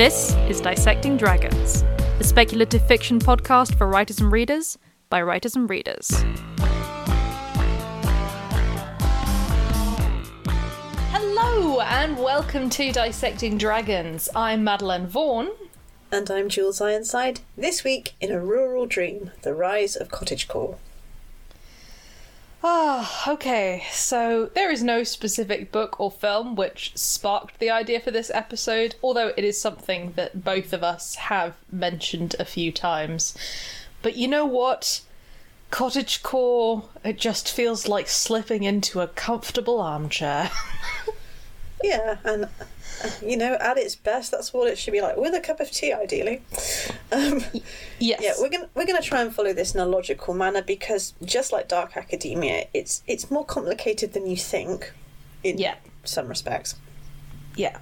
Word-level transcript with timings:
This 0.00 0.34
is 0.48 0.62
Dissecting 0.62 1.18
Dragons, 1.18 1.82
a 2.18 2.24
speculative 2.24 2.80
fiction 2.86 3.18
podcast 3.18 3.76
for 3.76 3.86
writers 3.86 4.18
and 4.18 4.32
readers 4.32 4.78
by 5.10 5.20
writers 5.20 5.54
and 5.54 5.68
readers. 5.68 6.24
Hello, 11.10 11.82
and 11.82 12.16
welcome 12.16 12.70
to 12.70 12.90
Dissecting 12.90 13.58
Dragons. 13.58 14.30
I'm 14.34 14.64
Madeline 14.64 15.06
Vaughan. 15.06 15.50
And 16.10 16.30
I'm 16.30 16.48
Jules 16.48 16.80
Ironside. 16.80 17.40
This 17.58 17.84
week 17.84 18.14
in 18.22 18.32
A 18.32 18.40
Rural 18.40 18.86
Dream 18.86 19.32
The 19.42 19.52
Rise 19.52 19.96
of 19.96 20.08
Cottagecore. 20.08 20.78
Ah, 22.62 23.30
okay. 23.32 23.84
So 23.90 24.50
there 24.54 24.70
is 24.70 24.82
no 24.82 25.02
specific 25.02 25.72
book 25.72 25.98
or 25.98 26.10
film 26.10 26.54
which 26.56 26.92
sparked 26.94 27.58
the 27.58 27.70
idea 27.70 28.00
for 28.00 28.10
this 28.10 28.30
episode, 28.34 28.96
although 29.02 29.32
it 29.36 29.44
is 29.44 29.60
something 29.60 30.12
that 30.16 30.44
both 30.44 30.72
of 30.72 30.82
us 30.84 31.14
have 31.14 31.54
mentioned 31.72 32.36
a 32.38 32.44
few 32.44 32.70
times. 32.70 33.34
But 34.02 34.16
you 34.16 34.28
know 34.28 34.44
what? 34.44 35.00
Cottagecore, 35.70 36.84
it 37.04 37.18
just 37.18 37.50
feels 37.50 37.88
like 37.88 38.08
slipping 38.08 38.64
into 38.64 39.00
a 39.00 39.08
comfortable 39.08 39.80
armchair. 39.80 40.50
Yeah, 41.82 42.18
and 42.24 42.46
you 43.24 43.36
know, 43.36 43.54
at 43.60 43.76
its 43.78 43.94
best, 43.96 44.30
that's 44.30 44.52
what 44.52 44.68
it 44.68 44.78
should 44.78 44.92
be 44.92 45.00
like 45.00 45.16
with 45.16 45.34
a 45.34 45.40
cup 45.40 45.60
of 45.60 45.70
tea, 45.70 45.92
ideally. 45.92 46.42
Um, 47.12 47.42
yes. 47.98 48.20
yeah, 48.22 48.32
we're 48.38 48.48
gonna 48.48 48.68
we're 48.74 48.86
gonna 48.86 49.02
try 49.02 49.20
and 49.22 49.34
follow 49.34 49.52
this 49.52 49.74
in 49.74 49.80
a 49.80 49.86
logical 49.86 50.32
manner 50.34 50.62
because 50.62 51.14
just 51.24 51.52
like 51.52 51.68
Dark 51.68 51.96
Academia, 51.96 52.66
it's 52.72 53.02
it's 53.06 53.30
more 53.30 53.44
complicated 53.44 54.12
than 54.12 54.26
you 54.26 54.36
think. 54.36 54.92
In 55.42 55.58
Yeah. 55.58 55.76
some 56.04 56.28
respects. 56.28 56.74
Yeah. 57.56 57.78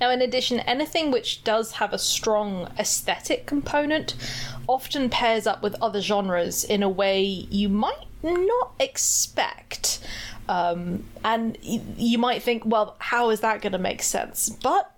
Now, 0.00 0.10
in 0.10 0.22
addition, 0.22 0.60
anything 0.60 1.10
which 1.10 1.42
does 1.44 1.72
have 1.72 1.92
a 1.92 1.98
strong 1.98 2.72
aesthetic 2.78 3.46
component 3.46 4.14
often 4.68 5.10
pairs 5.10 5.46
up 5.46 5.62
with 5.62 5.74
other 5.82 6.00
genres 6.00 6.64
in 6.64 6.82
a 6.82 6.88
way 6.88 7.22
you 7.22 7.68
might 7.68 8.06
not 8.22 8.72
expect. 8.80 9.98
Um, 10.48 11.04
and 11.24 11.58
y- 11.66 11.82
you 11.96 12.18
might 12.18 12.42
think, 12.42 12.62
well, 12.66 12.96
how 12.98 13.30
is 13.30 13.40
that 13.40 13.62
going 13.62 13.72
to 13.72 13.78
make 13.78 14.02
sense? 14.02 14.48
But 14.48 14.90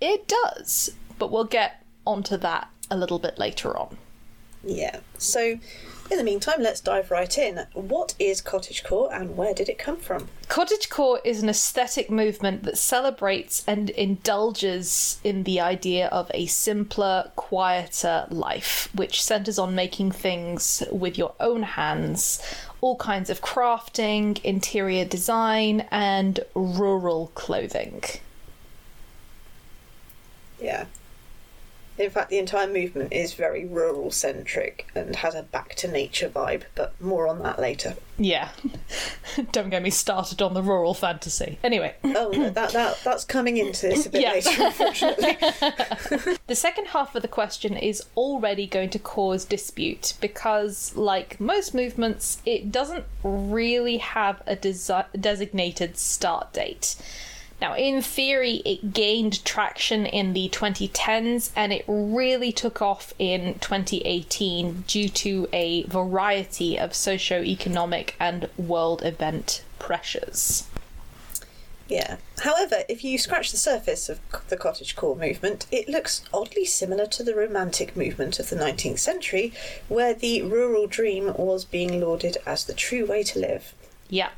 it 0.00 0.28
does. 0.28 0.90
But 1.18 1.30
we'll 1.30 1.44
get 1.44 1.84
onto 2.06 2.36
that 2.38 2.68
a 2.90 2.96
little 2.96 3.18
bit 3.18 3.38
later 3.38 3.76
on. 3.76 3.96
Yeah. 4.64 5.00
So, 5.18 5.58
in 6.12 6.18
the 6.18 6.24
meantime, 6.24 6.60
let's 6.60 6.80
dive 6.80 7.10
right 7.10 7.38
in. 7.38 7.66
What 7.72 8.14
is 8.18 8.42
cottagecore 8.42 9.08
and 9.12 9.34
where 9.34 9.54
did 9.54 9.70
it 9.70 9.78
come 9.78 9.96
from? 9.96 10.28
Cottagecore 10.48 11.20
is 11.24 11.42
an 11.42 11.48
aesthetic 11.48 12.10
movement 12.10 12.64
that 12.64 12.76
celebrates 12.76 13.64
and 13.66 13.88
indulges 13.88 15.18
in 15.24 15.44
the 15.44 15.58
idea 15.60 16.08
of 16.08 16.30
a 16.34 16.44
simpler, 16.46 17.32
quieter 17.34 18.26
life, 18.28 18.90
which 18.94 19.22
centers 19.22 19.58
on 19.58 19.74
making 19.74 20.12
things 20.12 20.82
with 20.92 21.16
your 21.16 21.32
own 21.40 21.62
hands, 21.62 22.42
all 22.82 22.96
kinds 22.96 23.30
of 23.30 23.40
crafting, 23.40 24.38
interior 24.44 25.06
design, 25.06 25.86
and 25.90 26.40
rural 26.54 27.32
clothing. 27.34 28.02
Yeah. 30.60 30.84
In 31.98 32.08
fact, 32.10 32.30
the 32.30 32.38
entire 32.38 32.66
movement 32.66 33.12
is 33.12 33.34
very 33.34 33.66
rural 33.66 34.10
centric 34.10 34.86
and 34.94 35.14
has 35.16 35.34
a 35.34 35.42
back 35.42 35.74
to 35.76 35.88
nature 35.88 36.28
vibe, 36.28 36.62
but 36.74 36.98
more 37.00 37.28
on 37.28 37.42
that 37.42 37.58
later. 37.60 37.96
Yeah. 38.18 38.48
Don't 39.52 39.68
get 39.70 39.82
me 39.82 39.90
started 39.90 40.40
on 40.40 40.54
the 40.54 40.62
rural 40.62 40.94
fantasy. 40.94 41.58
Anyway. 41.62 41.94
Oh, 42.04 42.30
no, 42.34 42.50
that, 42.50 42.72
that 42.72 42.98
that's 43.04 43.24
coming 43.24 43.58
into 43.58 43.88
this 43.88 44.06
a 44.06 44.10
bit 44.10 44.22
Yeah. 44.22 44.32
later, 44.32 44.62
unfortunately. 44.64 45.36
The 46.46 46.56
second 46.56 46.86
half 46.88 47.14
of 47.14 47.22
the 47.22 47.28
question 47.28 47.76
is 47.76 48.02
already 48.16 48.66
going 48.66 48.90
to 48.90 48.98
cause 48.98 49.44
dispute 49.44 50.14
because, 50.20 50.94
like 50.96 51.40
most 51.40 51.74
movements, 51.74 52.42
it 52.44 52.70
doesn't 52.72 53.04
really 53.22 53.98
have 53.98 54.42
a 54.46 54.56
desi- 54.56 55.06
designated 55.18 55.96
start 55.96 56.52
date. 56.52 56.96
Now, 57.62 57.76
in 57.76 58.02
theory, 58.02 58.60
it 58.64 58.92
gained 58.92 59.44
traction 59.44 60.04
in 60.04 60.32
the 60.32 60.48
2010s 60.48 61.52
and 61.54 61.72
it 61.72 61.84
really 61.86 62.50
took 62.50 62.82
off 62.82 63.14
in 63.20 63.54
2018 63.60 64.82
due 64.88 65.08
to 65.08 65.48
a 65.52 65.84
variety 65.84 66.76
of 66.76 66.92
socio-economic 66.92 68.16
and 68.18 68.48
world 68.56 69.04
event 69.04 69.62
pressures. 69.78 70.66
Yeah. 71.88 72.16
However, 72.40 72.82
if 72.88 73.04
you 73.04 73.16
scratch 73.16 73.52
the 73.52 73.58
surface 73.58 74.08
of 74.08 74.18
the 74.48 74.56
cottagecore 74.56 75.16
movement, 75.16 75.66
it 75.70 75.88
looks 75.88 76.24
oddly 76.34 76.64
similar 76.64 77.06
to 77.06 77.22
the 77.22 77.36
romantic 77.36 77.96
movement 77.96 78.40
of 78.40 78.50
the 78.50 78.56
19th 78.56 78.98
century, 78.98 79.52
where 79.86 80.14
the 80.14 80.42
rural 80.42 80.88
dream 80.88 81.32
was 81.34 81.64
being 81.64 82.00
lauded 82.00 82.38
as 82.44 82.64
the 82.64 82.74
true 82.74 83.06
way 83.06 83.22
to 83.22 83.38
live. 83.38 83.72
Yeah. 84.08 84.30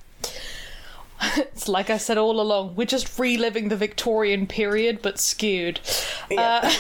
It's 1.55 1.69
like 1.69 1.91
I 1.91 1.99
said 1.99 2.19
all 2.19 2.41
along, 2.41 2.75
we're 2.75 2.87
just 2.87 3.19
reliving 3.19 3.69
the 3.69 3.77
Victorian 3.77 4.47
period, 4.47 5.01
but 5.03 5.19
skewed. 5.19 5.81
Yeah. 6.31 6.73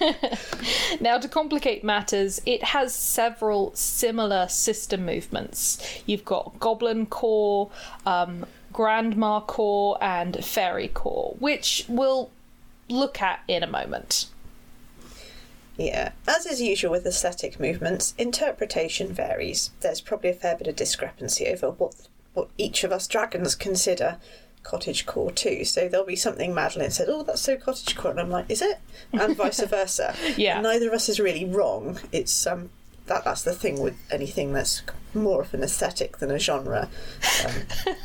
Uh, 0.00 0.36
now, 1.00 1.18
to 1.18 1.28
complicate 1.28 1.82
matters, 1.82 2.40
it 2.46 2.62
has 2.62 2.94
several 2.94 3.74
similar 3.74 4.48
system 4.48 5.04
movements. 5.04 6.02
You've 6.06 6.24
got 6.24 6.58
Goblin 6.60 7.06
Core, 7.06 7.70
um, 8.06 8.46
Grandma 8.72 9.40
Core, 9.40 9.98
and 10.00 10.44
Fairy 10.44 10.88
Core, 10.88 11.34
which 11.38 11.84
we'll 11.88 12.30
look 12.88 13.20
at 13.20 13.40
in 13.48 13.62
a 13.62 13.66
moment. 13.66 14.26
Yeah, 15.76 16.12
as 16.28 16.44
is 16.44 16.60
usual 16.60 16.90
with 16.90 17.06
aesthetic 17.06 17.58
movements, 17.58 18.14
interpretation 18.18 19.12
varies. 19.12 19.70
There's 19.80 20.02
probably 20.02 20.30
a 20.30 20.34
fair 20.34 20.54
bit 20.54 20.66
of 20.66 20.76
discrepancy 20.76 21.48
over 21.48 21.70
what 21.70 21.94
what 22.34 22.48
each 22.58 22.84
of 22.84 22.92
us 22.92 23.06
dragons 23.06 23.54
consider 23.54 24.18
cottagecore 24.62 25.34
too. 25.34 25.64
So 25.64 25.88
there'll 25.88 26.06
be 26.06 26.16
something 26.16 26.54
Madeline 26.54 26.90
said, 26.90 27.08
"Oh, 27.08 27.22
that's 27.22 27.40
so 27.40 27.56
cottagecore," 27.56 28.10
and 28.10 28.20
I'm 28.20 28.30
like, 28.30 28.46
"Is 28.48 28.62
it?" 28.62 28.78
And 29.12 29.36
vice 29.36 29.60
versa. 29.60 30.14
Yeah. 30.36 30.54
And 30.54 30.62
neither 30.62 30.88
of 30.88 30.94
us 30.94 31.08
is 31.08 31.18
really 31.18 31.44
wrong. 31.44 31.98
It's 32.12 32.46
um 32.46 32.70
that 33.06 33.24
that's 33.24 33.42
the 33.42 33.54
thing 33.54 33.80
with 33.80 33.96
anything 34.10 34.52
that's 34.52 34.82
more 35.14 35.42
of 35.42 35.52
an 35.52 35.62
aesthetic 35.62 36.18
than 36.18 36.30
a 36.30 36.38
genre. 36.38 36.88
Um, 37.44 37.52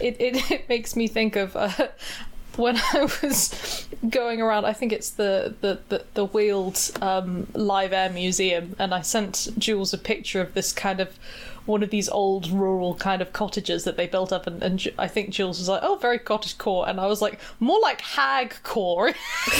it, 0.00 0.16
it, 0.18 0.50
it 0.50 0.68
makes 0.68 0.96
me 0.96 1.06
think 1.06 1.36
of 1.36 1.54
uh, 1.54 1.88
when 2.56 2.78
I 2.78 3.08
was 3.22 3.86
going 4.08 4.40
around. 4.40 4.64
I 4.64 4.72
think 4.72 4.92
it's 4.92 5.10
the 5.10 5.54
the 5.60 5.80
the, 5.88 6.04
the 6.14 6.24
Weald 6.24 6.78
um, 7.02 7.46
Live 7.52 7.92
Air 7.92 8.10
Museum, 8.10 8.74
and 8.78 8.94
I 8.94 9.02
sent 9.02 9.48
Jules 9.58 9.92
a 9.92 9.98
picture 9.98 10.40
of 10.40 10.54
this 10.54 10.72
kind 10.72 11.00
of 11.00 11.18
one 11.66 11.82
of 11.82 11.90
these 11.90 12.08
old 12.08 12.48
rural 12.50 12.94
kind 12.94 13.20
of 13.20 13.32
cottages 13.32 13.84
that 13.84 13.96
they 13.96 14.06
built 14.06 14.32
up, 14.32 14.46
and, 14.46 14.62
and 14.62 14.88
I 14.98 15.08
think 15.08 15.30
Jules 15.30 15.58
was 15.58 15.68
like, 15.68 15.80
"Oh, 15.82 15.96
very 15.96 16.18
cottage 16.18 16.56
core," 16.58 16.88
and 16.88 16.98
I 17.00 17.06
was 17.06 17.20
like, 17.20 17.40
"More 17.60 17.80
like 17.80 18.00
hag 18.00 18.54
core." 18.62 19.12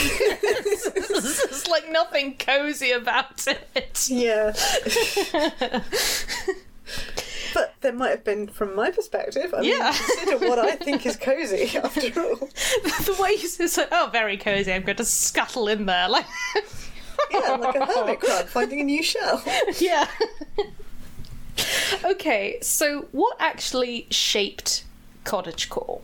There's 0.42 1.66
like 1.68 1.90
nothing 1.90 2.36
cozy 2.38 2.90
about 2.92 3.46
it. 3.46 4.06
yeah. 4.08 4.52
But 7.54 7.74
there 7.80 7.92
might 7.92 8.10
have 8.10 8.22
been, 8.24 8.48
from 8.48 8.74
my 8.76 8.90
perspective, 8.90 9.54
I 9.56 9.62
mean, 9.62 9.70
Yeah. 9.78 9.90
consider 9.96 10.46
what 10.46 10.58
I 10.58 10.76
think 10.76 11.06
is 11.06 11.16
cosy, 11.16 11.74
after 11.82 12.20
all. 12.20 12.36
the 12.36 13.16
way 13.18 13.30
you 13.30 13.48
so, 13.48 13.86
"Oh, 13.90 14.10
very 14.12 14.36
cozy," 14.36 14.70
I'm 14.74 14.82
going 14.82 14.96
to 14.96 15.04
scuttle 15.06 15.66
in 15.68 15.86
there, 15.86 16.06
like. 16.08 16.26
Yeah, 17.30 17.52
like 17.56 17.76
a 17.76 17.86
hermit 17.86 18.20
crab 18.20 18.46
finding 18.46 18.80
a 18.80 18.84
new 18.84 19.02
shell. 19.02 19.42
yeah. 19.78 20.06
okay, 22.04 22.58
so 22.60 23.08
what 23.12 23.36
actually 23.40 24.06
shaped 24.10 24.84
cottagecore? 25.24 26.00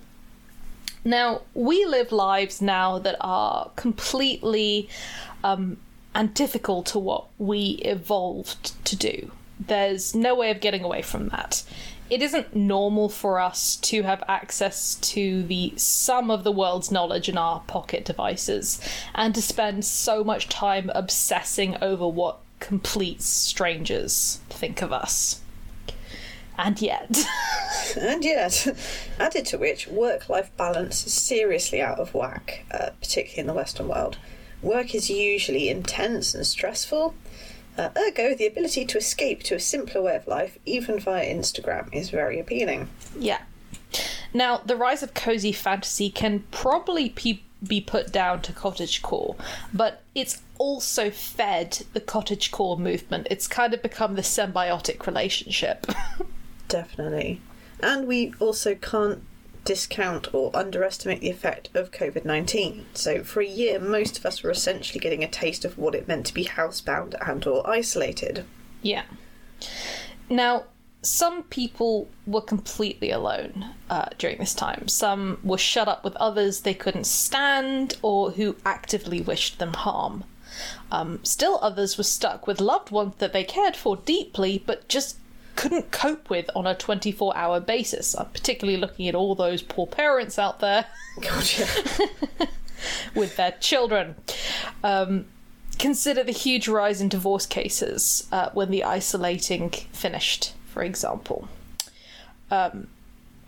Now, 1.05 1.43
we 1.55 1.85
live 1.85 2.12
lives 2.12 2.62
now 2.62 2.99
that 3.00 3.17
are 3.20 3.70
completely 3.75 4.88
um, 5.43 5.79
antithetical 6.14 6.82
to 6.85 6.99
what 6.99 7.26
we 7.38 7.81
evolved 7.85 8.85
to 8.85 8.97
do. 8.97 9.32
There's 9.59 10.14
no 10.14 10.35
way 10.35 10.50
of 10.50 10.61
getting 10.61 10.85
away 10.85 11.03
from 11.03 11.29
that. 11.29 11.65
It 12.11 12.20
isn't 12.20 12.55
normal 12.55 13.08
for 13.08 13.41
us 13.41 13.76
to 13.76 14.03
have 14.03 14.23
access 14.29 14.97
to 14.97 15.43
the 15.44 15.73
sum 15.76 16.31
of 16.31 16.44
the 16.44 16.53
world's 16.53 16.91
knowledge 16.91 17.29
in 17.29 17.38
our 17.38 17.61
pocket 17.61 18.05
devices 18.05 18.81
and 19.15 19.35
to 19.35 19.41
spend 19.41 19.85
so 19.85 20.23
much 20.23 20.49
time 20.49 20.91
obsessing 20.94 21.76
over 21.81 22.06
what 22.06 22.38
complete 22.61 23.23
strangers 23.23 24.41
think 24.50 24.82
of 24.82 24.93
us. 24.93 25.42
And 26.59 26.81
yet, 26.81 27.25
And 27.97 28.25
yet, 28.25 28.67
added 29.19 29.47
to 29.47 29.59
which, 29.59 29.87
work 29.87 30.29
life 30.29 30.51
balance 30.57 31.07
is 31.07 31.13
seriously 31.13 31.81
out 31.81 31.99
of 31.99 32.15
whack, 32.15 32.65
uh, 32.71 32.91
particularly 33.01 33.41
in 33.41 33.47
the 33.47 33.55
Western 33.55 33.89
world. 33.89 34.19
Work 34.63 34.95
is 34.95 35.11
usually 35.11 35.69
intense 35.69 36.35
and 36.35 36.47
stressful. 36.47 37.15
Uh, 37.77 37.89
ergo, 37.97 38.35
the 38.35 38.47
ability 38.47 38.85
to 38.85 38.99
escape 38.99 39.43
to 39.45 39.55
a 39.55 39.61
simpler 39.61 40.03
way 40.03 40.17
of 40.17 40.27
life, 40.27 40.59
even 40.65 41.01
via 41.01 41.27
Instagram, 41.27 41.93
is 41.93 42.11
very 42.11 42.39
appealing. 42.39 42.89
Yeah. 43.19 43.41
Now, 44.33 44.59
the 44.59 44.77
rise 44.77 45.03
of 45.03 45.15
cozy 45.15 45.53
fantasy 45.53 46.11
can 46.11 46.45
probably 46.51 47.11
pe- 47.11 47.41
be 47.67 47.81
put 47.81 48.13
down 48.13 48.43
to 48.43 48.53
cottagecore, 48.53 49.37
but 49.73 50.03
it's 50.15 50.43
also 50.59 51.11
fed 51.11 51.83
the 51.93 52.01
cottagecore 52.01 52.79
movement. 52.79 53.27
It's 53.31 53.49
kind 53.49 53.75
of 53.75 53.83
become 53.83 54.15
this 54.15 54.35
symbiotic 54.35 55.07
relationship. 55.07 55.87
Definitely. 56.73 57.43
And 57.81 58.07
we 58.07 58.33
also 58.41 58.75
can't 58.75 59.23
discount 59.67 60.33
or 60.33 60.51
underestimate 60.55 61.21
the 61.21 61.29
effect 61.29 61.69
of 61.75 61.91
COVID 61.91 62.25
19. 62.25 62.87
So, 62.95 63.23
for 63.23 63.43
a 63.43 63.47
year, 63.47 63.79
most 63.79 64.17
of 64.17 64.25
us 64.25 64.43
were 64.43 64.51
essentially 64.51 64.99
getting 64.99 65.23
a 65.23 65.29
taste 65.29 65.67
of 65.67 65.77
what 65.77 65.95
it 65.95 66.09
meant 66.09 66.25
to 66.27 66.35
be 66.35 66.47
housebound 66.47 67.15
and 67.29 67.47
or 67.47 67.69
isolated. 67.69 68.47
yeah. 68.81 69.03
Now, 70.31 70.65
some 71.03 71.43
people 71.43 72.09
were 72.27 72.41
completely 72.41 73.11
alone 73.11 73.75
uh, 73.91 74.07
during 74.17 74.39
this 74.39 74.55
time. 74.55 74.89
Some 74.89 75.41
were 75.45 75.59
shut 75.59 75.89
up 75.89 76.05
with 76.05 76.17
others 76.17 76.61
they 76.61 76.73
couldn't 76.75 77.07
stand 77.07 77.99
or 78.01 78.31
who 78.31 78.57
actively 78.65 79.21
wished 79.21 79.59
them 79.59 79.75
harm. 79.75 80.25
Um, 80.91 81.21
still, 81.23 81.59
others 81.61 81.99
were 81.99 82.05
stuck 82.05 82.47
with 82.47 82.63
loved 82.63 82.91
ones 82.91 83.17
that 83.19 83.35
they 83.35 83.45
cared 83.45 83.77
for 83.77 83.97
deeply 83.97 84.63
but 84.65 84.89
just 84.89 85.19
couldn't 85.57 85.91
cope 85.91 86.31
with 86.31 86.49
on 86.55 86.67
a 86.67 86.75
24 86.75 87.37
hour 87.37 87.61
basis. 87.61 88.15
I'm 88.15 88.27
particularly 88.27 88.79
looking 88.79 89.09
at 89.09 89.15
all 89.15 89.35
those 89.35 89.63
poor 89.63 89.87
parents 89.87 90.39
out 90.39 90.61
there 90.61 90.87
yeah. 91.23 91.43
with 93.15 93.37
their 93.37 93.53
children. 93.61 94.17
Um, 94.83 95.27
consider 95.79 96.23
the 96.23 96.33
huge 96.33 96.69
rise 96.69 97.01
in 97.01 97.09
divorce 97.09 97.47
cases 97.47 98.29
uh, 98.33 98.51
when 98.53 98.71
the 98.71 98.85
isolating 98.85 99.71
finished, 99.71 100.55
for 100.67 100.83
example. 100.83 101.49
Um, 102.51 102.89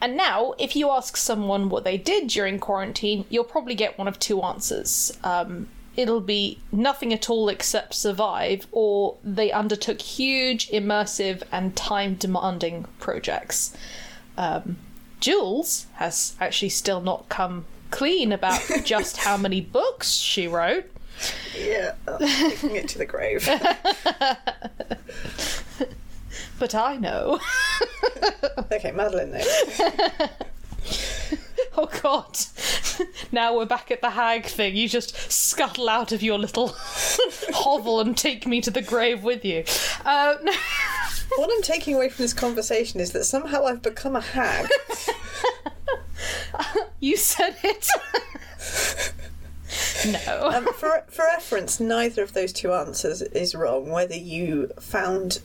and 0.01 0.17
now, 0.17 0.55
if 0.59 0.77
you 0.77 0.91
ask 0.91 1.17
someone 1.17 1.69
what 1.69 1.85
they 1.85 1.97
did 1.97 2.29
during 2.29 2.59
quarantine, 2.59 3.25
you'll 3.31 3.45
probably 3.45 3.75
get 3.75 3.97
one 3.97 4.09
of 4.09 4.19
two 4.19 4.43
answers. 4.43 5.17
Um, 5.25 5.69
it'll 5.96 6.20
be 6.20 6.58
nothing 6.73 7.12
at 7.12 7.29
all 7.31 7.49
except 7.49 7.94
survive, 7.94 8.67
or 8.73 9.17
they 9.23 9.52
undertook 9.52 10.00
huge, 10.00 10.69
immersive, 10.70 11.43
and 11.52 11.76
time 11.76 12.14
demanding 12.14 12.87
projects. 12.99 13.76
Um, 14.37 14.76
Jules 15.20 15.87
has 15.94 16.35
actually 16.41 16.69
still 16.70 17.00
not 17.00 17.29
come 17.29 17.64
clean 17.91 18.32
about 18.32 18.61
just 18.85 19.19
how 19.19 19.37
many 19.37 19.61
books 19.61 20.12
she 20.12 20.46
wrote. 20.49 20.85
yeah, 21.58 21.94
that's 22.05 22.38
taking 22.61 22.76
it 22.76 22.88
to 22.88 22.99
the 22.99 23.06
grave. 23.06 23.49
But 26.58 26.75
I 26.75 26.96
know. 26.96 27.41
Okay, 28.73 28.93
Madeline, 28.93 29.31
though. 29.32 29.41
Oh 31.76 31.91
god. 32.03 32.38
now 33.32 33.56
we're 33.56 33.67
back 33.67 33.91
at 33.91 34.00
the 34.00 34.11
hag 34.11 34.47
thing. 34.47 34.76
You 34.76 34.88
just 34.88 35.32
scuttle 35.32 35.88
out 35.88 36.12
of 36.12 36.23
your 36.23 36.38
little 36.38 36.69
hovel 37.53 37.99
and 38.00 38.17
take 38.17 38.47
me 38.47 38.61
to 38.61 38.71
the 38.71 38.82
grave 38.82 39.25
with 39.25 39.44
you. 39.44 39.65
Uh, 40.05 40.37
no. 40.43 40.53
What 41.37 41.50
I'm 41.53 41.62
taking 41.62 41.97
away 41.97 42.11
from 42.11 42.23
this 42.23 42.32
conversation 42.32 43.00
is 43.00 43.11
that 43.11 43.25
somehow 43.25 43.65
I've 43.65 43.82
become 43.82 44.15
a 44.15 44.21
hag. 44.21 44.69
you 47.00 47.17
said 47.17 47.56
it. 47.65 47.88
no. 50.06 50.50
Um, 50.50 50.67
for, 50.75 51.03
for 51.09 51.25
reference, 51.25 51.81
neither 51.81 52.23
of 52.23 52.35
those 52.35 52.53
two 52.53 52.73
answers 52.73 53.20
is 53.20 53.55
wrong. 53.55 53.91
Whether 53.91 54.17
you 54.17 54.69
found 54.79 55.41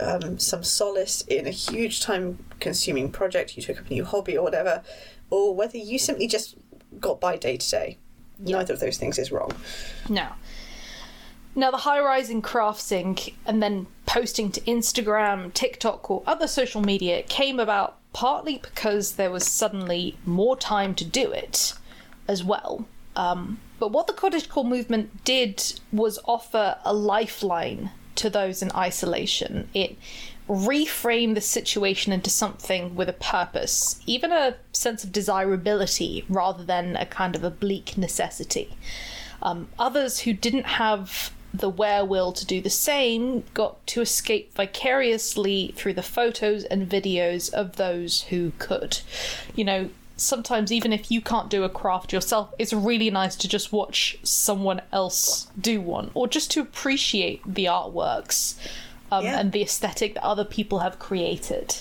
um, 0.00 0.38
some 0.38 0.64
solace 0.64 1.20
in 1.22 1.46
a 1.46 1.50
huge 1.50 2.00
time 2.00 2.38
consuming 2.60 3.10
project, 3.10 3.56
you 3.56 3.62
took 3.62 3.78
up 3.78 3.90
a 3.90 3.92
new 3.92 4.04
hobby 4.04 4.38
or 4.38 4.42
whatever, 4.42 4.82
or 5.30 5.54
whether 5.54 5.78
you 5.78 5.98
simply 5.98 6.26
just 6.26 6.56
got 7.00 7.20
by 7.20 7.36
day 7.36 7.56
to 7.56 7.70
day. 7.70 7.98
Neither 8.38 8.74
of 8.74 8.80
those 8.80 8.98
things 8.98 9.18
is 9.18 9.32
wrong. 9.32 9.52
No. 10.08 10.28
Now, 11.54 11.70
the 11.70 11.78
high 11.78 12.00
rise 12.00 12.28
in 12.28 12.42
crafting 12.42 13.32
and 13.46 13.62
then 13.62 13.86
posting 14.04 14.52
to 14.52 14.60
Instagram, 14.62 15.54
TikTok, 15.54 16.10
or 16.10 16.22
other 16.26 16.46
social 16.46 16.82
media 16.82 17.22
came 17.22 17.58
about 17.58 17.96
partly 18.12 18.58
because 18.58 19.12
there 19.12 19.30
was 19.30 19.46
suddenly 19.46 20.16
more 20.26 20.56
time 20.56 20.94
to 20.94 21.04
do 21.04 21.32
it 21.32 21.72
as 22.28 22.44
well. 22.44 22.86
Um, 23.14 23.58
but 23.78 23.90
what 23.90 24.06
the 24.06 24.12
cottagecore 24.12 24.66
movement 24.66 25.24
did 25.24 25.80
was 25.92 26.18
offer 26.26 26.78
a 26.84 26.92
lifeline 26.92 27.90
to 28.16 28.30
those 28.30 28.62
in 28.62 28.70
isolation. 28.72 29.68
It 29.74 29.96
reframed 30.48 31.34
the 31.34 31.40
situation 31.40 32.12
into 32.12 32.30
something 32.30 32.94
with 32.94 33.08
a 33.08 33.12
purpose, 33.12 34.00
even 34.06 34.32
a 34.32 34.56
sense 34.72 35.02
of 35.02 35.12
desirability 35.12 36.24
rather 36.28 36.64
than 36.64 36.96
a 36.96 37.06
kind 37.06 37.34
of 37.34 37.42
a 37.42 37.50
bleak 37.50 37.98
necessity. 37.98 38.76
Um, 39.42 39.68
others 39.78 40.20
who 40.20 40.32
didn't 40.32 40.66
have 40.66 41.32
the 41.52 41.68
wherewithal 41.68 42.32
to 42.32 42.46
do 42.46 42.60
the 42.60 42.70
same 42.70 43.42
got 43.54 43.84
to 43.88 44.00
escape 44.00 44.54
vicariously 44.54 45.72
through 45.76 45.94
the 45.94 46.02
photos 46.02 46.64
and 46.64 46.88
videos 46.88 47.52
of 47.52 47.76
those 47.76 48.22
who 48.22 48.52
could. 48.58 49.00
You 49.54 49.64
know, 49.64 49.90
sometimes 50.16 50.72
even 50.72 50.92
if 50.92 51.10
you 51.10 51.20
can't 51.20 51.50
do 51.50 51.64
a 51.64 51.68
craft 51.68 52.12
yourself, 52.12 52.54
it's 52.58 52.72
really 52.72 53.10
nice 53.10 53.36
to 53.36 53.48
just 53.48 53.72
watch 53.72 54.18
someone 54.22 54.82
else 54.92 55.48
do 55.60 55.80
one 55.80 56.10
or 56.14 56.28
just 56.28 56.50
to 56.52 56.60
appreciate 56.60 57.42
the 57.46 57.64
artworks 57.64 58.54
um, 59.10 59.24
Yeah. 59.24 59.38
and 59.40 59.52
the 59.52 59.62
aesthetic 59.62 60.14
that 60.14 60.24
other 60.24 60.44
people 60.44 60.80
have 60.80 60.98
created. 60.98 61.76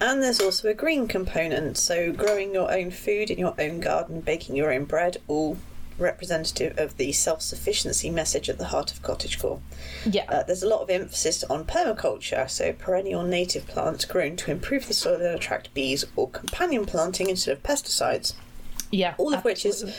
And 0.00 0.22
there's 0.22 0.40
also 0.40 0.68
a 0.68 0.74
green 0.74 1.08
component, 1.08 1.78
so 1.78 2.12
growing 2.12 2.52
your 2.52 2.70
own 2.70 2.90
food 2.90 3.30
in 3.30 3.38
your 3.38 3.54
own 3.58 3.80
garden, 3.80 4.20
baking 4.20 4.54
your 4.54 4.70
own 4.72 4.84
bread, 4.84 5.16
all 5.26 5.56
representative 5.98 6.76
of 6.78 6.98
the 6.98 7.10
self 7.12 7.40
sufficiency 7.40 8.10
message 8.10 8.50
at 8.50 8.58
the 8.58 8.66
heart 8.66 8.92
of 8.92 9.00
cottagecore. 9.02 9.60
Yeah. 10.04 10.26
Uh, 10.28 10.42
there's 10.42 10.62
a 10.62 10.68
lot 10.68 10.82
of 10.82 10.90
emphasis 10.90 11.42
on 11.44 11.64
permaculture, 11.64 12.48
so 12.50 12.74
perennial 12.74 13.22
native 13.22 13.66
plants 13.66 14.04
grown 14.04 14.36
to 14.36 14.50
improve 14.50 14.86
the 14.86 14.92
soil 14.92 15.14
and 15.14 15.24
attract 15.34 15.72
bees, 15.72 16.04
or 16.14 16.28
companion 16.28 16.84
planting 16.84 17.30
instead 17.30 17.52
of 17.56 17.62
pesticides. 17.62 18.34
yeah. 18.90 19.14
All 19.16 19.32
of 19.32 19.44
which 19.44 19.64
is, 19.64 19.90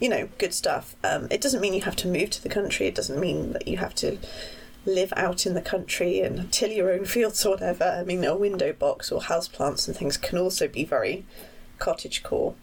you 0.00 0.08
know, 0.08 0.30
good 0.38 0.54
stuff. 0.54 0.96
Um, 1.04 1.28
it 1.30 1.42
doesn't 1.42 1.60
mean 1.60 1.74
you 1.74 1.82
have 1.82 1.96
to 1.96 2.08
move 2.08 2.30
to 2.30 2.42
the 2.42 2.48
country. 2.48 2.86
It 2.86 2.94
doesn't 2.94 3.20
mean 3.20 3.52
that 3.52 3.68
you 3.68 3.76
have 3.76 3.94
to 3.96 4.16
live 4.84 5.12
out 5.16 5.46
in 5.46 5.54
the 5.54 5.62
country 5.62 6.20
and 6.20 6.52
till 6.52 6.70
your 6.70 6.92
own 6.92 7.04
fields 7.04 7.44
or 7.46 7.50
whatever. 7.50 7.84
I 7.84 8.04
mean, 8.04 8.24
a 8.24 8.36
window 8.36 8.72
box 8.72 9.12
or 9.12 9.20
houseplants 9.20 9.86
and 9.86 9.96
things 9.96 10.16
can 10.16 10.38
also 10.38 10.68
be 10.68 10.84
very 10.84 11.24
cottage 11.78 12.22
core. 12.22 12.54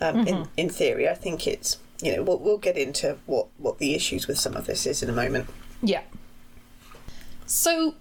Um, 0.00 0.26
in 0.26 0.48
in 0.56 0.68
theory, 0.68 1.08
I 1.08 1.14
think 1.14 1.46
it's 1.46 1.78
you 2.02 2.14
know 2.14 2.22
we'll, 2.22 2.38
we'll 2.38 2.58
get 2.58 2.76
into 2.76 3.18
what 3.26 3.46
what 3.56 3.78
the 3.78 3.94
issues 3.94 4.28
with 4.28 4.38
some 4.38 4.54
of 4.54 4.66
this 4.66 4.86
is 4.86 5.02
in 5.02 5.08
a 5.08 5.12
moment. 5.12 5.48
Yeah. 5.82 6.02
So, 7.46 7.94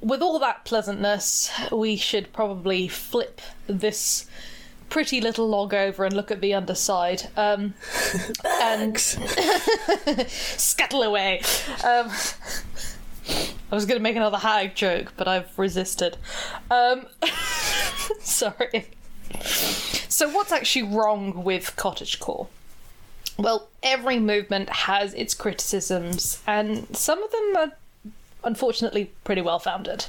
with 0.00 0.22
all 0.22 0.38
that 0.38 0.64
pleasantness, 0.64 1.50
we 1.70 1.96
should 1.96 2.32
probably 2.32 2.88
flip 2.88 3.40
this 3.66 4.26
pretty 4.90 5.20
little 5.20 5.48
log 5.48 5.72
over 5.72 6.04
and 6.04 6.14
look 6.14 6.30
at 6.30 6.40
the 6.40 6.52
underside. 6.52 7.28
Um, 7.36 7.74
and 8.44 8.98
scuttle 10.28 11.02
away. 11.02 11.40
Um, 11.84 12.10
I 13.72 13.74
was 13.74 13.86
going 13.86 13.98
to 13.98 14.02
make 14.02 14.16
another 14.16 14.38
hag 14.38 14.74
joke, 14.74 15.12
but 15.16 15.28
I've 15.28 15.56
resisted. 15.58 16.16
Um, 16.70 17.06
sorry. 18.20 18.88
So, 20.08 20.28
what's 20.28 20.52
actually 20.52 20.82
wrong 20.94 21.44
with 21.44 21.76
cottagecore? 21.76 22.48
Well, 23.38 23.68
every 23.82 24.18
movement 24.18 24.68
has 24.68 25.14
its 25.14 25.34
criticisms, 25.34 26.42
and 26.46 26.94
some 26.94 27.22
of 27.22 27.30
them 27.30 27.56
are 27.56 27.72
unfortunately 28.44 29.10
pretty 29.24 29.40
well 29.42 29.58
founded. 29.58 30.06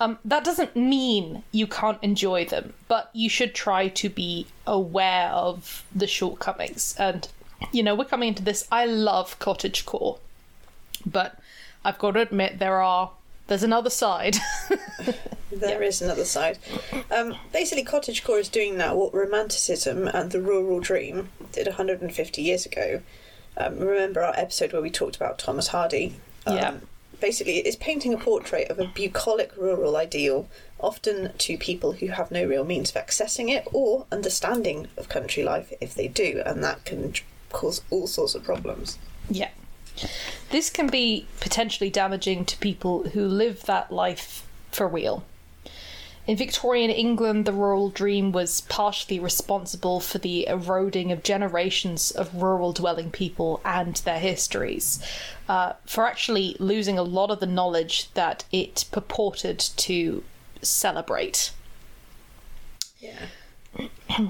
Um, 0.00 0.18
that 0.24 0.44
doesn't 0.44 0.76
mean 0.76 1.42
you 1.52 1.66
can't 1.66 1.98
enjoy 2.02 2.44
them, 2.44 2.74
but 2.88 3.10
you 3.12 3.28
should 3.28 3.54
try 3.54 3.88
to 3.88 4.08
be 4.08 4.46
aware 4.66 5.28
of 5.30 5.84
the 5.94 6.06
shortcomings. 6.06 6.94
And, 6.98 7.28
you 7.72 7.82
know, 7.82 7.94
we're 7.94 8.04
coming 8.04 8.28
into 8.28 8.42
this. 8.42 8.66
I 8.70 8.86
love 8.86 9.38
cottage 9.38 9.86
core, 9.86 10.18
but 11.06 11.38
I've 11.84 11.98
got 11.98 12.12
to 12.12 12.20
admit 12.20 12.58
there 12.58 12.80
are. 12.80 13.10
There's 13.46 13.62
another 13.64 13.90
side. 13.90 14.36
There 15.52 15.82
is 15.82 16.00
another 16.00 16.24
side. 16.24 16.58
Um, 17.10 17.34
basically, 17.52 17.84
cottagecore 17.84 18.38
is 18.38 18.48
doing 18.48 18.78
now 18.78 18.94
what 18.94 19.12
Romanticism 19.12 20.06
and 20.06 20.30
the 20.30 20.40
rural 20.40 20.78
dream 20.78 21.30
did 21.50 21.66
150 21.66 22.40
years 22.40 22.64
ago. 22.64 23.00
Um, 23.56 23.78
remember 23.80 24.22
our 24.22 24.34
episode 24.36 24.72
where 24.72 24.80
we 24.80 24.90
talked 24.90 25.16
about 25.16 25.40
Thomas 25.40 25.66
Hardy? 25.66 26.14
Um, 26.46 26.56
Yeah. 26.56 26.74
Basically, 27.20 27.58
it's 27.58 27.76
painting 27.76 28.14
a 28.14 28.18
portrait 28.18 28.70
of 28.70 28.78
a 28.78 28.86
bucolic 28.86 29.56
rural 29.56 29.96
ideal, 29.96 30.48
often 30.78 31.32
to 31.36 31.58
people 31.58 31.92
who 31.92 32.08
have 32.08 32.30
no 32.30 32.44
real 32.44 32.64
means 32.64 32.90
of 32.90 33.06
accessing 33.06 33.50
it 33.50 33.68
or 33.72 34.06
understanding 34.10 34.88
of 34.96 35.08
country 35.08 35.42
life 35.42 35.72
if 35.80 35.94
they 35.94 36.08
do, 36.08 36.42
and 36.46 36.64
that 36.64 36.84
can 36.84 37.14
cause 37.52 37.82
all 37.90 38.06
sorts 38.06 38.34
of 38.34 38.44
problems. 38.44 38.98
Yeah. 39.28 39.50
This 40.50 40.70
can 40.70 40.88
be 40.88 41.26
potentially 41.40 41.90
damaging 41.90 42.44
to 42.46 42.56
people 42.56 43.10
who 43.10 43.26
live 43.26 43.64
that 43.64 43.92
life 43.92 44.46
for 44.72 44.88
real. 44.88 45.24
In 46.26 46.36
Victorian 46.36 46.90
England, 46.90 47.44
the 47.44 47.52
rural 47.52 47.88
dream 47.88 48.30
was 48.30 48.60
partially 48.62 49.18
responsible 49.18 50.00
for 50.00 50.18
the 50.18 50.46
eroding 50.46 51.10
of 51.10 51.22
generations 51.22 52.10
of 52.10 52.42
rural 52.42 52.72
dwelling 52.72 53.10
people 53.10 53.60
and 53.64 53.96
their 53.96 54.18
histories, 54.18 55.02
uh, 55.48 55.72
for 55.86 56.06
actually 56.06 56.56
losing 56.58 56.98
a 56.98 57.02
lot 57.02 57.30
of 57.30 57.40
the 57.40 57.46
knowledge 57.46 58.12
that 58.14 58.44
it 58.52 58.84
purported 58.92 59.58
to 59.58 60.22
celebrate. 60.62 61.52
Yeah. 62.98 63.26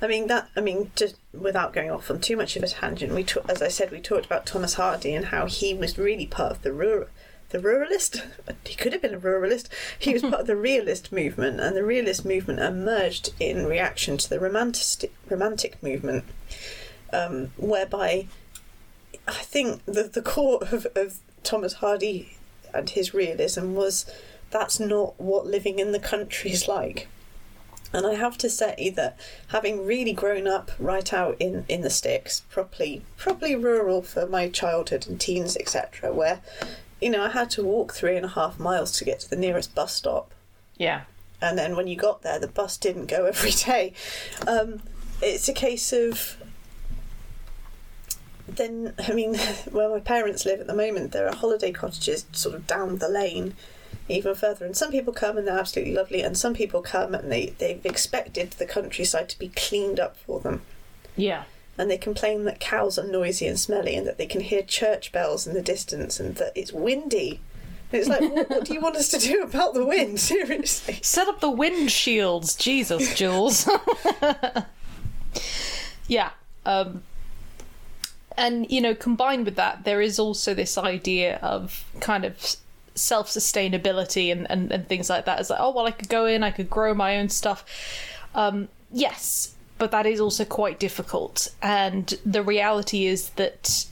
I 0.00 0.06
mean 0.06 0.28
that. 0.28 0.48
I 0.56 0.60
mean, 0.60 0.90
just 0.94 1.16
without 1.32 1.72
going 1.72 1.90
off 1.90 2.10
on 2.10 2.20
too 2.20 2.36
much 2.36 2.56
of 2.56 2.62
a 2.62 2.68
tangent, 2.68 3.12
we 3.12 3.26
as 3.48 3.62
I 3.62 3.68
said, 3.68 3.90
we 3.90 4.00
talked 4.00 4.26
about 4.26 4.46
Thomas 4.46 4.74
Hardy 4.74 5.14
and 5.14 5.26
how 5.26 5.46
he 5.46 5.74
was 5.74 5.98
really 5.98 6.26
part 6.26 6.52
of 6.52 6.62
the 6.62 6.72
rural, 6.72 7.08
the 7.50 7.58
ruralist. 7.58 8.22
He 8.64 8.74
could 8.74 8.92
have 8.92 9.02
been 9.02 9.14
a 9.14 9.20
ruralist. 9.20 9.68
He 9.98 10.12
was 10.12 10.22
part 10.30 10.42
of 10.42 10.46
the 10.46 10.56
realist 10.56 11.12
movement, 11.12 11.60
and 11.60 11.76
the 11.76 11.84
realist 11.84 12.24
movement 12.24 12.60
emerged 12.60 13.30
in 13.40 13.66
reaction 13.66 14.18
to 14.18 14.28
the 14.28 14.40
romantic 14.40 15.12
romantic 15.28 15.82
movement, 15.82 16.24
um, 17.12 17.52
whereby 17.56 18.26
I 19.26 19.42
think 19.42 19.84
the 19.86 20.04
the 20.04 20.22
core 20.22 20.60
of, 20.62 20.86
of 20.94 21.18
Thomas 21.42 21.74
Hardy 21.74 22.36
and 22.74 22.90
his 22.90 23.14
realism 23.14 23.74
was 23.74 24.06
that's 24.50 24.80
not 24.80 25.20
what 25.20 25.46
living 25.46 25.78
in 25.78 25.92
the 25.92 25.98
country 25.98 26.50
is 26.50 26.68
like. 26.68 27.08
And 27.92 28.06
I 28.06 28.14
have 28.14 28.36
to 28.38 28.50
say 28.50 28.92
that 28.96 29.18
having 29.48 29.86
really 29.86 30.12
grown 30.12 30.46
up 30.46 30.70
right 30.78 31.10
out 31.12 31.36
in, 31.40 31.64
in 31.68 31.80
the 31.80 31.90
sticks, 31.90 32.42
properly 32.50 33.02
properly 33.16 33.56
rural 33.56 34.02
for 34.02 34.26
my 34.26 34.48
childhood 34.48 35.06
and 35.06 35.18
teens, 35.18 35.56
etc., 35.56 36.12
where, 36.12 36.40
you 37.00 37.10
know, 37.10 37.22
I 37.22 37.30
had 37.30 37.50
to 37.50 37.64
walk 37.64 37.92
three 37.92 38.16
and 38.16 38.24
a 38.24 38.30
half 38.30 38.58
miles 38.58 38.92
to 38.92 39.04
get 39.04 39.20
to 39.20 39.30
the 39.30 39.36
nearest 39.36 39.74
bus 39.74 39.92
stop. 39.94 40.32
Yeah. 40.76 41.02
And 41.40 41.56
then 41.56 41.76
when 41.76 41.86
you 41.86 41.96
got 41.96 42.22
there, 42.22 42.38
the 42.38 42.48
bus 42.48 42.76
didn't 42.76 43.06
go 43.06 43.24
every 43.26 43.52
day. 43.52 43.92
Um, 44.46 44.80
it's 45.20 45.48
a 45.48 45.52
case 45.52 45.92
of 45.92 46.36
then, 48.46 48.94
I 48.98 49.12
mean, 49.12 49.36
where 49.70 49.88
my 49.88 50.00
parents 50.00 50.44
live 50.44 50.60
at 50.60 50.66
the 50.66 50.74
moment, 50.74 51.12
there 51.12 51.28
are 51.28 51.34
holiday 51.34 51.72
cottages 51.72 52.26
sort 52.32 52.54
of 52.54 52.66
down 52.66 52.98
the 52.98 53.08
lane 53.08 53.54
even 54.08 54.34
further. 54.34 54.64
And 54.64 54.76
some 54.76 54.90
people 54.90 55.12
come 55.12 55.36
and 55.36 55.46
they're 55.46 55.58
absolutely 55.58 55.94
lovely, 55.94 56.22
and 56.22 56.36
some 56.36 56.54
people 56.54 56.82
come 56.82 57.14
and 57.14 57.30
they, 57.30 57.54
they've 57.58 57.84
expected 57.84 58.52
the 58.52 58.66
countryside 58.66 59.28
to 59.28 59.38
be 59.38 59.48
cleaned 59.50 60.00
up 60.00 60.16
for 60.16 60.40
them. 60.40 60.62
Yeah. 61.16 61.44
And 61.78 61.90
they 61.90 61.98
complain 61.98 62.44
that 62.44 62.58
cows 62.58 62.98
are 62.98 63.06
noisy 63.06 63.46
and 63.46 63.58
smelly 63.58 63.94
and 63.94 64.06
that 64.06 64.18
they 64.18 64.26
can 64.26 64.40
hear 64.40 64.62
church 64.62 65.12
bells 65.12 65.46
in 65.46 65.54
the 65.54 65.62
distance 65.62 66.18
and 66.18 66.34
that 66.36 66.52
it's 66.56 66.72
windy. 66.72 67.40
It's 67.92 68.08
like, 68.08 68.20
what, 68.20 68.50
what 68.50 68.64
do 68.64 68.74
you 68.74 68.80
want 68.80 68.96
us 68.96 69.08
to 69.10 69.18
do 69.18 69.42
about 69.42 69.74
the 69.74 69.84
wind? 69.84 70.20
Seriously. 70.20 70.98
Set 71.02 71.28
up 71.28 71.40
the 71.40 71.50
wind 71.50 71.90
shields. 71.90 72.54
Jesus, 72.56 73.14
Jules. 73.14 73.68
yeah. 76.08 76.30
Um, 76.66 77.02
and, 78.36 78.70
you 78.70 78.80
know, 78.80 78.94
combined 78.94 79.44
with 79.44 79.56
that, 79.56 79.84
there 79.84 80.00
is 80.00 80.18
also 80.18 80.54
this 80.54 80.76
idea 80.76 81.38
of 81.42 81.84
kind 82.00 82.24
of 82.24 82.56
self 82.94 83.28
sustainability 83.28 84.30
and, 84.30 84.50
and, 84.50 84.70
and 84.70 84.88
things 84.88 85.08
like 85.08 85.24
that. 85.24 85.40
It's 85.40 85.50
like, 85.50 85.60
oh, 85.60 85.70
well, 85.70 85.86
I 85.86 85.92
could 85.92 86.08
go 86.08 86.26
in, 86.26 86.42
I 86.42 86.50
could 86.50 86.68
grow 86.68 86.92
my 86.92 87.18
own 87.18 87.28
stuff. 87.28 87.64
Um, 88.34 88.68
yes, 88.92 89.54
but 89.78 89.90
that 89.90 90.06
is 90.06 90.20
also 90.20 90.44
quite 90.44 90.78
difficult. 90.78 91.48
And 91.62 92.18
the 92.26 92.42
reality 92.42 93.06
is 93.06 93.30
that 93.30 93.86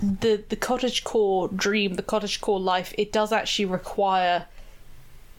the 0.00 0.42
the 0.48 0.56
cottage 0.56 1.04
core 1.04 1.48
dream, 1.48 1.94
the 1.94 2.02
cottage 2.02 2.40
core 2.40 2.60
life, 2.60 2.94
it 2.98 3.12
does 3.12 3.32
actually 3.32 3.64
require 3.66 4.46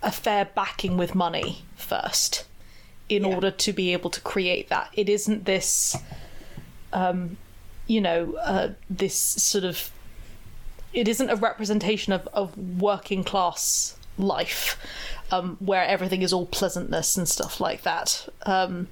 a 0.02 0.12
fair 0.12 0.46
backing 0.56 0.98
with 0.98 1.16
money 1.16 1.64
first 1.76 2.46
in 3.10 3.24
Yeah. 3.24 3.36
order 3.36 3.52
to 3.52 3.74
be 3.74 3.94
able 3.94 4.10
to 4.12 4.22
create 4.22 4.70
that. 4.70 4.90
It 4.94 5.10
isn't 5.10 5.46
this, 5.46 5.96
um, 6.94 7.38
you 7.88 8.02
know, 8.02 8.36
uh, 8.36 8.70
this 8.90 9.16
sort 9.18 9.64
of. 9.64 9.92
It 10.94 11.08
isn't 11.08 11.30
a 11.30 11.36
representation 11.36 12.14
of, 12.14 12.28
of 12.34 12.58
working 12.82 13.24
class 13.24 13.96
life, 14.18 14.78
um, 15.32 15.58
where 15.60 15.84
everything 15.84 16.22
is 16.24 16.34
all 16.34 16.46
pleasantness 16.48 17.18
and 17.18 17.28
stuff 17.30 17.60
like 17.62 17.84
that. 17.84 18.28
Um, 18.46 18.88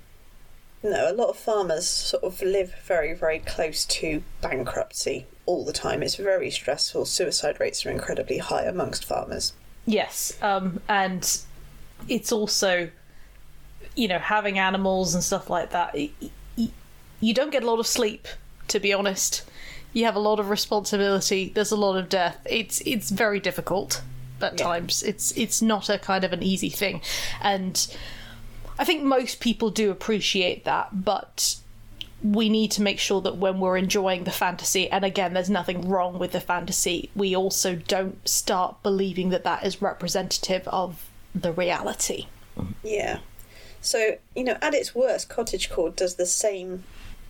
No, 0.85 1.11
a 1.11 1.13
lot 1.13 1.29
of 1.29 1.37
farmers 1.37 1.87
sort 1.87 2.23
of 2.23 2.41
live 2.43 2.75
very, 2.85 3.13
very 3.13 3.39
close 3.39 3.85
to 3.85 4.21
bankruptcy 4.41 5.25
all 5.47 5.65
the 5.65 5.73
time. 5.73 6.03
It's 6.03 6.15
very 6.15 6.51
stressful. 6.51 7.05
Suicide 7.05 7.59
rates 7.59 7.85
are 7.85 7.89
incredibly 7.89 8.37
high 8.37 8.63
amongst 8.65 9.03
farmers. 9.03 9.53
Yes, 9.87 10.37
um, 10.43 10.81
and 10.87 11.39
it's 12.07 12.31
also, 12.31 12.89
you 13.95 14.07
know, 14.07 14.19
having 14.19 14.59
animals 14.59 15.15
and 15.15 15.23
stuff 15.23 15.49
like 15.49 15.71
that. 15.71 15.93
y- 15.95 16.11
y- 16.57 16.69
You 17.19 17.33
don't 17.33 17.51
get 17.51 17.63
a 17.63 17.65
lot 17.65 17.79
of 17.79 17.87
sleep, 17.87 18.27
to 18.67 18.79
be 18.79 18.93
honest. 18.93 19.43
You 19.93 20.05
have 20.05 20.15
a 20.15 20.19
lot 20.19 20.39
of 20.39 20.49
responsibility. 20.49 21.51
There's 21.55 21.71
a 21.71 21.75
lot 21.77 21.95
of 21.97 22.09
death. 22.09 22.37
It's 22.45 22.81
it's 22.85 23.09
very 23.09 23.39
difficult 23.39 24.01
at 24.41 24.59
Yeah. 24.59 24.65
times. 24.65 25.01
It's 25.01 25.31
it's 25.37 25.61
not 25.61 25.89
a 25.89 25.97
kind 25.97 26.23
of 26.23 26.33
an 26.33 26.43
easy 26.43 26.69
thing, 26.69 27.01
and 27.41 27.87
I 28.77 28.83
think 28.83 29.03
most 29.03 29.39
people 29.39 29.69
do 29.69 29.89
appreciate 29.91 30.65
that, 30.65 31.03
but 31.05 31.57
we 32.23 32.49
need 32.49 32.71
to 32.71 32.81
make 32.81 32.99
sure 32.99 33.21
that 33.21 33.37
when 33.37 33.59
we're 33.59 33.77
enjoying 33.77 34.23
the 34.23 34.31
fantasy, 34.31 34.89
and 34.89 35.05
again, 35.05 35.33
there's 35.33 35.49
nothing 35.49 35.87
wrong 35.87 36.17
with 36.17 36.31
the 36.31 36.41
fantasy, 36.41 37.09
we 37.15 37.35
also 37.35 37.75
don't 37.75 38.27
start 38.27 38.81
believing 38.83 39.29
that 39.29 39.43
that 39.43 39.65
is 39.65 39.81
representative 39.81 40.67
of 40.67 41.07
the 41.33 41.51
reality. 41.51 42.27
Yeah. 42.83 43.19
So, 43.81 44.17
you 44.35 44.43
know, 44.43 44.57
at 44.61 44.73
its 44.73 44.95
worst, 44.95 45.29
cottagecore 45.29 45.95
does 45.95 46.15
the 46.15 46.25
same 46.25 46.83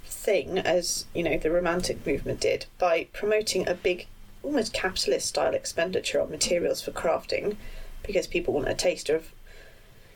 thing 0.06 0.58
as, 0.60 1.06
you 1.14 1.24
know, 1.24 1.38
the 1.38 1.52
romantic 1.52 2.06
movement 2.06 2.40
did 2.40 2.66
by 2.80 3.08
promoting 3.12 3.68
a 3.68 3.74
big, 3.74 4.08
almost 4.44 4.72
capitalist 4.72 5.28
style 5.28 5.54
expenditure 5.54 6.22
on 6.22 6.32
materials 6.32 6.82
for 6.82 6.92
crafting 6.92 7.58
because 8.04 8.28
people 8.28 8.54
want 8.54 8.70
a 8.70 8.74
taste 8.74 9.10
of 9.10 9.32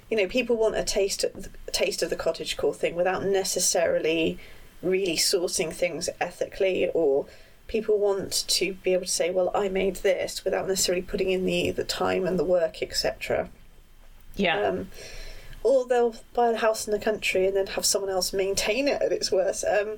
you 0.10 0.18
know, 0.18 0.28
people 0.28 0.58
want 0.58 0.76
a 0.76 0.84
taste 0.84 1.24
of, 1.24 1.50
a 1.68 1.72
taste 1.72 2.02
of 2.02 2.10
the 2.10 2.16
cottagecore 2.16 2.76
thing 2.76 2.96
without 2.96 3.24
necessarily 3.24 4.38
really 4.82 5.18
sourcing 5.18 5.74
things 5.74 6.10
ethically 6.20 6.90
or 6.94 7.26
people 7.68 8.00
want 8.00 8.46
to 8.48 8.74
be 8.74 8.94
able 8.94 9.06
to 9.06 9.12
say, 9.12 9.30
well, 9.30 9.52
I 9.54 9.70
made 9.70 9.98
this 9.98 10.44
without 10.44 10.68
necessarily 10.68 11.04
putting 11.04 11.30
in 11.30 11.46
the, 11.46 11.72
the 11.72 11.84
time 11.84 12.26
and 12.26 12.40
the 12.40 12.44
work, 12.44 12.82
etc. 12.82 13.50
Yeah. 14.36 14.62
Um, 14.62 14.88
or 15.64 15.86
they'll 15.86 16.16
buy 16.34 16.50
a 16.50 16.56
house 16.56 16.88
in 16.88 16.92
the 16.92 17.00
country 17.00 17.46
and 17.46 17.56
then 17.56 17.68
have 17.68 17.86
someone 17.86 18.10
else 18.10 18.32
maintain 18.32 18.88
it 18.88 19.02
at 19.02 19.12
its 19.12 19.32
worst. 19.32 19.66
Um, 19.66 19.98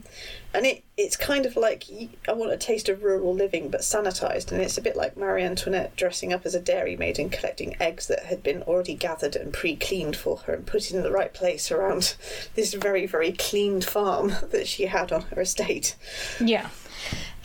and 0.54 0.66
it 0.66 0.84
it's 0.98 1.16
kind 1.16 1.46
of 1.46 1.56
like 1.56 1.86
I 2.28 2.34
want 2.34 2.52
a 2.52 2.58
taste 2.58 2.90
of 2.90 3.04
rural 3.04 3.34
living 3.34 3.70
but 3.70 3.82
sanitized, 3.82 4.52
and 4.52 4.62
it's 4.62 4.78
a 4.78 4.82
bit 4.82 4.96
like 4.96 5.16
Marie 5.16 5.44
Antoinette 5.44 5.96
dressing 5.96 6.34
up 6.34 6.46
as 6.46 6.56
a 6.56 6.60
dairy 6.60 6.98
maid 6.98 7.20
and 7.20 7.32
collecting 7.32 7.76
eggs 7.80 8.08
that 8.08 8.26
had 8.26 8.44
been 8.44 8.64
already 8.64 8.96
gathered 8.96 9.36
and 9.36 9.54
pre-cleaned 9.54 10.16
for 10.16 10.38
her 10.38 10.54
and 10.54 10.66
put 10.66 10.92
in 10.92 11.04
the 11.04 11.12
right 11.12 11.34
place 11.34 11.72
around 11.72 12.16
this 12.56 12.74
very 12.74 13.06
very 13.06 13.32
cleaned 13.32 13.86
farm 13.86 14.34
that 14.52 14.68
she 14.68 14.88
had 14.88 15.12
on 15.12 15.22
her 15.24 15.42
estate. 15.42 15.96
Yeah, 16.40 16.70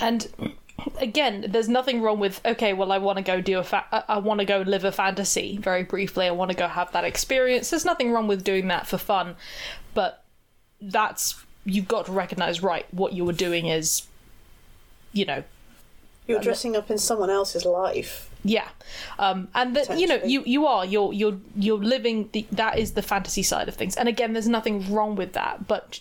and 0.00 0.28
again, 1.00 1.46
there's 1.48 1.68
nothing 1.68 2.02
wrong 2.02 2.18
with 2.18 2.40
okay. 2.44 2.72
Well, 2.72 2.92
I 2.92 2.98
want 2.98 3.16
to 3.18 3.22
go 3.22 3.40
do 3.40 3.58
a 3.58 3.64
fa- 3.64 4.04
I- 4.08 4.18
want 4.18 4.40
to 4.40 4.46
go 4.46 4.62
live 4.66 4.84
a 4.84 4.92
fantasy 4.92 5.56
very 5.58 5.82
briefly. 5.82 6.26
I 6.26 6.30
want 6.32 6.50
to 6.50 6.56
go 6.56 6.68
have 6.68 6.92
that 6.92 7.04
experience. 7.04 7.70
There's 7.70 7.84
nothing 7.84 8.12
wrong 8.12 8.28
with 8.28 8.44
doing 8.44 8.68
that 8.68 8.86
for 8.86 8.98
fun, 8.98 9.36
but 9.94 10.22
that's 10.80 11.42
you've 11.64 11.88
got 11.88 12.06
to 12.06 12.12
recognize 12.12 12.62
right 12.62 12.86
what 12.92 13.12
you 13.12 13.24
were 13.24 13.32
doing 13.32 13.66
is, 13.66 14.02
you 15.12 15.24
know, 15.24 15.42
You're 16.28 16.40
dressing 16.40 16.76
up 16.76 16.90
in 16.90 16.98
someone 16.98 17.30
else's 17.30 17.64
life. 17.64 18.30
yeah, 18.44 18.68
um, 19.18 19.48
and 19.54 19.74
that 19.74 19.98
you 19.98 20.06
know 20.06 20.20
you 20.24 20.42
you 20.44 20.66
are 20.66 20.84
you're 20.84 21.12
you're 21.12 21.38
you're 21.56 21.78
living 21.82 22.28
the 22.32 22.46
that 22.52 22.78
is 22.78 22.92
the 22.92 23.02
fantasy 23.02 23.42
side 23.42 23.68
of 23.68 23.74
things. 23.74 23.96
And 23.96 24.08
again, 24.08 24.32
there's 24.34 24.48
nothing 24.48 24.92
wrong 24.92 25.16
with 25.16 25.32
that, 25.32 25.66
but 25.66 26.00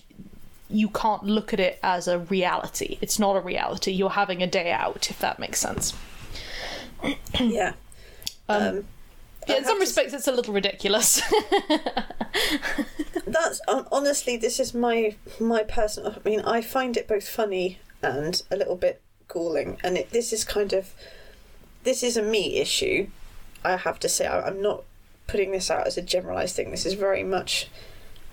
you 0.70 0.90
can't 0.90 1.24
look 1.24 1.54
at 1.54 1.60
it 1.60 1.80
as 1.84 2.08
a 2.08 2.20
reality. 2.20 2.98
It's 3.02 3.20
not 3.20 3.36
a 3.36 3.40
reality. 3.40 3.92
You're 3.92 4.10
having 4.12 4.42
a 4.42 4.48
day 4.48 4.72
out, 4.72 5.10
if 5.10 5.20
that 5.20 5.40
makes 5.40 5.60
sense. 5.60 5.94
Yeah. 7.40 7.74
Um, 8.50 8.86
Yeah, 9.48 9.58
in 9.58 9.66
some 9.66 9.80
respects, 9.80 10.14
it's 10.14 10.28
a 10.28 10.32
little 10.32 10.54
ridiculous. 10.54 11.22
That's 13.28 13.62
hon- 13.68 13.88
honestly, 13.92 14.38
this 14.38 14.60
is 14.60 14.74
my 14.74 15.16
my 15.40 15.64
personal. 15.64 16.14
I 16.14 16.28
mean, 16.30 16.42
I 16.42 16.62
find 16.62 16.98
it 16.98 17.08
both 17.08 17.28
funny 17.28 17.80
and 18.02 18.42
a 18.52 18.56
little 18.56 18.76
bit 18.76 19.02
galling, 19.28 19.78
and 19.84 19.98
it, 19.98 20.12
this 20.12 20.32
is 20.34 20.44
kind 20.44 20.74
of 20.74 20.94
this 21.84 22.04
is 22.04 22.18
a 22.18 22.22
me 22.22 22.58
issue. 22.58 23.08
I 23.64 23.78
have 23.78 24.00
to 24.00 24.10
say, 24.10 24.28
I, 24.28 24.48
I'm 24.48 24.62
not 24.62 24.84
putting 25.28 25.52
this 25.52 25.72
out 25.72 25.88
as 25.88 25.98
a 25.98 26.02
generalized 26.02 26.56
thing. 26.56 26.72
This 26.72 26.86
is 26.86 26.94
very 26.94 27.24
much. 27.24 27.68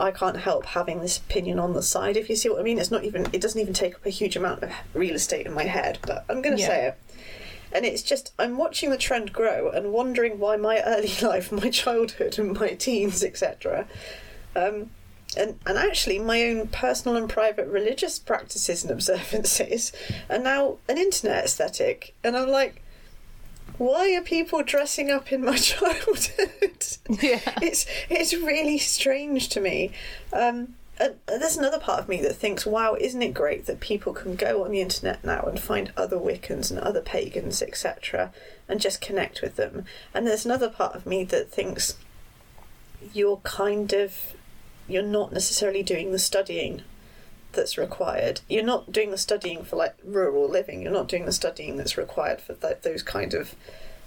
I 0.03 0.11
can't 0.11 0.37
help 0.37 0.67
having 0.67 1.01
this 1.01 1.17
opinion 1.19 1.59
on 1.59 1.73
the 1.73 1.83
side. 1.83 2.17
If 2.17 2.29
you 2.29 2.37
see 2.37 2.49
what 2.51 2.59
I 2.61 2.63
mean, 2.63 2.79
it's 2.79 2.91
not 2.91 3.05
even. 3.05 3.27
It 3.33 3.41
doesn't 3.41 3.61
even 3.61 3.73
take 3.73 3.95
up 3.95 4.05
a 4.05 4.11
huge 4.11 4.37
amount 4.37 4.63
of 4.63 4.71
real 4.93 5.15
estate 5.15 5.47
in 5.47 5.55
my 5.55 5.65
head. 5.65 5.99
But 6.03 6.25
I'm 6.29 6.43
going 6.43 6.57
to 6.57 6.61
Yeah. 6.61 6.69
say 6.69 6.87
it. 6.89 6.99
And 7.75 7.87
it's 7.87 8.03
just, 8.03 8.35
I'm 8.39 8.59
watching 8.59 8.91
the 8.91 8.99
trend 8.99 9.33
grow 9.33 9.71
and 9.71 9.93
wondering 9.93 10.39
why 10.39 10.57
my 10.59 10.83
early 10.87 11.13
life, 11.23 11.51
my 11.51 11.71
childhood, 11.71 12.39
and 12.39 12.53
my 12.59 12.71
teens, 12.75 13.25
etc., 13.25 13.87
um, 14.55 14.91
and, 15.39 15.59
and 15.65 15.79
actually 15.79 16.19
my 16.19 16.43
own 16.45 16.67
personal 16.69 17.17
and 17.17 17.31
private 17.31 17.67
religious 17.67 18.19
practices 18.19 18.83
and 18.85 18.91
observances 18.93 19.91
are 20.29 20.39
now 20.39 20.77
an 20.91 20.99
internet 20.99 21.45
aesthetic. 21.47 22.15
And 22.23 22.37
I'm 22.37 22.51
like, 22.51 22.82
why 23.79 24.15
are 24.15 24.23
people 24.23 24.63
dressing 24.63 25.11
up 25.11 25.33
in 25.33 25.45
my 25.45 25.57
childhood? 25.57 26.87
Yeah. 27.09 27.41
It's 27.61 27.87
it's 28.09 28.35
really 28.35 28.79
strange 28.79 29.49
to 29.51 29.61
me. 29.61 29.93
Um, 30.33 30.75
and 30.99 31.17
there's 31.27 31.57
another 31.57 31.81
part 31.81 32.01
of 32.01 32.09
me 32.09 32.21
that 32.23 32.37
thinks, 32.37 32.67
wow, 32.67 32.97
isn't 32.99 33.23
it 33.23 33.35
great 33.35 33.67
that 33.67 33.81
people 33.81 34.13
can 34.13 34.37
go 34.37 34.65
on 34.65 34.71
the 34.71 34.81
internet 34.81 35.25
now 35.25 35.43
and 35.43 35.59
find 35.59 35.93
other 35.97 36.17
Wiccans 36.17 36.71
and 36.71 36.79
other 36.79 37.01
pagans, 37.01 37.63
etc., 37.63 38.31
and 38.69 38.81
just 38.81 39.01
connect 39.01 39.43
with 39.43 39.57
them? 39.57 39.85
And 40.15 40.27
there's 40.27 40.45
another 40.45 40.69
part 40.69 40.95
of 40.95 41.07
me 41.07 41.25
that 41.25 41.51
thinks 41.51 41.97
you're 43.13 43.39
kind 43.39 43.93
of 43.93 44.35
you're 44.87 45.03
not 45.03 45.33
necessarily 45.33 45.83
doing 45.83 46.13
the 46.13 46.19
studying 46.19 46.83
that's 47.53 47.79
required. 47.79 48.41
You're 48.49 48.65
not 48.65 48.93
doing 48.93 49.11
the 49.11 49.19
studying 49.19 49.65
for 49.65 49.77
like 49.77 49.95
rural 50.05 50.49
living. 50.49 50.83
You're 50.83 50.93
not 50.93 51.09
doing 51.09 51.27
the 51.27 51.33
studying 51.33 51.77
that's 51.77 51.97
required 51.97 52.41
for 52.41 52.55
th- 52.55 52.83
those 52.83 53.03
kind 53.03 53.35
of 53.35 53.55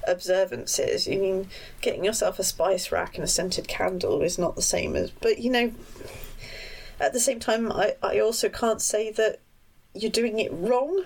observances. 0.07 1.07
I 1.07 1.15
mean, 1.15 1.49
getting 1.81 2.05
yourself 2.05 2.39
a 2.39 2.43
spice 2.43 2.91
rack 2.91 3.15
and 3.15 3.23
a 3.23 3.27
scented 3.27 3.67
candle 3.67 4.21
is 4.21 4.37
not 4.37 4.55
the 4.55 4.61
same 4.61 4.95
as. 4.95 5.11
But 5.11 5.39
you 5.39 5.49
know, 5.49 5.71
at 6.99 7.13
the 7.13 7.19
same 7.19 7.39
time, 7.39 7.71
I 7.71 7.95
I 8.01 8.19
also 8.19 8.49
can't 8.49 8.81
say 8.81 9.11
that 9.11 9.39
you're 9.93 10.11
doing 10.11 10.39
it 10.39 10.51
wrong. 10.53 11.05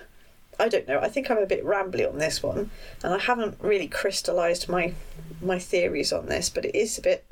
I 0.58 0.68
don't 0.68 0.86
know. 0.86 1.00
I 1.00 1.08
think 1.08 1.30
I'm 1.30 1.38
a 1.38 1.46
bit 1.46 1.64
rambly 1.64 2.06
on 2.06 2.18
this 2.18 2.42
one, 2.42 2.70
and 3.02 3.14
I 3.14 3.18
haven't 3.18 3.56
really 3.60 3.88
crystallized 3.88 4.68
my 4.68 4.94
my 5.40 5.58
theories 5.58 6.12
on 6.12 6.26
this. 6.26 6.50
But 6.50 6.64
it 6.64 6.74
is 6.74 6.98
a 6.98 7.02
bit. 7.02 7.24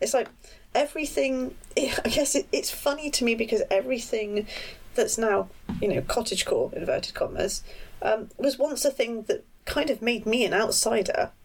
It's 0.00 0.14
like 0.14 0.28
everything. 0.74 1.54
I 1.76 2.08
guess 2.08 2.34
it, 2.34 2.46
it's 2.52 2.70
funny 2.70 3.10
to 3.10 3.24
me 3.24 3.34
because 3.34 3.62
everything 3.70 4.46
that's 4.94 5.18
now 5.18 5.48
you 5.80 5.88
know 5.88 6.00
cottagecore 6.02 6.72
inverted 6.72 7.14
commas 7.14 7.62
um, 8.02 8.30
was 8.38 8.58
once 8.58 8.84
a 8.84 8.90
thing 8.90 9.22
that 9.22 9.44
kind 9.64 9.90
of 9.90 10.02
made 10.02 10.26
me 10.26 10.44
an 10.44 10.54
outsider. 10.54 11.30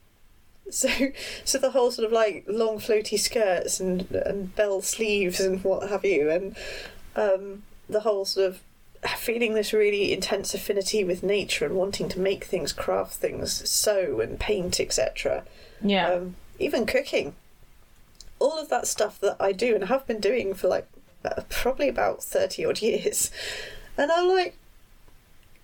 So, 0.71 0.88
so 1.45 1.57
the 1.57 1.71
whole 1.71 1.89
sort 1.89 2.05
of 2.05 2.12
like 2.12 2.45
long 2.48 2.77
floaty 2.77 3.17
skirts 3.17 3.79
and 3.79 4.01
and 4.12 4.55
bell 4.55 4.83
sleeves 4.83 5.39
and 5.39 5.63
what 5.63 5.89
have 5.89 6.05
you, 6.05 6.29
and 6.29 6.55
um, 7.15 7.63
the 7.89 8.01
whole 8.01 8.24
sort 8.24 8.45
of 8.50 8.62
feeling 9.17 9.53
this 9.53 9.74
really 9.74 10.13
intense 10.13 10.53
affinity 10.53 11.03
with 11.03 11.24
nature 11.24 11.65
and 11.65 11.75
wanting 11.75 12.09
to 12.09 12.19
make 12.19 12.43
things, 12.43 12.71
craft 12.71 13.13
things, 13.13 13.67
sew 13.67 14.19
and 14.19 14.39
paint, 14.39 14.79
etc. 14.79 15.43
Yeah. 15.81 16.07
Um, 16.09 16.36
even 16.59 16.86
cooking. 16.86 17.33
All 18.39 18.58
of 18.58 18.69
that 18.69 18.88
stuff 18.88 19.19
that 19.19 19.38
I 19.39 19.51
do 19.51 19.75
and 19.75 19.86
have 19.86 20.08
been 20.08 20.19
doing 20.19 20.53
for 20.53 20.67
like 20.67 20.88
uh, 21.24 21.41
probably 21.50 21.89
about 21.89 22.24
30 22.24 22.65
odd 22.65 22.81
years. 22.81 23.31
And 23.98 24.12
I'm 24.12 24.29
like, 24.29 24.55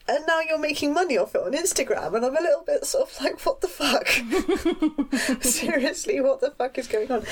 and 0.08 0.24
now 0.28 0.40
you're 0.40 0.60
making 0.60 0.94
money 0.94 1.18
off 1.18 1.34
it 1.34 1.42
on 1.42 1.54
Instagram, 1.54 2.16
and 2.16 2.26
I'm 2.26 2.38
a 2.38 2.42
little 2.42 2.64
bit 2.64 2.86
sort 2.86 3.10
of 3.10 3.22
like, 3.24 3.44
what 3.46 3.62
the 3.62 3.68
fuck? 3.68 4.08
Seriously, 5.42 6.22
what 6.22 6.42
the 6.42 6.52
fuck 6.52 6.78
is 6.78 6.88
going 6.88 7.12
on? 7.12 7.24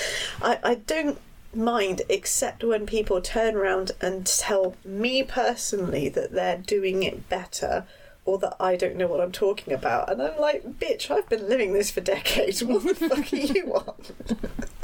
I, 0.42 0.60
I 0.64 0.76
don't 0.76 1.20
mind, 1.54 2.02
except 2.10 2.64
when 2.64 2.86
people 2.86 3.22
turn 3.22 3.56
around 3.56 3.92
and 4.02 4.26
tell 4.26 4.76
me 4.84 5.22
personally 5.24 6.10
that 6.10 6.32
they're 6.32 6.58
doing 6.58 7.04
it 7.04 7.30
better 7.30 7.86
or 8.26 8.40
that 8.40 8.56
I 8.60 8.76
don't 8.76 8.96
know 8.96 9.08
what 9.08 9.22
I'm 9.22 9.32
talking 9.32 9.74
about. 9.74 10.10
And 10.10 10.22
I'm 10.22 10.40
like, 10.40 10.80
bitch, 10.80 11.12
I've 11.12 11.30
been 11.30 11.48
living 11.48 11.74
this 11.74 11.92
for 11.92 12.02
decades. 12.02 12.64
What 12.64 12.84
the 12.84 12.96
fuck 12.96 13.34
are 13.34 13.36
you 13.36 13.74
on? 13.74 13.96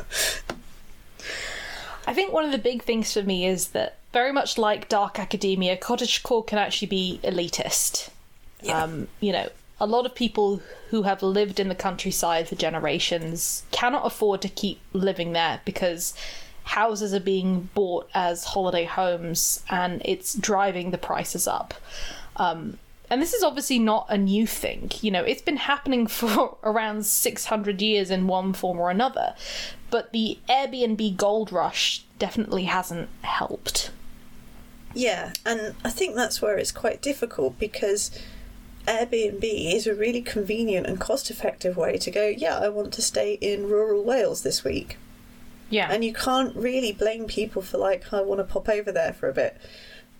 I 2.08 2.14
think 2.14 2.34
one 2.34 2.46
of 2.46 2.52
the 2.52 2.58
big 2.58 2.84
things 2.84 3.14
for 3.14 3.22
me 3.22 3.46
is 3.46 3.70
that 3.70 3.98
very 4.14 4.32
much 4.32 4.58
like 4.58 4.90
dark 4.90 5.20
academia, 5.20 5.78
cottagecore 5.78 6.46
can 6.46 6.58
actually 6.58 6.88
be 6.88 7.20
elitist. 7.24 8.10
Yeah. 8.62 8.84
Um, 8.84 9.08
you 9.20 9.32
know, 9.32 9.50
a 9.80 9.86
lot 9.86 10.06
of 10.06 10.16
people 10.16 10.62
who 10.90 11.04
have 11.04 11.22
lived 11.22 11.60
in 11.60 11.70
the 11.70 11.76
countryside 11.76 12.48
for 12.48 12.56
generations 12.56 13.64
cannot 13.72 14.06
afford 14.06 14.42
to 14.42 14.50
keep 14.50 14.80
living 14.94 15.34
there 15.34 15.62
because 15.66 16.14
houses 16.64 17.14
are 17.14 17.20
being 17.20 17.70
bought 17.74 18.10
as 18.14 18.44
holiday 18.44 18.86
homes 18.86 19.64
and 19.70 20.02
it's 20.06 20.34
driving 20.34 20.92
the 20.92 20.98
prices 20.98 21.48
up. 21.48 21.74
Um, 22.36 22.78
and 23.10 23.22
this 23.22 23.34
is 23.34 23.44
obviously 23.44 23.80
not 23.80 24.06
a 24.10 24.18
new 24.18 24.46
thing. 24.46 24.92
You 25.02 25.12
know, 25.12 25.24
it's 25.24 25.42
been 25.42 25.58
happening 25.58 26.08
for 26.20 26.58
around 26.64 27.06
600 27.06 27.82
years 27.82 28.12
in 28.12 28.28
one 28.28 28.54
form 28.54 28.80
or 28.80 28.90
another. 28.90 29.36
But 29.90 30.12
the 30.12 30.40
Airbnb 30.48 31.18
gold 31.18 31.52
rush 31.52 32.04
definitely 32.20 32.66
hasn't 32.66 33.10
helped. 33.22 33.92
Yeah, 34.94 35.34
and 35.46 35.76
I 35.84 35.90
think 35.90 36.16
that's 36.16 36.42
where 36.42 36.58
it's 36.58 36.72
quite 36.72 37.02
difficult 37.02 37.60
because 37.60 38.12
Airbnb 38.88 39.44
is 39.44 39.86
a 39.86 39.94
really 39.94 40.22
convenient 40.22 40.88
and 40.88 41.00
cost 41.00 41.30
effective 41.30 41.78
way 41.78 41.98
to 41.98 42.10
go, 42.10 42.28
yeah, 42.28 42.58
I 42.58 42.70
want 42.70 42.92
to 42.94 43.02
stay 43.02 43.34
in 43.34 43.70
rural 43.70 44.04
Wales 44.04 44.42
this 44.42 44.64
week. 44.64 44.98
Yeah. 45.70 45.92
And 45.92 46.04
you 46.04 46.14
can't 46.14 46.56
really 46.56 46.92
blame 46.92 47.26
people 47.28 47.62
for, 47.62 47.78
like, 47.78 48.12
I 48.12 48.22
want 48.22 48.40
to 48.40 48.44
pop 48.44 48.68
over 48.68 48.92
there 48.92 49.14
for 49.14 49.30
a 49.30 49.34
bit. 49.34 49.58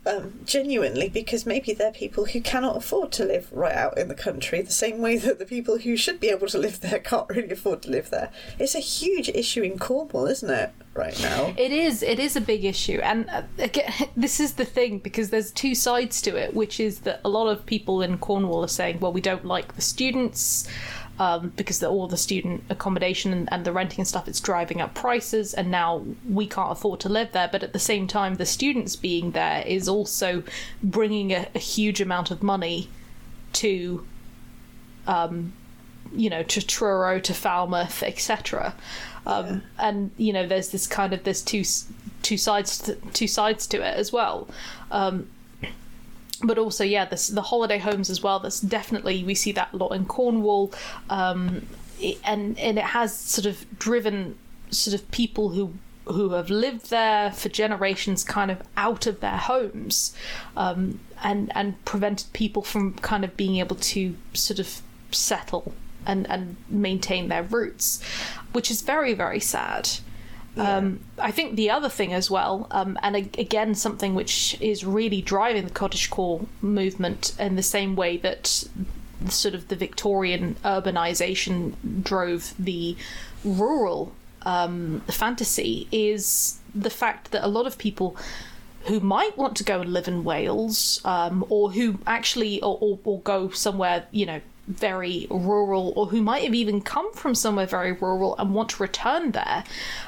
Um, 0.06 0.40
genuinely, 0.46 1.10
because 1.10 1.46
maybe 1.46 1.74
they're 1.74 1.92
people 1.92 2.26
who 2.26 2.40
cannot 2.40 2.78
afford 2.78 3.12
to 3.14 3.26
live 3.26 3.52
right 3.52 3.76
out 3.76 3.98
in 3.98 4.08
the 4.08 4.16
country, 4.16 4.62
the 4.62 4.72
same 4.72 5.00
way 5.00 5.18
that 5.18 5.40
the 5.40 5.46
people 5.46 5.78
who 5.80 5.98
should 5.98 6.22
be 6.22 6.30
able 6.30 6.48
to 6.48 6.58
live 6.58 6.80
there 6.80 7.00
can't 7.04 7.28
really 7.30 7.52
afford 7.52 7.82
to 7.82 7.92
live 7.92 8.10
there. 8.10 8.32
It's 8.58 8.76
a 8.76 8.80
huge 8.80 9.28
issue 9.28 9.62
in 9.62 9.78
Cornwall, 9.78 10.26
isn't 10.28 10.50
it, 10.50 10.72
right 10.94 11.20
now? 11.22 11.54
It 11.58 11.72
is. 11.72 12.02
It 12.02 12.18
is 12.18 12.38
a 12.38 12.42
big 12.42 12.64
issue, 12.64 13.00
and 13.04 13.30
uh, 13.30 13.44
again, 13.58 13.92
this 14.16 14.40
is 14.40 14.54
the 14.54 14.66
thing 14.66 15.00
because 15.00 15.32
there's 15.32 15.52
two 15.52 15.76
sides 15.76 16.22
to 16.22 16.36
it, 16.38 16.54
which 16.54 16.80
is 16.80 17.00
that 17.02 17.20
a 17.26 17.30
lot 17.30 17.48
of 17.48 17.66
people 17.66 18.02
in 18.02 18.18
Cornwall 18.20 18.64
are 18.64 18.70
saying, 18.70 19.02
"Well, 19.02 19.12
we 19.12 19.22
don't 19.22 19.46
like 19.46 19.76
the 19.76 19.82
students." 19.82 20.68
Um, 21.20 21.52
because 21.58 21.80
the, 21.80 21.90
all 21.90 22.08
the 22.08 22.16
student 22.16 22.64
accommodation 22.70 23.34
and, 23.34 23.50
and 23.52 23.66
the 23.66 23.74
renting 23.74 24.00
and 24.00 24.08
stuff, 24.08 24.28
it's 24.30 24.40
driving 24.40 24.80
up 24.80 24.94
prices, 24.94 25.54
and 25.54 25.70
now 25.70 26.06
we 26.28 26.48
can't 26.48 26.72
afford 26.72 27.02
to 27.02 27.10
live 27.10 27.34
there. 27.34 27.50
But 27.52 27.62
at 27.62 27.74
the 27.74 27.80
same 27.80 28.08
time, 28.08 28.36
the 28.36 28.46
students 28.46 28.96
being 28.96 29.32
there 29.32 29.62
is 29.68 29.90
also 29.90 30.44
bringing 30.82 31.34
a, 31.34 31.48
a 31.54 31.60
huge 31.60 32.00
amount 32.00 32.32
of 32.32 32.42
money 32.42 32.88
to 33.54 34.06
um, 35.08 35.54
you 36.14 36.30
know, 36.30 36.44
to 36.44 36.66
Truro, 36.66 37.20
to 37.20 37.34
Falmouth, 37.34 38.04
etc. 38.04 38.74
Um, 39.26 39.64
And 39.78 40.12
you 40.18 40.34
know, 40.34 40.48
there's 40.48 40.70
this 40.70 40.88
kind 40.88 41.14
of 41.14 41.24
there's 41.24 41.42
two 41.42 41.64
two 42.22 42.38
sides 42.38 42.78
to, 42.80 42.96
two 43.14 43.28
sides 43.28 43.68
to 43.68 43.78
it 43.78 43.98
as 43.98 44.12
well. 44.12 44.48
Um, 44.92 45.30
but 46.44 46.58
also, 46.58 46.84
yeah, 46.84 47.06
this, 47.06 47.28
the 47.28 47.42
holiday 47.42 47.78
homes 47.78 48.10
as 48.10 48.24
well. 48.24 48.40
That's 48.40 48.60
definitely 48.60 49.24
we 49.24 49.36
see 49.36 49.52
that 49.54 49.74
a 49.74 49.78
lot 49.78 49.92
in 49.92 50.06
Cornwall, 50.06 50.72
um, 51.10 51.66
and 52.24 52.58
and 52.58 52.78
it 52.78 52.86
has 52.86 53.16
sort 53.16 53.46
of 53.46 53.66
driven 53.78 54.38
sort 54.72 54.94
of 54.94 55.10
people 55.12 55.50
who 55.50 55.74
who 56.06 56.32
have 56.32 56.50
lived 56.50 56.90
there 56.90 57.32
for 57.32 57.50
generations 57.50 58.24
kind 58.24 58.50
of 58.50 58.62
out 58.76 59.06
of 59.06 59.20
their 59.20 59.38
homes 59.38 60.16
um, 60.58 61.00
and 61.24 61.52
and 61.56 61.84
prevented 61.86 62.32
people 62.34 62.62
from 62.62 62.94
kind 62.96 63.24
of 63.24 63.38
being 63.38 63.58
able 63.58 63.76
to 63.76 64.16
sort 64.34 64.60
of 64.60 64.82
settle 65.12 65.74
and 66.06 66.30
and 66.30 66.56
maintain 66.70 67.28
their 67.28 67.44
roots 67.44 68.02
which 68.54 68.72
is 68.72 68.82
very 68.82 69.14
very 69.14 69.40
sad 69.40 69.90
um, 70.58 71.00
I 71.18 71.32
think 71.32 71.56
the 71.56 71.70
other 71.70 71.90
thing 71.90 72.14
as 72.14 72.30
well, 72.30 72.68
um, 72.72 72.98
and 73.02 73.16
a- 73.16 73.42
again 73.42 73.76
something 73.76 74.16
which 74.16 74.58
is 74.60 74.84
really 74.84 75.22
driving 75.22 75.64
the 75.66 75.72
cottagecore 75.72 76.46
movement 76.62 77.36
in 77.40 77.56
the 77.56 77.64
same 77.64 77.96
way 77.96 78.18
that 78.18 78.66
sort 79.28 79.54
of 79.54 79.68
the 79.68 79.76
Victorian 79.76 80.56
urbanization 80.64 81.74
drove 82.04 82.54
the 82.58 82.96
rural 83.44 84.14
um, 84.44 85.02
fantasy, 85.08 85.88
is 85.92 86.60
the 86.74 86.90
fact 86.90 87.32
that 87.32 87.46
a 87.46 87.48
lot 87.48 87.68
of 87.68 87.78
people 87.78 88.16
who 88.86 89.00
might 89.00 89.38
want 89.38 89.58
to 89.58 89.64
go 89.64 89.82
and 89.82 89.92
live 89.92 90.08
in 90.08 90.24
Wales, 90.24 91.02
um, 91.04 91.46
or 91.50 91.72
who 91.72 92.00
actually, 92.08 92.62
or, 92.62 92.78
or, 92.80 93.00
or 93.04 93.20
go 93.22 93.50
somewhere, 93.50 94.08
you 94.12 94.26
know, 94.26 94.42
very 94.70 95.28
rural, 95.30 95.92
or 95.96 96.08
who 96.08 96.22
might 96.22 96.44
have 96.44 96.54
even 96.54 96.80
come 96.80 97.12
from 97.14 97.36
somewhere 97.36 97.66
very 97.66 97.92
rural 97.92 98.36
and 98.38 98.54
want 98.54 98.70
to 98.70 98.84
return 98.84 99.32
there, 99.32 99.64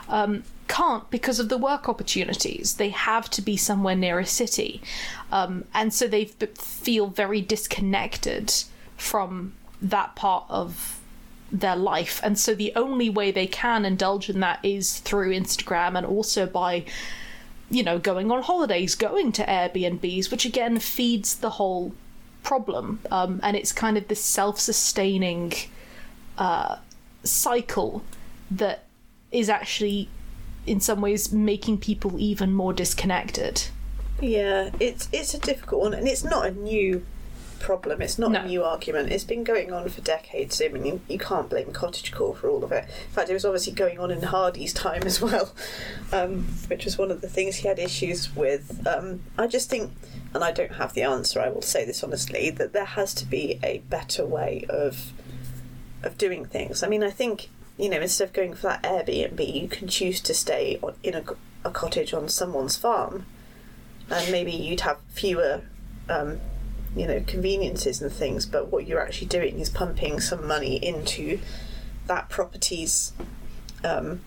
um, 0.07 0.43
can't 0.67 1.09
because 1.09 1.39
of 1.39 1.49
the 1.49 1.57
work 1.57 1.89
opportunities. 1.89 2.75
They 2.75 2.89
have 2.89 3.29
to 3.31 3.41
be 3.41 3.57
somewhere 3.57 3.95
near 3.95 4.19
a 4.19 4.25
city, 4.25 4.81
um, 5.31 5.65
and 5.73 5.93
so 5.93 6.07
they 6.07 6.25
feel 6.25 7.07
very 7.07 7.41
disconnected 7.41 8.53
from 8.95 9.53
that 9.81 10.15
part 10.15 10.45
of 10.47 10.99
their 11.51 11.75
life. 11.75 12.21
And 12.23 12.39
so 12.39 12.55
the 12.55 12.71
only 12.75 13.09
way 13.09 13.31
they 13.31 13.47
can 13.47 13.83
indulge 13.83 14.29
in 14.29 14.39
that 14.39 14.59
is 14.63 14.99
through 14.99 15.31
Instagram 15.33 15.97
and 15.97 16.05
also 16.05 16.45
by 16.45 16.85
you 17.71 17.83
know, 17.83 17.97
going 17.97 18.29
on 18.31 18.43
holidays, 18.43 18.95
going 18.95 19.31
to 19.31 19.45
Airbnbs, 19.45 20.29
which 20.29 20.45
again 20.45 20.77
feeds 20.77 21.37
the 21.37 21.51
whole 21.51 21.93
problem, 22.43 22.99
um, 23.11 23.39
and 23.43 23.55
it's 23.55 23.71
kind 23.71 23.97
of 23.97 24.07
this 24.07 24.23
self-sustaining 24.23 25.53
uh, 26.37 26.77
cycle 27.23 28.03
that 28.49 28.85
is 29.31 29.49
actually, 29.49 30.09
in 30.65 30.79
some 30.79 31.01
ways, 31.01 31.31
making 31.31 31.77
people 31.79 32.19
even 32.19 32.53
more 32.53 32.73
disconnected. 32.73 33.63
Yeah, 34.19 34.69
it's 34.79 35.07
it's 35.11 35.33
a 35.33 35.39
difficult 35.39 35.81
one, 35.81 35.93
and 35.93 36.07
it's 36.07 36.23
not 36.23 36.45
a 36.47 36.51
new 36.51 37.05
problem. 37.61 38.01
It's 38.01 38.17
not 38.19 38.31
No. 38.31 38.41
a 38.41 38.45
new 38.45 38.63
argument. 38.63 39.11
It's 39.11 39.23
been 39.23 39.43
going 39.43 39.71
on 39.71 39.87
for 39.89 40.01
decades. 40.01 40.61
I 40.61 40.67
mean, 40.69 40.85
you, 40.85 41.01
you 41.07 41.17
can't 41.17 41.49
blame 41.49 41.67
cottagecore 41.67 42.35
for 42.35 42.49
all 42.49 42.63
of 42.63 42.71
it. 42.71 42.83
In 42.85 43.13
fact, 43.13 43.29
it 43.29 43.33
was 43.33 43.45
obviously 43.45 43.73
going 43.73 43.99
on 43.99 44.11
in 44.11 44.21
Hardy's 44.23 44.73
time 44.73 45.03
as 45.03 45.21
well, 45.21 45.53
um, 46.11 46.43
which 46.67 46.85
was 46.85 46.97
one 46.97 47.11
of 47.11 47.21
the 47.21 47.29
things 47.29 47.57
he 47.57 47.67
had 47.67 47.79
issues 47.79 48.35
with. 48.35 48.85
Um, 48.87 49.21
I 49.37 49.47
just 49.47 49.69
think, 49.69 49.91
and 50.33 50.43
I 50.43 50.51
don't 50.51 50.73
have 50.73 50.93
the 50.93 51.03
answer. 51.03 51.39
I 51.39 51.49
will 51.49 51.61
say 51.61 51.85
this 51.85 52.03
honestly, 52.03 52.49
that 52.49 52.73
there 52.73 52.85
has 52.85 53.13
to 53.15 53.25
be 53.25 53.59
a 53.63 53.79
better 53.89 54.25
way 54.25 54.65
of 54.69 55.11
of 56.03 56.17
doing 56.17 56.45
things. 56.45 56.81
I 56.81 56.87
mean, 56.87 57.03
I 57.03 57.11
think 57.11 57.49
you 57.77 57.87
know 57.89 58.01
instead 58.01 58.23
of 58.29 58.33
going 58.33 58.55
for 58.55 58.63
that 58.67 58.81
Airbnb, 58.83 59.53
you 59.61 59.67
can 59.67 59.87
choose 59.87 60.19
to 60.21 60.33
stay 60.33 60.79
on, 60.81 60.95
in 61.03 61.13
a, 61.13 61.23
a 61.63 61.69
cottage 61.69 62.11
on 62.13 62.27
someone's 62.27 62.75
farm, 62.75 63.25
and 64.09 64.31
maybe 64.31 64.51
you'd 64.51 64.81
have 64.81 64.97
fewer. 65.09 65.61
Um, 66.09 66.39
you 66.95 67.07
know 67.07 67.23
conveniences 67.25 68.01
and 68.01 68.11
things 68.11 68.45
but 68.45 68.71
what 68.71 68.87
you're 68.87 69.01
actually 69.01 69.27
doing 69.27 69.59
is 69.59 69.69
pumping 69.69 70.19
some 70.19 70.45
money 70.47 70.75
into 70.75 71.39
that 72.07 72.29
property's 72.29 73.13
um, 73.83 74.21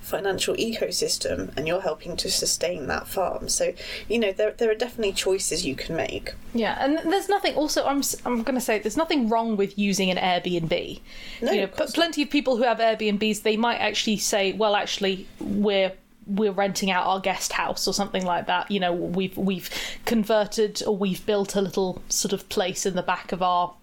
financial 0.00 0.54
ecosystem 0.56 1.56
and 1.56 1.68
you're 1.68 1.80
helping 1.82 2.16
to 2.16 2.30
sustain 2.30 2.86
that 2.86 3.06
farm 3.06 3.48
so 3.48 3.72
you 4.08 4.18
know 4.18 4.32
there, 4.32 4.52
there 4.52 4.70
are 4.70 4.74
definitely 4.74 5.12
choices 5.12 5.64
you 5.64 5.74
can 5.74 5.94
make 5.94 6.34
Yeah, 6.52 6.76
and 6.80 7.12
there's 7.12 7.28
nothing. 7.28 7.54
Also, 7.54 7.84
I'm 7.86 8.02
I'm 8.24 8.42
going 8.42 8.56
to 8.56 8.60
say 8.60 8.80
there's 8.80 8.96
nothing 8.96 9.28
wrong 9.28 9.56
with 9.56 9.78
using 9.78 10.10
an 10.10 10.16
Airbnb. 10.16 11.00
No, 11.40 11.52
you 11.52 11.60
know, 11.60 11.68
of 11.78 11.94
plenty 11.94 12.22
of 12.22 12.30
people 12.30 12.56
who 12.56 12.64
have 12.64 12.78
Airbnbs, 12.78 13.42
they 13.42 13.56
might 13.56 13.76
actually 13.76 14.16
say, 14.16 14.52
well, 14.52 14.74
actually, 14.74 15.28
we're 15.38 15.92
we're 16.30 16.52
renting 16.52 16.90
out 16.90 17.06
our 17.06 17.20
guest 17.20 17.52
house 17.52 17.88
or 17.88 17.94
something 17.94 18.24
like 18.24 18.46
that. 18.46 18.70
You 18.70 18.80
know, 18.80 18.92
we've 18.92 19.36
we've 19.36 19.70
converted 20.04 20.82
or 20.86 20.96
we've 20.96 21.24
built 21.26 21.56
a 21.56 21.60
little 21.60 22.02
sort 22.08 22.32
of 22.32 22.48
place 22.48 22.86
in 22.86 22.94
the 22.94 23.02
back 23.02 23.32
of 23.32 23.42
our 23.42 23.74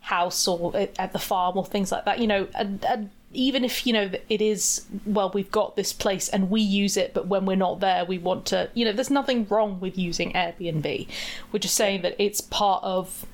house 0.00 0.46
or 0.46 0.76
at 0.98 1.12
the 1.12 1.18
farm 1.18 1.56
or 1.56 1.64
things 1.64 1.92
like 1.92 2.04
that. 2.04 2.18
You 2.18 2.26
know, 2.26 2.48
and, 2.54 2.84
and 2.84 3.10
even 3.32 3.64
if 3.64 3.86
you 3.86 3.92
know 3.92 4.10
it 4.28 4.40
is 4.40 4.86
well, 5.04 5.30
we've 5.32 5.50
got 5.50 5.76
this 5.76 5.92
place 5.92 6.28
and 6.28 6.50
we 6.50 6.60
use 6.60 6.96
it, 6.96 7.14
but 7.14 7.28
when 7.28 7.46
we're 7.46 7.56
not 7.56 7.80
there, 7.80 8.04
we 8.04 8.18
want 8.18 8.46
to. 8.46 8.70
You 8.74 8.84
know, 8.84 8.92
there's 8.92 9.10
nothing 9.10 9.46
wrong 9.48 9.78
with 9.78 9.96
using 9.96 10.32
Airbnb. 10.32 11.08
We're 11.52 11.58
just 11.60 11.76
saying 11.76 12.02
that 12.02 12.16
it's 12.18 12.40
part 12.40 12.82
of 12.82 13.26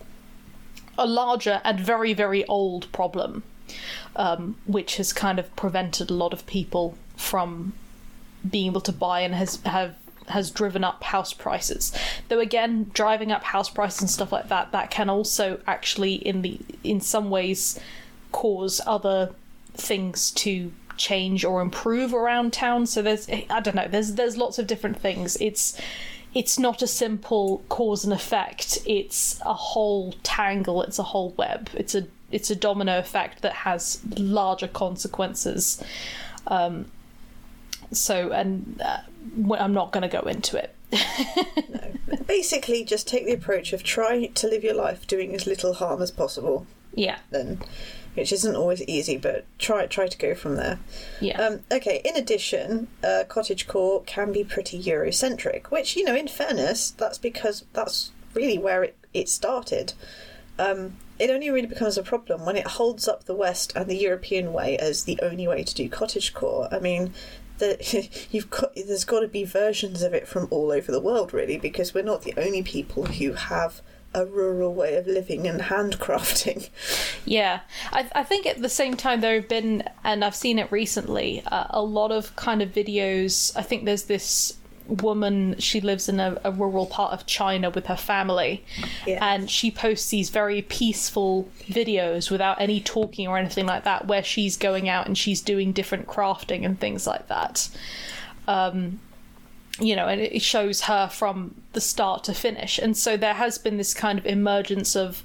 a 0.99 1.07
larger 1.07 1.63
and 1.65 1.81
very 1.81 2.13
very 2.13 2.45
old 2.47 2.93
problem, 2.93 3.45
um, 4.15 4.57
which 4.67 4.97
has 4.97 5.13
kind 5.13 5.39
of 5.39 5.55
prevented 5.57 6.11
a 6.11 6.15
lot 6.15 6.35
of 6.35 6.45
people 6.45 6.99
from 7.17 7.73
being 8.49 8.67
able 8.67 8.81
to 8.83 8.93
buy 8.93 9.21
and 9.21 9.35
has 9.35 9.57
have 9.65 9.95
has 10.29 10.51
driven 10.51 10.85
up 10.85 11.03
house 11.03 11.33
prices. 11.33 11.93
Though 12.29 12.41
again, 12.41 12.91
driving 12.95 13.33
up 13.33 13.43
house 13.43 13.69
prices 13.69 14.01
and 14.01 14.11
stuff 14.11 14.33
like 14.33 14.49
that, 14.49 14.73
that 14.73 14.91
can 14.91 15.11
also 15.11 15.61
actually 15.67 16.15
in 16.15 16.43
the 16.43 16.61
in 16.85 17.01
some 17.01 17.31
ways 17.31 17.79
cause 18.31 18.81
other 18.87 19.31
things 19.75 20.31
to 20.33 20.73
change 20.97 21.45
or 21.45 21.61
improve 21.61 22.15
around 22.15 22.53
town. 22.53 22.87
So 22.87 23.03
there's 23.03 23.29
I 23.29 23.61
don't 23.61 23.75
know, 23.75 23.89
there's 23.89 24.15
there's 24.15 24.37
lots 24.37 24.59
of 24.59 24.67
different 24.67 24.99
things. 24.99 25.37
It's 25.41 25.81
it's 26.35 26.59
not 26.59 26.81
a 26.81 26.87
simple 26.87 27.63
cause 27.69 28.05
and 28.05 28.13
effect. 28.13 28.79
It's 28.87 29.41
a 29.45 29.55
whole 29.55 30.15
tangle, 30.23 30.83
it's 30.83 30.99
a 30.99 31.03
whole 31.03 31.31
web. 31.37 31.71
It's 31.75 31.95
a 31.95 32.07
it's 32.31 32.51
a 32.51 32.57
domino 32.57 32.99
effect 32.99 33.43
that 33.43 33.53
has 33.53 34.01
larger 34.17 34.69
consequences. 34.69 35.83
Um, 36.47 36.87
so 37.93 38.33
and 38.33 38.81
uh, 38.85 38.99
I'm 39.59 39.73
not 39.73 39.93
going 39.93 40.03
to 40.03 40.09
go 40.09 40.27
into 40.29 40.57
it. 40.57 40.75
basically 42.27 42.85
just 42.85 43.09
take 43.09 43.25
the 43.25 43.33
approach 43.33 43.73
of 43.73 43.83
try 43.83 44.27
to 44.27 44.47
live 44.47 44.63
your 44.63 44.75
life 44.75 45.07
doing 45.07 45.35
as 45.35 45.47
little 45.47 45.75
harm 45.75 46.03
as 46.03 46.11
possible 46.11 46.67
Yeah, 46.95 47.19
then 47.31 47.61
which 48.15 48.31
isn't 48.31 48.57
always 48.57 48.83
easy 48.83 49.17
but 49.17 49.47
try 49.59 49.87
try 49.87 50.07
to 50.07 50.19
go 50.19 50.35
from 50.35 50.57
there 50.57 50.79
yeah, 51.21 51.41
Um, 51.41 51.61
okay, 51.71 52.03
in 52.05 52.17
addition, 52.17 52.89
uh, 53.03 53.25
cottagecore 53.29 54.05
can 54.07 54.33
be 54.33 54.45
pretty 54.45 54.83
Eurocentric, 54.83 55.67
which, 55.67 55.97
you 55.97 56.05
know, 56.05 56.15
in 56.15 56.29
fairness, 56.29 56.91
that's 56.91 57.19
because 57.19 57.65
that's 57.73 58.11
really 58.35 58.59
where 58.59 58.83
it, 58.83 58.97
it 59.15 59.29
started. 59.29 59.95
Um, 60.59 60.97
it 61.19 61.31
only 61.31 61.51
really 61.51 61.69
becomes 61.69 61.97
a 61.97 62.03
problem 62.03 62.45
when 62.45 62.57
it 62.57 62.67
holds 62.67 63.07
up 63.07 63.25
the 63.25 63.35
West 63.35 63.73
and 63.77 63.89
the 63.89 63.97
European 63.97 64.53
way 64.53 64.77
as 64.77 65.05
the 65.05 65.19
only 65.23 65.47
way 65.47 65.63
to 65.63 65.75
do 65.75 65.89
cottagecore. 65.89 66.73
I 66.73 66.79
mean, 66.81 67.15
the, 67.63 68.09
you've 68.31 68.51
got 68.51 68.75
there's 68.75 69.05
got 69.05 69.21
to 69.21 69.29
be 69.29 69.45
versions 69.45 70.03
of 70.03 70.13
it 70.13 70.27
from 70.27 70.49
all 70.51 70.73
over 70.73 70.91
the 70.91 71.01
world, 71.01 71.33
really, 71.33 71.57
because 71.57 71.95
we're 71.95 72.03
not 72.03 72.23
the 72.23 72.35
only 72.37 72.63
people 72.63 73.07
who 73.07 73.33
have 73.33 73.81
a 74.15 74.27
rural 74.27 74.75
way 74.75 74.97
of 74.97 75.07
living 75.07 75.47
and 75.47 75.63
handcrafting. 75.63 76.69
yeah. 77.25 77.61
I 77.91 78.11
I 78.15 78.23
think 78.25 78.47
at 78.47 78.61
the 78.61 78.69
same 78.69 78.97
time 78.97 79.21
there 79.21 79.37
have 79.37 79.49
been, 79.49 79.85
and 80.05 80.25
I've 80.25 80.35
seen 80.35 80.59
it 80.59 80.71
recently, 80.71 81.43
uh, 81.47 81.67
a 81.71 81.83
lot 81.83 82.11
of 82.11 82.35
kind 82.37 82.61
of 82.61 82.71
videos. 82.71 83.57
I 83.57 83.63
think 83.63 83.85
there's 83.85 84.05
this 84.05 84.59
woman 84.87 85.57
she 85.59 85.81
lives 85.81 86.09
in 86.09 86.21
a, 86.21 86.41
a 86.45 86.51
rural 86.51 86.87
part 86.87 87.13
of 87.13 87.27
china 87.27 87.71
with 87.71 87.87
her 87.87 87.97
family 87.97 88.65
and 89.21 89.51
she 89.51 89.71
posts 89.71 90.11
these 90.11 90.31
very 90.31 90.63
peaceful 90.63 91.49
videos 91.63 92.31
without 92.31 92.61
any 92.61 92.81
talking 92.81 93.29
or 93.29 93.39
anything 93.39 93.67
like 93.67 93.85
that 93.85 94.07
where 94.07 94.23
she's 94.23 94.57
going 94.57 94.89
out 94.89 95.07
and 95.07 95.17
she's 95.17 95.41
doing 95.41 95.73
different 95.73 96.07
crafting 96.07 96.65
and 96.65 96.81
things 96.81 97.07
like 97.07 97.29
that 97.29 97.69
um, 98.49 98.99
you 99.81 99.97
know, 99.97 100.07
and 100.07 100.21
it 100.21 100.43
shows 100.43 100.83
her 100.83 101.09
from 101.09 101.55
the 101.73 101.81
start 101.81 102.25
to 102.25 102.35
finish. 102.35 102.79
And 102.79 102.97
so 102.97 103.17
there 103.17 103.35
has 103.35 103.59
been 103.59 103.79
this 103.79 103.95
kind 103.95 104.19
of 104.19 104.27
emergence 104.27 104.95
of 104.95 105.23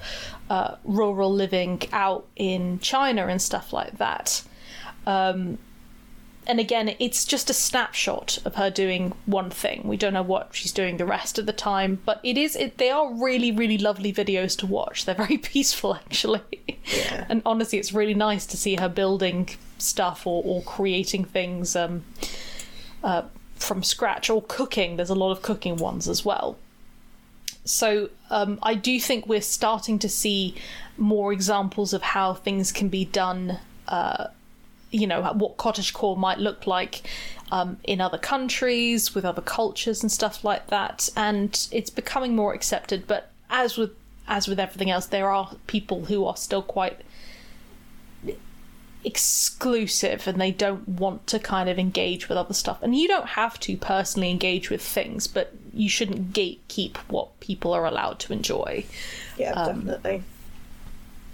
uh, 0.49 0.75
rural 0.83 1.33
living 1.33 1.81
out 1.91 2.25
in 2.35 2.79
China 2.79 3.27
and 3.27 3.41
stuff 3.41 3.73
like 3.73 3.97
that. 3.97 4.43
Um, 5.05 5.57
and 6.47 6.59
again, 6.59 6.95
it's 6.99 7.25
just 7.25 7.49
a 7.49 7.53
snapshot 7.53 8.39
of 8.45 8.55
her 8.55 8.69
doing 8.69 9.13
one 9.25 9.49
thing. 9.49 9.81
We 9.85 9.97
don't 9.97 10.13
know 10.13 10.23
what 10.23 10.49
she's 10.53 10.71
doing 10.71 10.97
the 10.97 11.05
rest 11.05 11.37
of 11.37 11.45
the 11.45 11.53
time, 11.53 11.99
but 12.05 12.19
it 12.23 12.37
is. 12.37 12.55
It, 12.55 12.77
they 12.77 12.89
are 12.89 13.13
really, 13.13 13.51
really 13.51 13.77
lovely 13.77 14.11
videos 14.11 14.57
to 14.59 14.65
watch. 14.65 15.05
They're 15.05 15.15
very 15.27 15.37
peaceful, 15.37 15.95
actually. 15.95 16.41
Yeah. 16.85 17.25
And 17.29 17.41
honestly, 17.45 17.79
it's 17.79 17.93
really 17.93 18.13
nice 18.13 18.45
to 18.47 18.57
see 18.57 18.75
her 18.77 18.89
building 18.89 19.49
stuff 19.77 20.25
or, 20.25 20.41
or 20.45 20.63
creating 20.63 21.25
things. 21.25 21.75
Um, 21.75 22.03
uh, 23.03 23.23
from 23.59 23.83
scratch 23.83 24.29
or 24.29 24.41
cooking. 24.41 24.97
There's 24.97 25.09
a 25.09 25.15
lot 25.15 25.31
of 25.31 25.41
cooking 25.41 25.77
ones 25.77 26.07
as 26.07 26.23
well. 26.23 26.57
So 27.65 28.09
um, 28.29 28.59
I 28.63 28.75
do 28.75 28.99
think 28.99 29.27
we're 29.27 29.41
starting 29.41 29.99
to 29.99 30.09
see 30.09 30.55
more 30.97 31.33
examples 31.33 31.93
of 31.93 32.01
how 32.01 32.33
things 32.33 32.71
can 32.71 32.87
be 32.87 33.05
done. 33.05 33.59
Uh, 33.87 34.27
you 34.91 35.05
know 35.07 35.21
what 35.33 35.57
cottagecore 35.57 36.17
might 36.17 36.39
look 36.39 36.65
like 36.67 37.01
um, 37.51 37.77
in 37.83 37.99
other 38.01 38.17
countries 38.17 39.13
with 39.13 39.25
other 39.25 39.41
cultures 39.41 40.01
and 40.01 40.11
stuff 40.11 40.43
like 40.43 40.67
that, 40.67 41.09
and 41.15 41.67
it's 41.71 41.89
becoming 41.89 42.35
more 42.35 42.53
accepted. 42.53 43.07
But 43.07 43.31
as 43.49 43.77
with 43.77 43.91
as 44.27 44.47
with 44.47 44.59
everything 44.59 44.89
else, 44.89 45.05
there 45.05 45.29
are 45.29 45.51
people 45.67 46.05
who 46.05 46.25
are 46.25 46.35
still 46.37 46.61
quite 46.61 46.99
exclusive 49.03 50.27
and 50.27 50.41
they 50.41 50.51
don't 50.51 50.87
want 50.87 51.25
to 51.27 51.39
kind 51.39 51.69
of 51.69 51.79
engage 51.79 52.27
with 52.27 52.37
other 52.37 52.53
stuff. 52.53 52.79
And 52.81 52.93
you 52.95 53.07
don't 53.07 53.27
have 53.27 53.57
to 53.61 53.77
personally 53.77 54.29
engage 54.29 54.69
with 54.69 54.81
things, 54.81 55.27
but 55.27 55.53
you 55.73 55.87
shouldn't 55.87 56.33
gatekeep 56.33 56.97
what 57.07 57.39
people 57.39 57.71
are 57.73 57.85
allowed 57.85 58.19
to 58.19 58.33
enjoy 58.33 58.83
Yeah, 59.37 59.53
Um, 59.53 59.85
definitely. 59.85 60.23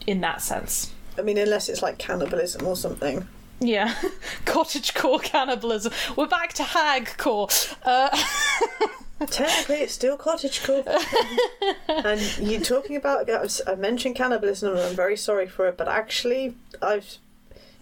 in 0.05 0.21
that 0.21 0.41
sense. 0.41 0.91
I 1.17 1.21
mean, 1.21 1.37
unless 1.37 1.67
it's 1.69 1.81
like 1.81 1.97
cannibalism 1.97 2.65
or 2.67 2.75
something. 2.75 3.27
Yeah, 3.59 3.93
cottagecore 4.45 5.21
cannibalism. 5.23 5.93
We're 6.17 6.27
back 6.27 6.53
to 6.53 6.63
hagcore. 6.63 7.75
Uh, 7.83 8.09
Technically, 9.27 9.77
it's 9.77 9.93
still 9.93 10.17
cottagecore. 10.17 10.83
and 11.87 12.49
you're 12.49 12.59
talking 12.61 12.95
about. 12.97 13.29
I 13.65 13.75
mentioned 13.75 14.15
cannibalism, 14.15 14.73
and 14.73 14.81
I'm 14.81 14.95
very 14.95 15.15
sorry 15.15 15.47
for 15.47 15.67
it, 15.67 15.77
but 15.77 15.87
actually, 15.87 16.55
I've. 16.81 17.17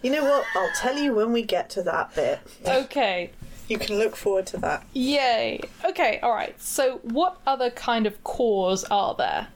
You 0.03 0.11
know 0.11 0.23
what? 0.23 0.45
I'll 0.55 0.71
tell 0.75 0.97
you 0.97 1.13
when 1.13 1.31
we 1.31 1.43
get 1.43 1.69
to 1.71 1.83
that 1.83 2.13
bit. 2.15 2.39
okay, 2.67 3.29
You 3.67 3.77
can 3.77 3.97
look 3.99 4.15
forward 4.15 4.47
to 4.47 4.57
that. 4.57 4.83
Yay. 4.93 5.61
Okay, 5.85 6.19
alright. 6.23 6.59
So, 6.61 6.99
what 7.03 7.37
other 7.45 7.69
kind 7.69 8.07
of 8.07 8.23
cores 8.23 8.83
are 8.85 9.13
there? 9.15 9.47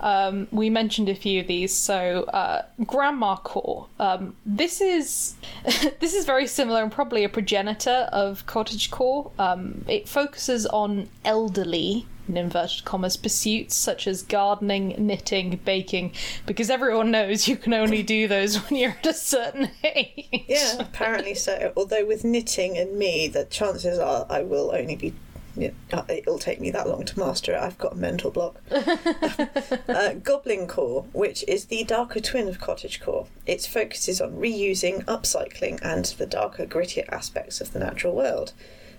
Um, 0.00 0.48
we 0.50 0.70
mentioned 0.70 1.08
a 1.08 1.14
few 1.14 1.40
of 1.40 1.46
these. 1.46 1.74
So, 1.74 2.24
uh, 2.24 2.62
grandma 2.84 3.36
core. 3.36 3.86
Um, 3.98 4.36
this 4.44 4.80
is 4.80 5.34
this 6.00 6.14
is 6.14 6.24
very 6.24 6.46
similar 6.46 6.82
and 6.82 6.92
probably 6.92 7.24
a 7.24 7.28
progenitor 7.28 8.08
of 8.12 8.46
cottage 8.46 8.90
core. 8.90 9.30
Um, 9.38 9.84
it 9.88 10.08
focuses 10.08 10.66
on 10.66 11.08
elderly 11.24 12.06
in 12.28 12.36
inverted 12.36 12.84
commas 12.84 13.16
pursuits 13.16 13.74
such 13.74 14.06
as 14.06 14.22
gardening, 14.22 14.94
knitting, 14.98 15.60
baking, 15.64 16.12
because 16.44 16.70
everyone 16.70 17.10
knows 17.10 17.48
you 17.48 17.56
can 17.56 17.74
only 17.74 18.02
do 18.02 18.28
those 18.28 18.56
when 18.68 18.80
you're 18.80 18.90
at 18.90 19.06
a 19.06 19.14
certain 19.14 19.70
age. 19.84 20.44
Yeah, 20.48 20.76
apparently 20.78 21.34
so. 21.34 21.72
Although 21.76 22.06
with 22.06 22.24
knitting 22.24 22.76
and 22.76 22.98
me, 22.98 23.28
the 23.28 23.44
chances 23.44 23.98
are 23.98 24.26
I 24.28 24.42
will 24.42 24.74
only 24.74 24.96
be. 24.96 25.14
Yeah, 25.56 25.70
uh, 25.92 26.04
It'll 26.08 26.38
take 26.38 26.60
me 26.60 26.70
that 26.70 26.88
long 26.88 27.04
to 27.04 27.18
master 27.18 27.52
it. 27.54 27.60
I've 27.60 27.78
got 27.78 27.94
a 27.94 27.96
mental 27.96 28.30
block. 28.30 28.60
uh, 28.70 30.12
Goblin 30.22 30.66
Core, 30.66 31.04
which 31.12 31.44
is 31.48 31.66
the 31.66 31.84
darker 31.84 32.20
twin 32.20 32.48
of 32.48 32.60
Cottage 32.60 33.00
Core, 33.00 33.26
it 33.46 33.62
focuses 33.62 34.20
on 34.20 34.36
reusing, 34.36 35.04
upcycling, 35.04 35.80
and 35.82 36.04
the 36.04 36.26
darker, 36.26 36.66
grittier 36.66 37.08
aspects 37.08 37.60
of 37.60 37.72
the 37.72 37.78
natural 37.78 38.14
world. 38.14 38.52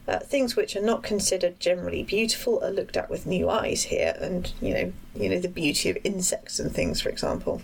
Uh, 0.08 0.20
things 0.20 0.56
which 0.56 0.76
are 0.76 0.82
not 0.82 1.04
considered 1.04 1.60
generally 1.60 2.02
beautiful 2.02 2.64
are 2.64 2.72
looked 2.72 2.96
at 2.96 3.10
with 3.10 3.26
new 3.26 3.50
eyes 3.50 3.84
here, 3.84 4.16
and 4.22 4.54
you 4.62 4.74
know, 4.74 4.94
you 5.16 5.30
know 5.30 5.40
the 5.40 5.50
beauty 5.50 5.90
of 5.90 5.98
insects 6.04 6.60
and 6.60 6.72
things, 6.72 7.02
for 7.02 7.10
example. 7.10 7.62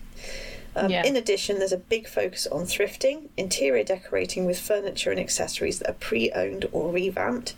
Um, 0.75 0.89
Yeah. 0.89 1.05
In 1.05 1.15
addition, 1.15 1.59
there's 1.59 1.71
a 1.71 1.77
big 1.77 2.07
focus 2.07 2.47
on 2.47 2.63
thrifting, 2.63 3.29
interior 3.37 3.83
decorating 3.83 4.45
with 4.45 4.59
furniture 4.59 5.11
and 5.11 5.19
accessories 5.19 5.79
that 5.79 5.89
are 5.89 5.93
pre-owned 5.93 6.67
or 6.71 6.91
revamped, 6.91 7.53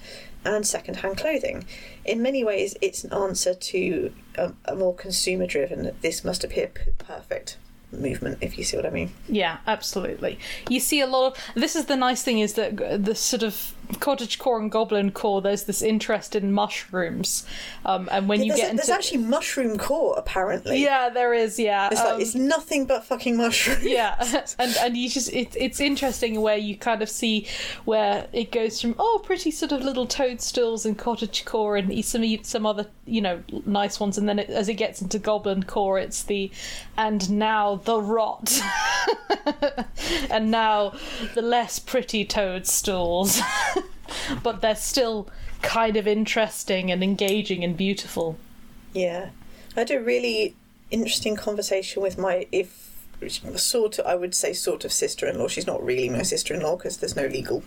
and 0.46 0.66
second-hand 0.66 1.18
clothing. 1.18 1.66
In 2.06 2.22
many 2.22 2.44
ways, 2.44 2.76
it's 2.82 3.04
an 3.04 3.14
answer 3.14 3.54
to 3.54 4.14
a, 4.38 4.54
a 4.66 4.76
more 4.76 4.96
consumer-driven 4.96 5.96
"this 6.02 6.24
must 6.24 6.44
appear 6.44 6.68
p- 6.68 6.92
perfect" 6.98 7.58
movement, 7.92 8.38
if 8.42 8.58
you 8.58 8.64
see 8.64 8.76
what 8.76 8.86
I 8.86 8.90
mean. 8.90 9.12
Yeah, 9.28 9.58
absolutely. 9.68 10.40
You 10.70 10.80
see 10.80 11.02
a 11.02 11.08
lot 11.08 11.34
of. 11.34 11.38
This 11.56 11.76
is 11.76 11.86
the 11.86 11.96
nice 11.96 12.24
thing 12.24 12.40
is 12.40 12.54
that 12.54 12.78
the 12.78 13.16
sort 13.16 13.44
of 13.44 13.74
cottage 14.00 14.40
core 14.40 14.60
and 14.60 14.72
goblin 14.72 15.12
core. 15.12 15.42
There's 15.42 15.64
this 15.64 15.82
interest 15.82 16.36
in 16.36 16.52
mushrooms, 16.52 17.46
um, 17.86 18.10
and 18.12 18.28
when 18.28 18.44
you 18.44 18.56
get 18.56 18.68
a- 18.68 18.72
into 18.72 18.76
there's 18.78 18.90
actually 18.90 19.20
mushroom 19.20 19.78
core, 19.78 20.16
apparently. 20.18 20.82
yeah, 20.82 21.10
there 21.10 21.34
is 21.34 21.60
yeah. 21.60 21.90
It's 21.92 22.02
um, 22.02 22.14
like 22.14 22.22
it's 22.22 22.36
nothing 22.36 22.86
but 22.86 23.04
fucking 23.04 23.38
mushrooms. 23.38 23.84
yeah 23.84 24.16
and 24.60 24.76
and 24.82 24.98
you 24.98 25.10
just 25.10 25.32
it, 25.34 25.56
it's 25.56 25.80
interesting 25.80 26.42
where 26.42 26.58
you 26.58 26.78
kind 26.78 27.02
of 27.02 27.10
see 27.10 27.48
where 27.86 28.28
it 28.34 28.52
goes 28.52 28.82
from 28.82 28.96
oh 29.00 29.22
pretty 29.24 29.52
sort 29.52 29.72
of 29.72 29.82
little 29.82 30.06
toadstools 30.06 30.86
and 30.86 30.98
cottage 30.98 31.46
core 31.46 31.78
and 31.78 32.06
some 32.06 32.24
some 32.44 32.66
other 32.66 32.88
you 33.06 33.22
know 33.22 33.42
nice 33.66 34.00
ones 34.00 34.18
and 34.18 34.28
then 34.28 34.40
it, 34.40 34.50
as 34.50 34.70
it 34.70 34.76
gets 34.76 35.02
into 35.02 35.20
goblin 35.20 35.64
core 35.64 36.00
it's 36.00 36.24
the 36.24 36.52
and 36.98 37.30
now 37.30 37.76
the 37.86 38.02
rot 38.02 38.62
and 40.30 40.52
now 40.52 40.94
the 41.34 41.42
less 41.42 41.80
pretty 41.80 42.26
toadstools 42.26 43.42
but 44.44 44.62
they're 44.62 44.76
still 44.76 45.28
kind 45.62 45.98
of 45.98 46.08
interesting 46.08 46.92
and 46.92 47.04
engaging 47.04 47.64
and 47.64 47.76
beautiful 47.76 48.38
Yeah, 48.94 49.30
I 49.76 49.82
had 49.82 49.92
a 49.92 50.00
really 50.00 50.56
interesting 50.90 51.36
conversation 51.36 52.02
with 52.02 52.18
my 52.18 52.48
if 52.52 52.94
sort 53.56 54.00
of 54.00 54.06
I 54.06 54.16
would 54.16 54.34
say 54.34 54.54
sort 54.54 54.86
of 54.86 54.94
sister-in-law. 54.94 55.48
She's 55.48 55.68
not 55.68 55.84
really 55.84 56.10
my 56.10 56.22
sister-in-law 56.22 56.78
because 56.78 56.98
there's 56.98 57.16
no 57.16 57.28
legal 57.28 57.64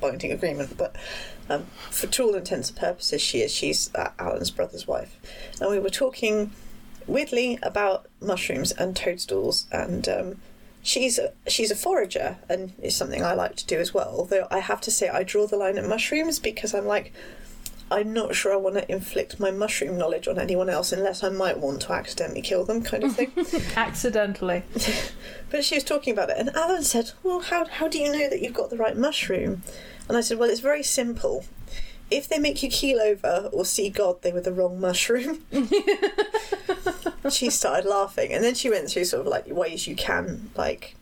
binding 0.00 0.32
agreement, 0.32 0.76
but 0.76 0.94
um, 1.48 1.66
for 1.90 2.06
to 2.06 2.22
all 2.24 2.34
intents 2.34 2.68
and 2.68 2.78
purposes, 2.78 3.22
she 3.22 3.40
is. 3.40 3.50
She's 3.50 3.94
uh, 3.94 4.10
Alan's 4.18 4.50
brother's 4.50 4.86
wife, 4.86 5.16
and 5.60 5.70
we 5.70 5.78
were 5.78 5.90
talking 5.90 6.50
weirdly 7.06 7.58
about 7.62 8.06
mushrooms 8.20 8.72
and 8.72 8.94
toadstools 8.94 9.66
and. 9.72 10.08
Um, 10.08 10.40
She's 10.82 11.18
a, 11.18 11.32
she's 11.46 11.70
a 11.70 11.76
forager 11.76 12.38
and 12.48 12.72
is 12.82 12.96
something 12.96 13.22
I 13.22 13.34
like 13.34 13.56
to 13.56 13.66
do 13.66 13.78
as 13.78 13.94
well. 13.94 14.14
Although 14.18 14.48
I 14.50 14.58
have 14.58 14.80
to 14.82 14.90
say 14.90 15.08
I 15.08 15.22
draw 15.22 15.46
the 15.46 15.56
line 15.56 15.78
at 15.78 15.86
mushrooms 15.86 16.38
because 16.38 16.74
I'm 16.74 16.86
like 16.86 17.12
I'm 17.90 18.12
not 18.14 18.34
sure 18.34 18.52
I 18.52 18.56
want 18.56 18.76
to 18.76 18.90
inflict 18.90 19.38
my 19.38 19.50
mushroom 19.50 19.98
knowledge 19.98 20.26
on 20.26 20.38
anyone 20.38 20.70
else 20.70 20.92
unless 20.92 21.22
I 21.22 21.28
might 21.28 21.58
want 21.58 21.82
to 21.82 21.92
accidentally 21.92 22.40
kill 22.40 22.64
them, 22.64 22.82
kind 22.82 23.04
of 23.04 23.14
thing. 23.14 23.32
accidentally 23.76 24.62
but 25.52 25.64
she 25.64 25.74
was 25.74 25.84
talking 25.84 26.12
about 26.12 26.30
it, 26.30 26.38
and 26.38 26.48
Alan 26.56 26.82
said, 26.82 27.12
Well, 27.22 27.40
how, 27.40 27.66
how 27.66 27.86
do 27.86 27.98
you 27.98 28.10
know 28.10 28.28
that 28.30 28.40
you've 28.40 28.54
got 28.54 28.70
the 28.70 28.78
right 28.78 28.96
mushroom? 28.96 29.62
And 30.08 30.16
I 30.16 30.22
said, 30.22 30.38
Well, 30.38 30.50
it's 30.50 30.60
very 30.60 30.82
simple. 30.82 31.44
If 32.12 32.28
they 32.28 32.38
make 32.38 32.62
you 32.62 32.68
keel 32.68 33.00
over 33.00 33.48
or 33.52 33.64
see 33.64 33.88
God, 33.88 34.22
they 34.22 34.32
were 34.32 34.40
the 34.40 34.52
wrong 34.52 34.80
mushroom. 34.80 35.44
she 37.30 37.50
started 37.50 37.88
laughing, 37.88 38.32
and 38.32 38.44
then 38.44 38.54
she 38.54 38.68
went 38.70 38.90
through 38.90 39.04
sort 39.04 39.26
of 39.26 39.26
like 39.26 39.46
ways 39.46 39.86
you 39.86 39.96
can, 39.96 40.50
like, 40.54 40.94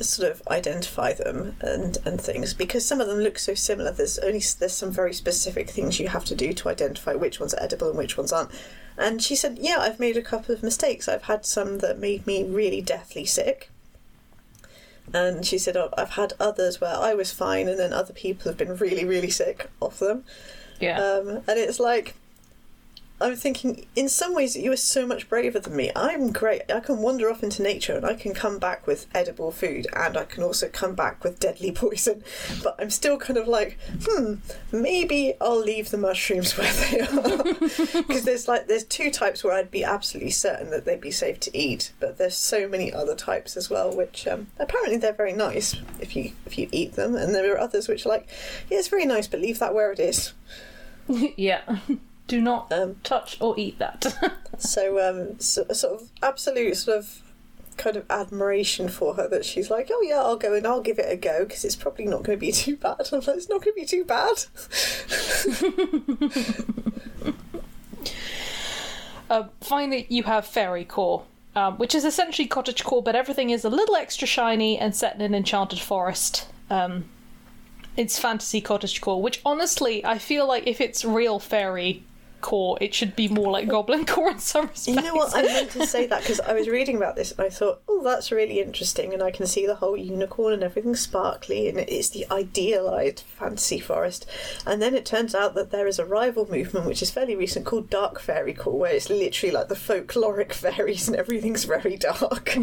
sort 0.00 0.30
of 0.30 0.42
identify 0.48 1.12
them 1.12 1.56
and 1.60 1.98
and 2.04 2.20
things 2.20 2.54
because 2.54 2.86
some 2.86 3.00
of 3.00 3.08
them 3.08 3.18
look 3.18 3.38
so 3.38 3.54
similar. 3.54 3.90
There's 3.90 4.18
only 4.18 4.42
there's 4.58 4.72
some 4.72 4.90
very 4.90 5.12
specific 5.12 5.68
things 5.68 5.98
you 5.98 6.08
have 6.08 6.24
to 6.26 6.34
do 6.34 6.52
to 6.52 6.68
identify 6.68 7.14
which 7.14 7.40
ones 7.40 7.54
are 7.54 7.62
edible 7.62 7.88
and 7.88 7.98
which 7.98 8.16
ones 8.16 8.32
aren't. 8.32 8.50
And 8.96 9.22
she 9.22 9.34
said 9.34 9.58
yeah 9.60 9.78
i've 9.80 9.98
made 10.00 10.16
a 10.16 10.22
couple 10.22 10.54
of 10.54 10.62
mistakes. 10.62 11.08
I've 11.08 11.24
had 11.24 11.44
some 11.44 11.78
that 11.78 11.98
made 11.98 12.26
me 12.26 12.44
really 12.44 12.80
deathly 12.80 13.24
sick 13.24 13.71
and 15.12 15.44
she 15.44 15.58
said 15.58 15.76
oh, 15.76 15.90
i've 15.96 16.10
had 16.10 16.32
others 16.38 16.80
where 16.80 16.96
i 16.96 17.14
was 17.14 17.32
fine 17.32 17.68
and 17.68 17.78
then 17.78 17.92
other 17.92 18.12
people 18.12 18.50
have 18.50 18.56
been 18.56 18.76
really 18.76 19.04
really 19.04 19.30
sick 19.30 19.68
off 19.80 19.98
them. 19.98 20.24
Yeah. 20.80 21.00
Um, 21.00 21.28
and 21.28 21.58
it's 21.58 21.78
like 21.78 22.14
I'm 23.22 23.36
thinking, 23.36 23.86
in 23.94 24.08
some 24.08 24.34
ways, 24.34 24.56
you 24.56 24.72
are 24.72 24.76
so 24.76 25.06
much 25.06 25.28
braver 25.28 25.60
than 25.60 25.76
me. 25.76 25.92
I'm 25.94 26.32
great. 26.32 26.62
I 26.70 26.80
can 26.80 26.98
wander 26.98 27.30
off 27.30 27.42
into 27.42 27.62
nature 27.62 27.94
and 27.94 28.04
I 28.04 28.14
can 28.14 28.34
come 28.34 28.58
back 28.58 28.86
with 28.86 29.06
edible 29.14 29.52
food 29.52 29.86
and 29.94 30.16
I 30.16 30.24
can 30.24 30.42
also 30.42 30.68
come 30.68 30.94
back 30.94 31.22
with 31.22 31.38
deadly 31.38 31.70
poison. 31.82 32.24
But 32.62 32.76
I'm 32.78 32.90
still 32.90 33.16
kind 33.18 33.38
of 33.38 33.46
like, 33.46 33.78
hmm, 34.04 34.34
maybe 34.72 35.34
I'll 35.40 35.60
leave 35.60 35.90
the 35.90 35.98
mushrooms 35.98 36.52
where 36.58 36.72
they 36.72 37.00
are. 37.00 38.02
Because 38.02 38.24
there's 38.24 38.48
like, 38.48 38.66
there's 38.66 38.84
two 38.84 39.10
types 39.10 39.44
where 39.44 39.52
I'd 39.52 39.70
be 39.70 39.84
absolutely 39.84 40.32
certain 40.32 40.70
that 40.70 40.84
they'd 40.84 41.00
be 41.00 41.10
safe 41.10 41.38
to 41.40 41.56
eat, 41.56 41.92
but 42.00 42.18
there's 42.18 42.36
so 42.36 42.68
many 42.68 42.92
other 42.92 43.14
types 43.14 43.56
as 43.56 43.70
well, 43.70 43.94
which 43.94 44.26
um, 44.26 44.48
apparently 44.58 44.96
they're 44.96 45.12
very 45.12 45.32
nice 45.32 45.76
if 46.00 46.16
you 46.16 46.32
if 46.46 46.58
you 46.58 46.68
eat 46.72 46.94
them. 46.94 47.14
And 47.14 47.34
there 47.34 47.54
are 47.54 47.58
others 47.58 47.88
which 47.88 48.04
are 48.04 48.08
like, 48.08 48.28
yeah, 48.68 48.78
it's 48.78 48.88
very 48.88 49.06
nice, 49.06 49.26
but 49.28 49.40
leave 49.40 49.58
that 49.60 49.74
where 49.74 49.92
it 49.92 50.00
is. 50.00 50.32
yeah. 51.36 51.78
Do 52.26 52.40
not 52.40 52.72
Um, 52.72 52.96
touch 53.02 53.36
or 53.40 53.54
eat 53.58 53.78
that. 53.78 54.06
So, 54.58 55.00
um, 55.00 55.40
so, 55.40 55.64
sort 55.72 56.00
of 56.02 56.08
absolute 56.22 56.76
sort 56.76 56.98
of 56.98 57.22
kind 57.76 57.96
of 57.96 58.04
admiration 58.10 58.88
for 58.88 59.14
her 59.14 59.26
that 59.28 59.44
she's 59.44 59.70
like, 59.70 59.90
oh 59.92 60.02
yeah, 60.02 60.20
I'll 60.20 60.36
go 60.36 60.54
and 60.54 60.66
I'll 60.66 60.82
give 60.82 60.98
it 60.98 61.10
a 61.10 61.16
go 61.16 61.44
because 61.44 61.64
it's 61.64 61.74
probably 61.74 62.04
not 62.04 62.22
going 62.22 62.38
to 62.38 62.40
be 62.40 62.52
too 62.52 62.76
bad. 62.76 63.00
I'm 63.12 63.20
like, 63.20 63.28
it's 63.28 63.48
not 63.48 63.62
going 63.64 63.74
to 63.74 63.80
be 63.80 63.86
too 63.86 64.04
bad. 64.04 64.44
uh, 69.30 69.44
finally, 69.60 70.06
you 70.08 70.22
have 70.24 70.46
Fairy 70.46 70.84
Core, 70.84 71.24
um, 71.56 71.78
which 71.78 71.94
is 71.94 72.04
essentially 72.04 72.46
cottage 72.46 72.84
core, 72.84 73.02
but 73.02 73.16
everything 73.16 73.50
is 73.50 73.64
a 73.64 73.70
little 73.70 73.96
extra 73.96 74.28
shiny 74.28 74.78
and 74.78 74.94
set 74.94 75.14
in 75.16 75.22
an 75.22 75.34
enchanted 75.34 75.80
forest. 75.80 76.46
Um, 76.70 77.06
it's 77.96 78.18
fantasy 78.18 78.60
cottage 78.60 79.00
core, 79.00 79.20
which 79.20 79.40
honestly, 79.44 80.04
I 80.04 80.18
feel 80.18 80.46
like 80.46 80.66
if 80.66 80.80
it's 80.80 81.04
real 81.04 81.38
fairy 81.38 82.04
core, 82.42 82.76
it 82.80 82.92
should 82.92 83.16
be 83.16 83.28
more 83.28 83.50
like 83.50 83.68
goblin 83.68 84.04
core 84.06 84.30
in 84.30 84.38
some 84.38 84.66
respects. 84.66 84.88
You 84.88 84.96
know 84.96 85.14
what? 85.14 85.34
I 85.34 85.42
meant 85.42 85.70
to 85.70 85.86
say 85.86 86.06
that 86.08 86.20
because 86.20 86.40
I 86.40 86.52
was 86.52 86.68
reading 86.68 86.96
about 86.96 87.16
this 87.16 87.32
and 87.32 87.40
I 87.40 87.48
thought, 87.48 87.80
oh, 87.88 88.02
that's 88.02 88.30
really 88.30 88.60
interesting, 88.60 89.14
and 89.14 89.22
I 89.22 89.30
can 89.30 89.46
see 89.46 89.66
the 89.66 89.76
whole 89.76 89.96
unicorn 89.96 90.52
and 90.52 90.62
everything 90.62 90.94
sparkly, 90.94 91.68
and 91.68 91.78
it's 91.78 92.10
the 92.10 92.26
idealised 92.30 93.20
fantasy 93.20 93.80
forest. 93.80 94.26
And 94.66 94.82
then 94.82 94.94
it 94.94 95.06
turns 95.06 95.34
out 95.34 95.54
that 95.54 95.70
there 95.70 95.86
is 95.86 95.98
a 95.98 96.04
rival 96.04 96.50
movement 96.50 96.86
which 96.86 97.02
is 97.02 97.10
fairly 97.10 97.36
recent 97.36 97.64
called 97.64 97.88
Dark 97.88 98.20
Fairy 98.20 98.52
Core, 98.52 98.78
where 98.78 98.92
it's 98.92 99.08
literally 99.08 99.54
like 99.54 99.68
the 99.68 99.74
folkloric 99.74 100.52
fairies 100.52 101.08
and 101.08 101.16
everything's 101.16 101.64
very 101.64 101.96
dark. 101.96 102.56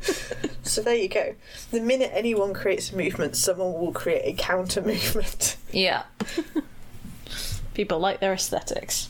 so 0.62 0.82
there 0.82 0.94
you 0.94 1.08
go. 1.08 1.34
The 1.70 1.80
minute 1.80 2.10
anyone 2.12 2.52
creates 2.52 2.92
a 2.92 2.96
movement, 2.96 3.36
someone 3.36 3.72
will 3.74 3.92
create 3.92 4.22
a 4.24 4.32
counter 4.36 4.82
movement. 4.82 5.56
Yeah. 5.72 6.02
People 7.74 7.98
like 7.98 8.20
their 8.20 8.32
aesthetics. 8.32 9.08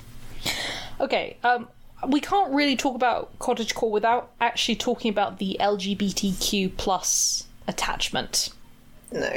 Okay, 1.01 1.37
um, 1.43 1.69
we 2.09 2.21
can't 2.21 2.53
really 2.53 2.77
talk 2.77 2.95
about 2.95 3.39
cottagecore 3.39 3.91
without 3.91 4.31
actually 4.41 4.77
talking 4.77 5.11
about 5.11 5.39
the 5.39 5.57
LGBTQ 5.61 6.77
plus 6.77 7.47
attachment. 7.67 8.51
No. 9.13 9.37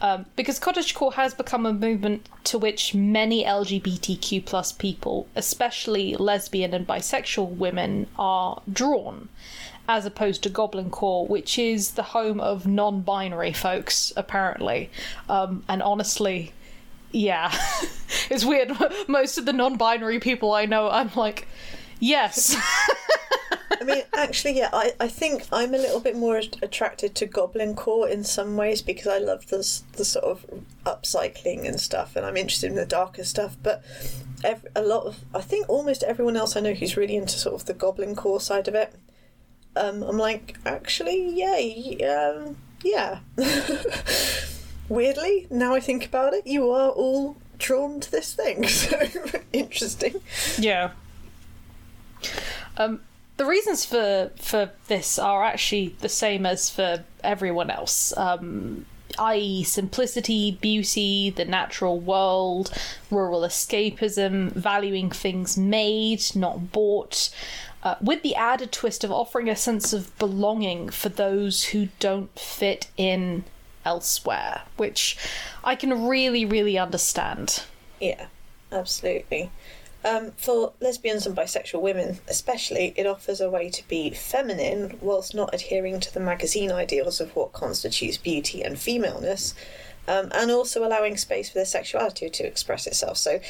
Um, 0.00 0.26
because 0.36 0.60
cottagecore 0.60 1.14
has 1.14 1.32
become 1.34 1.64
a 1.64 1.72
movement 1.72 2.28
to 2.44 2.58
which 2.58 2.94
many 2.94 3.44
LGBTQ 3.44 4.44
plus 4.44 4.72
people, 4.72 5.26
especially 5.34 6.14
lesbian 6.16 6.74
and 6.74 6.86
bisexual 6.86 7.56
women, 7.56 8.06
are 8.18 8.60
drawn, 8.70 9.28
as 9.88 10.04
opposed 10.04 10.42
to 10.42 10.50
Goblin 10.50 10.90
Core, 10.90 11.26
which 11.26 11.58
is 11.58 11.92
the 11.92 12.02
home 12.02 12.40
of 12.40 12.66
non-binary 12.66 13.52
folks, 13.52 14.12
apparently. 14.16 14.90
Um, 15.28 15.64
and 15.68 15.82
honestly, 15.82 16.52
yeah, 17.14 17.50
it's 18.30 18.44
weird. 18.44 18.72
Most 19.08 19.38
of 19.38 19.46
the 19.46 19.52
non-binary 19.52 20.20
people 20.20 20.52
I 20.52 20.66
know, 20.66 20.90
I'm 20.90 21.10
like, 21.14 21.48
Yes. 22.04 22.54
I 23.80 23.82
mean, 23.82 24.02
actually, 24.12 24.58
yeah, 24.58 24.68
I, 24.72 24.92
I 25.00 25.08
think 25.08 25.46
I'm 25.50 25.74
a 25.74 25.78
little 25.78 26.00
bit 26.00 26.16
more 26.16 26.36
attracted 26.36 27.14
to 27.16 27.26
Goblin 27.26 27.74
Core 27.74 28.08
in 28.08 28.24
some 28.24 28.56
ways 28.56 28.82
because 28.82 29.06
I 29.06 29.18
love 29.18 29.46
the, 29.48 29.56
the 29.92 30.04
sort 30.04 30.24
of 30.24 30.44
upcycling 30.84 31.66
and 31.66 31.80
stuff, 31.80 32.14
and 32.14 32.24
I'm 32.26 32.36
interested 32.36 32.70
in 32.70 32.76
the 32.76 32.86
darker 32.86 33.24
stuff. 33.24 33.56
But 33.62 33.82
every, 34.44 34.68
a 34.76 34.82
lot 34.82 35.06
of, 35.06 35.24
I 35.34 35.40
think 35.40 35.68
almost 35.68 36.02
everyone 36.02 36.36
else 36.36 36.56
I 36.56 36.60
know 36.60 36.74
who's 36.74 36.96
really 36.96 37.16
into 37.16 37.38
sort 37.38 37.54
of 37.54 37.66
the 37.66 37.74
Goblin 37.74 38.14
Core 38.14 38.40
side 38.40 38.68
of 38.68 38.74
it, 38.74 38.94
um, 39.74 40.02
I'm 40.02 40.18
like, 40.18 40.56
actually, 40.66 41.30
yay, 41.30 42.04
um, 42.06 42.56
yeah. 42.82 43.20
Weirdly, 44.88 45.46
now 45.50 45.74
I 45.74 45.80
think 45.80 46.04
about 46.04 46.34
it, 46.34 46.46
you 46.46 46.70
are 46.70 46.90
all 46.90 47.36
drawn 47.58 48.00
to 48.00 48.10
this 48.10 48.34
thing, 48.34 48.68
so 48.68 49.00
interesting. 49.52 50.20
Yeah. 50.58 50.90
Um, 52.76 53.00
the 53.36 53.46
reasons 53.46 53.84
for 53.84 54.30
for 54.36 54.70
this 54.88 55.18
are 55.18 55.42
actually 55.42 55.96
the 56.00 56.08
same 56.08 56.46
as 56.46 56.70
for 56.70 57.04
everyone 57.22 57.70
else. 57.70 58.16
Um, 58.16 58.86
i.e., 59.18 59.62
simplicity, 59.62 60.52
beauty, 60.60 61.30
the 61.30 61.44
natural 61.44 62.00
world, 62.00 62.72
rural 63.10 63.42
escapism, 63.42 64.50
valuing 64.52 65.10
things 65.10 65.56
made, 65.56 66.22
not 66.34 66.72
bought, 66.72 67.30
uh, 67.84 67.94
with 68.00 68.22
the 68.22 68.34
added 68.34 68.72
twist 68.72 69.04
of 69.04 69.12
offering 69.12 69.48
a 69.48 69.54
sense 69.54 69.92
of 69.92 70.16
belonging 70.18 70.88
for 70.88 71.10
those 71.10 71.64
who 71.64 71.88
don't 72.00 72.36
fit 72.38 72.88
in 72.96 73.44
elsewhere, 73.84 74.62
which 74.76 75.16
I 75.62 75.74
can 75.74 76.06
really, 76.06 76.44
really 76.44 76.78
understand. 76.78 77.64
Yeah, 78.00 78.26
absolutely. 78.72 79.50
Um, 80.04 80.32
for 80.32 80.74
lesbians 80.80 81.26
and 81.26 81.34
bisexual 81.34 81.80
women, 81.80 82.18
especially, 82.28 82.92
it 82.96 83.06
offers 83.06 83.40
a 83.40 83.48
way 83.48 83.70
to 83.70 83.88
be 83.88 84.10
feminine 84.10 84.98
whilst 85.00 85.34
not 85.34 85.54
adhering 85.54 85.98
to 86.00 86.12
the 86.12 86.20
magazine 86.20 86.70
ideals 86.70 87.20
of 87.20 87.34
what 87.34 87.54
constitutes 87.54 88.18
beauty 88.18 88.62
and 88.62 88.78
femaleness, 88.78 89.54
um, 90.06 90.30
and 90.34 90.50
also 90.50 90.86
allowing 90.86 91.16
space 91.16 91.48
for 91.48 91.54
their 91.54 91.64
sexuality 91.64 92.28
to 92.28 92.46
express 92.46 92.86
itself. 92.86 93.16
So, 93.16 93.40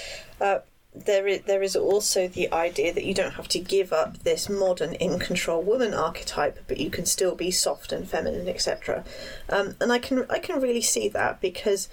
uh, 0.40 0.60
there 0.94 1.26
is 1.26 1.42
there 1.42 1.62
is 1.62 1.74
also 1.74 2.28
the 2.28 2.52
idea 2.52 2.92
that 2.92 3.04
you 3.04 3.14
don't 3.14 3.34
have 3.34 3.48
to 3.48 3.58
give 3.58 3.92
up 3.92 4.18
this 4.18 4.48
modern 4.48 4.94
in 4.94 5.18
control 5.18 5.60
woman 5.62 5.92
archetype, 5.92 6.58
but 6.68 6.78
you 6.78 6.88
can 6.90 7.04
still 7.04 7.34
be 7.34 7.50
soft 7.50 7.92
and 7.92 8.08
feminine, 8.08 8.48
etc. 8.48 9.04
Um, 9.48 9.74
and 9.80 9.92
I 9.92 9.98
can 9.98 10.26
I 10.30 10.38
can 10.38 10.60
really 10.60 10.80
see 10.80 11.08
that 11.08 11.40
because 11.40 11.88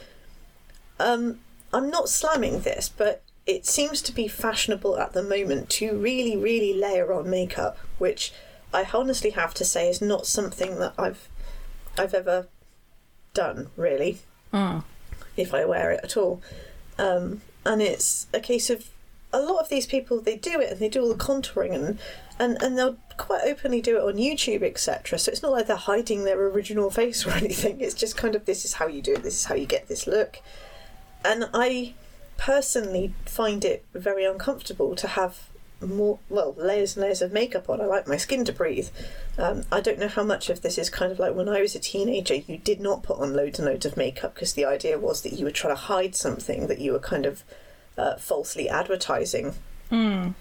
um, 1.00 1.40
I'm 1.74 1.90
not 1.90 2.10
slamming 2.10 2.62
this, 2.62 2.90
but 2.90 3.24
it 3.48 3.66
seems 3.66 4.02
to 4.04 4.12
be 4.12 4.28
fashionable 4.28 4.98
at 5.00 5.14
the 5.14 5.24
moment 5.24 5.70
to 5.72 5.98
really, 5.98 6.38
really 6.38 6.74
layer 6.74 7.12
on 7.12 7.30
makeup, 7.30 7.78
which 7.98 8.32
I 8.74 8.88
honestly 8.94 9.32
have 9.32 9.54
to 9.56 9.66
say 9.66 9.90
is 9.90 10.02
not 10.02 10.28
something 10.28 10.78
that 10.78 10.94
I've 10.98 11.28
I've 11.98 12.14
ever 12.14 12.48
done 13.34 13.70
really, 13.76 14.20
mm. 14.54 14.84
if 15.36 15.54
I 15.54 15.66
wear 15.66 15.92
it 15.92 16.02
at 16.04 16.16
all. 16.16 16.42
Um, 17.00 17.42
and 17.66 17.82
it's 17.82 18.28
a 18.34 18.40
case 18.40 18.70
of 18.70 18.90
a 19.34 19.40
lot 19.40 19.62
of 19.62 19.70
these 19.70 19.86
people 19.86 20.20
they 20.20 20.36
do 20.36 20.60
it 20.60 20.72
and 20.72 20.80
they 20.80 20.90
do 20.90 21.02
all 21.02 21.10
the 21.10 21.16
contouring 21.16 21.74
and 21.74 22.00
and, 22.40 22.62
and 22.62 22.78
they'll 22.78 22.98
quite 23.18 23.42
openly 23.46 23.82
do 23.82 23.98
it 23.98 24.04
on 24.04 24.16
YouTube, 24.16 24.64
etc. 24.64 25.20
So 25.20 25.32
it's 25.32 25.44
not 25.44 25.52
like 25.52 25.68
they're 25.68 25.76
hiding 25.76 26.24
their 26.24 26.40
original 26.40 26.90
face 26.90 27.26
or 27.26 27.30
anything. 27.44 27.80
It's 27.80 27.94
just 27.94 28.18
kind 28.18 28.34
of 28.36 28.46
this 28.46 28.66
is 28.66 28.74
how 28.74 28.88
you 28.88 29.02
do 29.02 29.14
it. 29.14 29.22
This 29.22 29.36
is 29.36 29.46
how 29.46 29.54
you 29.54 29.68
get 29.68 29.88
this 29.88 30.08
look. 30.08 30.40
And 31.24 31.50
I 31.54 31.94
personally 32.38 33.14
find 33.26 33.64
it 33.64 33.86
very 33.94 34.26
uncomfortable 34.26 34.96
to 34.96 35.08
have 35.10 35.51
more 35.82 36.20
well 36.30 36.54
layers 36.58 36.96
and 36.96 37.04
layers 37.04 37.22
of 37.22 37.32
makeup 37.32 37.70
on. 37.70 37.82
I 37.82 37.86
like 37.86 38.08
my 38.08 38.18
skin 38.18 38.46
to 38.46 38.54
breathe. 38.54 38.90
Um, 39.38 39.64
I 39.72 39.82
don't 39.82 40.00
know 40.00 40.08
how 40.08 40.24
much 40.24 40.50
of 40.50 40.62
this 40.62 40.78
is 40.78 40.90
kind 40.90 41.12
of 41.12 41.20
like 41.20 41.36
when 41.36 41.50
I 41.50 41.62
was 41.62 41.76
a 41.76 41.80
teenager. 41.80 42.36
You 42.36 42.58
did 42.58 42.80
not 42.80 43.04
put 43.04 43.20
on 43.20 43.34
loads 43.34 43.60
and 43.60 43.68
loads 43.68 43.86
of 43.86 43.98
makeup 43.98 44.34
because 44.34 44.54
the 44.54 44.66
idea 44.66 45.00
was 45.00 45.22
that 45.22 45.34
you 45.34 45.46
were 45.46 45.52
trying 45.52 45.76
to 45.76 45.82
hide 45.82 46.16
something 46.16 46.68
that 46.68 46.80
you 46.80 46.94
were 46.94 47.00
kind 47.00 47.26
of 47.26 47.44
uh, 47.98 48.16
falsely 48.18 48.70
advertising. 48.70 49.56
Mm. 49.92 50.36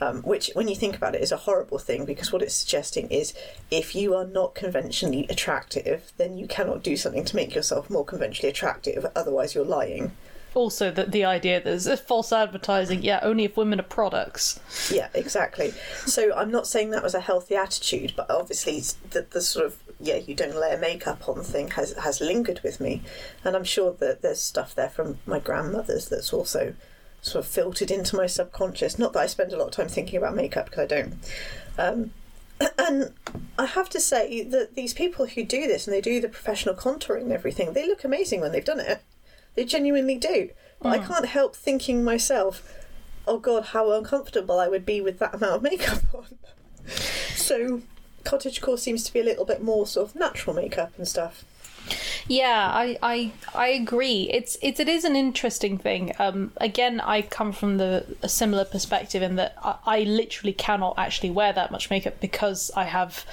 Um, 0.00 0.22
which, 0.22 0.52
when 0.54 0.68
you 0.68 0.76
think 0.76 0.94
about 0.96 1.16
it, 1.16 1.22
is 1.22 1.32
a 1.32 1.38
horrible 1.38 1.78
thing 1.78 2.04
because 2.04 2.32
what 2.32 2.40
it's 2.40 2.54
suggesting 2.54 3.08
is 3.08 3.34
if 3.68 3.96
you 3.96 4.14
are 4.14 4.24
not 4.24 4.54
conventionally 4.54 5.26
attractive, 5.28 6.12
then 6.18 6.38
you 6.38 6.46
cannot 6.46 6.84
do 6.84 6.96
something 6.96 7.24
to 7.24 7.34
make 7.34 7.52
yourself 7.52 7.90
more 7.90 8.04
conventionally 8.04 8.48
attractive, 8.48 9.04
otherwise, 9.16 9.56
you're 9.56 9.64
lying 9.64 10.12
also 10.54 10.90
that 10.90 11.12
the 11.12 11.24
idea 11.24 11.60
that 11.60 11.82
there's 11.82 12.00
false 12.00 12.32
advertising, 12.32 13.02
yeah, 13.02 13.20
only 13.22 13.44
if 13.44 13.56
women 13.56 13.80
are 13.80 13.84
products. 13.84 14.60
Yeah, 14.90 15.08
exactly. 15.14 15.72
So 16.06 16.34
I'm 16.34 16.50
not 16.50 16.66
saying 16.66 16.90
that 16.90 17.02
was 17.02 17.14
a 17.14 17.20
healthy 17.20 17.54
attitude, 17.54 18.14
but 18.16 18.30
obviously 18.30 18.82
the, 19.10 19.26
the 19.30 19.40
sort 19.40 19.66
of 19.66 19.76
yeah, 20.00 20.16
you 20.16 20.34
don't 20.34 20.54
layer 20.54 20.78
makeup 20.78 21.28
on 21.28 21.42
thing 21.42 21.70
has 21.72 21.92
has 21.94 22.20
lingered 22.20 22.60
with 22.62 22.80
me, 22.80 23.02
and 23.44 23.56
I'm 23.56 23.64
sure 23.64 23.92
that 23.98 24.22
there's 24.22 24.40
stuff 24.40 24.74
there 24.74 24.88
from 24.88 25.18
my 25.26 25.38
grandmother's 25.38 26.08
that's 26.08 26.32
also 26.32 26.74
sort 27.20 27.44
of 27.44 27.50
filtered 27.50 27.90
into 27.90 28.16
my 28.16 28.26
subconscious. 28.26 28.98
Not 28.98 29.12
that 29.12 29.20
I 29.20 29.26
spend 29.26 29.52
a 29.52 29.56
lot 29.56 29.68
of 29.68 29.72
time 29.72 29.88
thinking 29.88 30.16
about 30.16 30.36
makeup 30.36 30.66
because 30.66 30.84
I 30.84 30.86
don't. 30.86 31.14
Um, 31.76 32.10
and 32.78 33.12
I 33.58 33.66
have 33.66 33.88
to 33.90 34.00
say 34.00 34.42
that 34.44 34.74
these 34.74 34.94
people 34.94 35.26
who 35.26 35.44
do 35.44 35.66
this 35.66 35.86
and 35.86 35.94
they 35.94 36.00
do 36.00 36.20
the 36.20 36.28
professional 36.28 36.74
contouring 36.74 37.22
and 37.22 37.32
everything, 37.32 37.72
they 37.72 37.86
look 37.86 38.04
amazing 38.04 38.40
when 38.40 38.52
they've 38.52 38.64
done 38.64 38.80
it. 38.80 39.02
They 39.58 39.64
genuinely 39.64 40.14
do. 40.14 40.50
But 40.80 40.90
mm. 40.90 41.02
I 41.02 41.04
can't 41.04 41.26
help 41.26 41.56
thinking 41.56 42.04
myself, 42.04 42.62
oh 43.26 43.40
god, 43.40 43.64
how 43.64 43.90
uncomfortable 43.90 44.60
I 44.60 44.68
would 44.68 44.86
be 44.86 45.00
with 45.00 45.18
that 45.18 45.34
amount 45.34 45.54
of 45.54 45.62
makeup 45.64 45.98
on. 46.14 46.26
so, 47.34 47.82
cottagecore 48.22 48.78
seems 48.78 49.02
to 49.02 49.12
be 49.12 49.18
a 49.18 49.24
little 49.24 49.44
bit 49.44 49.60
more 49.60 49.84
sort 49.84 50.10
of 50.10 50.14
natural 50.14 50.54
makeup 50.54 50.92
and 50.96 51.08
stuff. 51.08 51.44
Yeah, 52.28 52.70
I, 52.72 52.98
I 53.02 53.32
I 53.52 53.66
agree. 53.70 54.30
It's 54.30 54.56
it's 54.62 54.78
it 54.78 54.88
is 54.88 55.02
an 55.02 55.16
interesting 55.16 55.76
thing. 55.76 56.12
Um, 56.20 56.52
again, 56.58 57.00
I 57.00 57.22
come 57.22 57.50
from 57.50 57.78
the 57.78 58.16
a 58.22 58.28
similar 58.28 58.64
perspective 58.64 59.24
in 59.24 59.34
that 59.36 59.56
I, 59.60 59.74
I 59.86 60.00
literally 60.04 60.52
cannot 60.52 60.94
actually 60.96 61.30
wear 61.30 61.52
that 61.52 61.72
much 61.72 61.90
makeup 61.90 62.20
because 62.20 62.70
I 62.76 62.84
have 62.84 63.26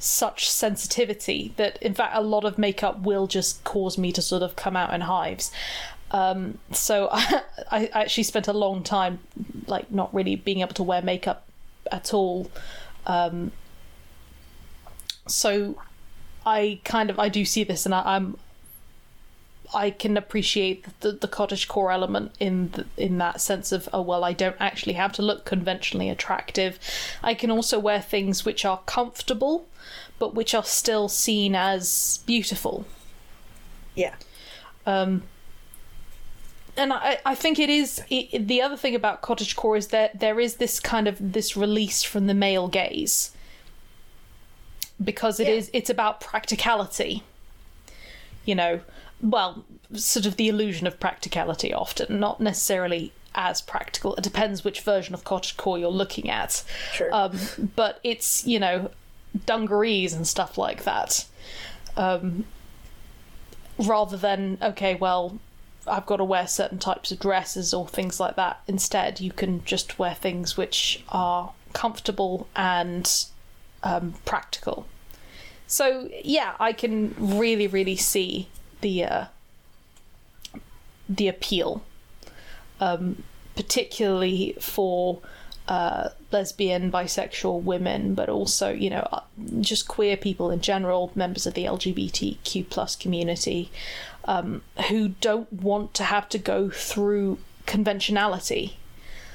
such 0.00 0.50
sensitivity 0.50 1.52
that 1.56 1.80
in 1.82 1.94
fact 1.94 2.16
a 2.16 2.22
lot 2.22 2.42
of 2.42 2.58
makeup 2.58 3.00
will 3.00 3.26
just 3.26 3.62
cause 3.64 3.98
me 3.98 4.10
to 4.10 4.22
sort 4.22 4.42
of 4.42 4.56
come 4.56 4.76
out 4.76 4.92
in 4.92 5.02
hives. 5.02 5.52
Um, 6.10 6.58
so 6.72 7.08
I, 7.12 7.42
I, 7.70 7.86
actually 7.92 8.24
spent 8.24 8.48
a 8.48 8.52
long 8.52 8.82
time 8.82 9.20
like 9.66 9.92
not 9.92 10.12
really 10.12 10.34
being 10.34 10.60
able 10.60 10.74
to 10.74 10.82
wear 10.82 11.02
makeup 11.02 11.46
at 11.92 12.12
all. 12.12 12.50
Um, 13.06 13.52
so 15.26 15.76
i 16.44 16.80
kind 16.84 17.10
of 17.10 17.18
i 17.18 17.28
do 17.28 17.44
see 17.44 17.62
this 17.62 17.84
and 17.84 17.94
I, 17.94 18.16
am 18.16 18.36
I 19.72 19.90
can 19.90 20.16
appreciate 20.16 20.86
the, 21.00 21.12
the 21.12 21.28
cottage 21.28 21.68
core 21.68 21.92
element 21.92 22.32
in 22.40 22.70
the, 22.72 22.86
in 22.96 23.18
that 23.18 23.40
sense 23.40 23.70
of 23.70 23.88
oh 23.92 24.02
well 24.02 24.24
I 24.24 24.32
don't 24.32 24.56
actually 24.58 24.94
have 24.94 25.12
to 25.12 25.22
look 25.22 25.44
conventionally 25.44 26.08
attractive. 26.08 26.78
I 27.22 27.34
can 27.34 27.50
also 27.50 27.78
wear 27.78 28.00
things 28.00 28.44
which 28.44 28.64
are 28.64 28.80
comfortable 28.86 29.68
but 30.20 30.34
which 30.34 30.54
are 30.54 30.62
still 30.62 31.08
seen 31.08 31.56
as 31.56 32.20
beautiful. 32.26 32.84
Yeah. 33.96 34.14
Um, 34.86 35.24
and 36.76 36.92
I, 36.92 37.18
I 37.26 37.34
think 37.34 37.58
it 37.58 37.68
is 37.68 38.02
it, 38.10 38.46
the 38.46 38.62
other 38.62 38.76
thing 38.76 38.94
about 38.94 39.22
cottage 39.22 39.56
core 39.56 39.76
is 39.76 39.88
that 39.88 40.20
there 40.20 40.38
is 40.38 40.56
this 40.56 40.78
kind 40.78 41.08
of 41.08 41.32
this 41.32 41.56
release 41.56 42.02
from 42.04 42.28
the 42.28 42.34
male 42.34 42.68
gaze 42.68 43.32
because 45.02 45.40
it 45.40 45.48
yeah. 45.48 45.54
is 45.54 45.70
it's 45.72 45.90
about 45.90 46.20
practicality 46.20 47.22
you 48.44 48.54
know 48.54 48.80
well 49.20 49.64
sort 49.94 50.26
of 50.26 50.36
the 50.36 50.48
illusion 50.48 50.86
of 50.86 51.00
practicality 51.00 51.72
often 51.72 52.20
not 52.20 52.40
necessarily 52.40 53.12
as 53.34 53.60
practical 53.60 54.14
it 54.16 54.22
depends 54.22 54.64
which 54.64 54.80
version 54.80 55.14
of 55.14 55.24
cottage 55.24 55.56
core 55.56 55.78
you're 55.78 55.88
looking 55.88 56.28
at 56.30 56.62
sure. 56.92 57.12
Um, 57.12 57.38
but 57.76 58.00
it's 58.02 58.46
you 58.46 58.58
know 58.58 58.90
dungarees 59.46 60.12
and 60.12 60.26
stuff 60.26 60.58
like 60.58 60.84
that. 60.84 61.26
Um, 61.96 62.44
rather 63.78 64.16
than, 64.16 64.58
okay, 64.62 64.94
well, 64.94 65.38
I've 65.86 66.06
got 66.06 66.16
to 66.16 66.24
wear 66.24 66.46
certain 66.46 66.78
types 66.78 67.10
of 67.10 67.18
dresses 67.18 67.72
or 67.72 67.88
things 67.88 68.20
like 68.20 68.36
that. 68.36 68.60
Instead, 68.66 69.20
you 69.20 69.32
can 69.32 69.64
just 69.64 69.98
wear 69.98 70.14
things 70.14 70.56
which 70.56 71.02
are 71.08 71.52
comfortable 71.72 72.48
and 72.54 73.26
um, 73.82 74.14
practical. 74.24 74.86
So 75.66 76.10
yeah, 76.24 76.54
I 76.58 76.72
can 76.72 77.14
really, 77.16 77.66
really 77.66 77.96
see 77.96 78.48
the 78.80 79.04
uh, 79.04 79.24
the 81.08 81.28
appeal, 81.28 81.82
um, 82.80 83.22
particularly 83.56 84.56
for 84.60 85.20
uh, 85.70 86.08
lesbian, 86.32 86.90
bisexual 86.90 87.62
women, 87.62 88.12
but 88.12 88.28
also, 88.28 88.72
you 88.72 88.90
know, 88.90 89.06
uh, 89.12 89.20
just 89.60 89.86
queer 89.86 90.16
people 90.16 90.50
in 90.50 90.60
general, 90.60 91.12
members 91.14 91.46
of 91.46 91.54
the 91.54 91.64
LGBTQ 91.64 92.68
plus 92.68 92.96
community, 92.96 93.70
um, 94.24 94.62
who 94.88 95.10
don't 95.20 95.50
want 95.52 95.94
to 95.94 96.02
have 96.02 96.28
to 96.30 96.38
go 96.38 96.70
through 96.70 97.38
conventionality. 97.66 98.78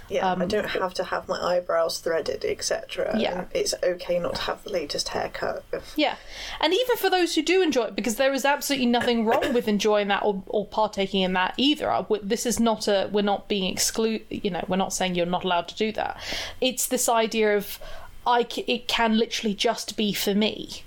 Yeah, 0.10 0.28
I 0.28 0.32
Um, 0.34 0.48
don't 0.48 0.70
have 0.70 0.94
to 0.96 1.04
have 1.06 1.28
my 1.28 1.40
eyebrows 1.42 2.00
threaded, 2.00 2.46
etc. 2.46 3.18
Yeah. 3.18 3.46
It's 3.54 3.74
okay 3.84 4.20
not 4.20 4.36
to 4.36 4.42
have 4.44 4.64
the 4.64 4.70
latest 4.70 5.10
haircut. 5.10 5.64
Yeah, 5.96 6.16
and 6.60 6.74
even 6.74 6.98
for 6.98 7.10
those 7.10 7.36
who 7.36 7.42
do 7.42 7.62
enjoy 7.62 7.86
it, 7.86 7.96
because 7.96 8.16
there 8.18 8.34
is 8.34 8.46
absolutely 8.46 8.86
nothing 8.88 9.26
wrong 9.26 9.54
with 9.54 9.68
enjoying 9.68 10.08
that 10.10 10.24
or, 10.24 10.44
or 10.48 10.66
partaking 10.66 11.22
in 11.22 11.34
that 11.34 11.54
either. 11.58 12.06
This 12.22 12.46
is 12.46 12.60
not 12.60 12.88
a 12.88 13.10
we're 13.12 13.22
not 13.24 13.48
being 13.48 13.72
exclude. 13.72 14.22
You 14.30 14.52
know, 14.52 14.64
we're 14.68 14.76
not 14.78 14.94
saying 14.94 15.16
you're 15.16 15.26
not 15.26 15.44
allowed 15.44 15.68
to 15.70 15.76
do 15.76 15.92
that. 15.94 16.18
It's 16.62 16.88
this 16.88 17.10
idea 17.10 17.58
of 17.58 17.80
I 18.28 18.46
c- 18.50 18.66
it 18.68 18.88
can 18.88 19.18
literally 19.18 19.54
just 19.56 19.98
be 19.98 20.14
for 20.14 20.34
me, 20.36 20.84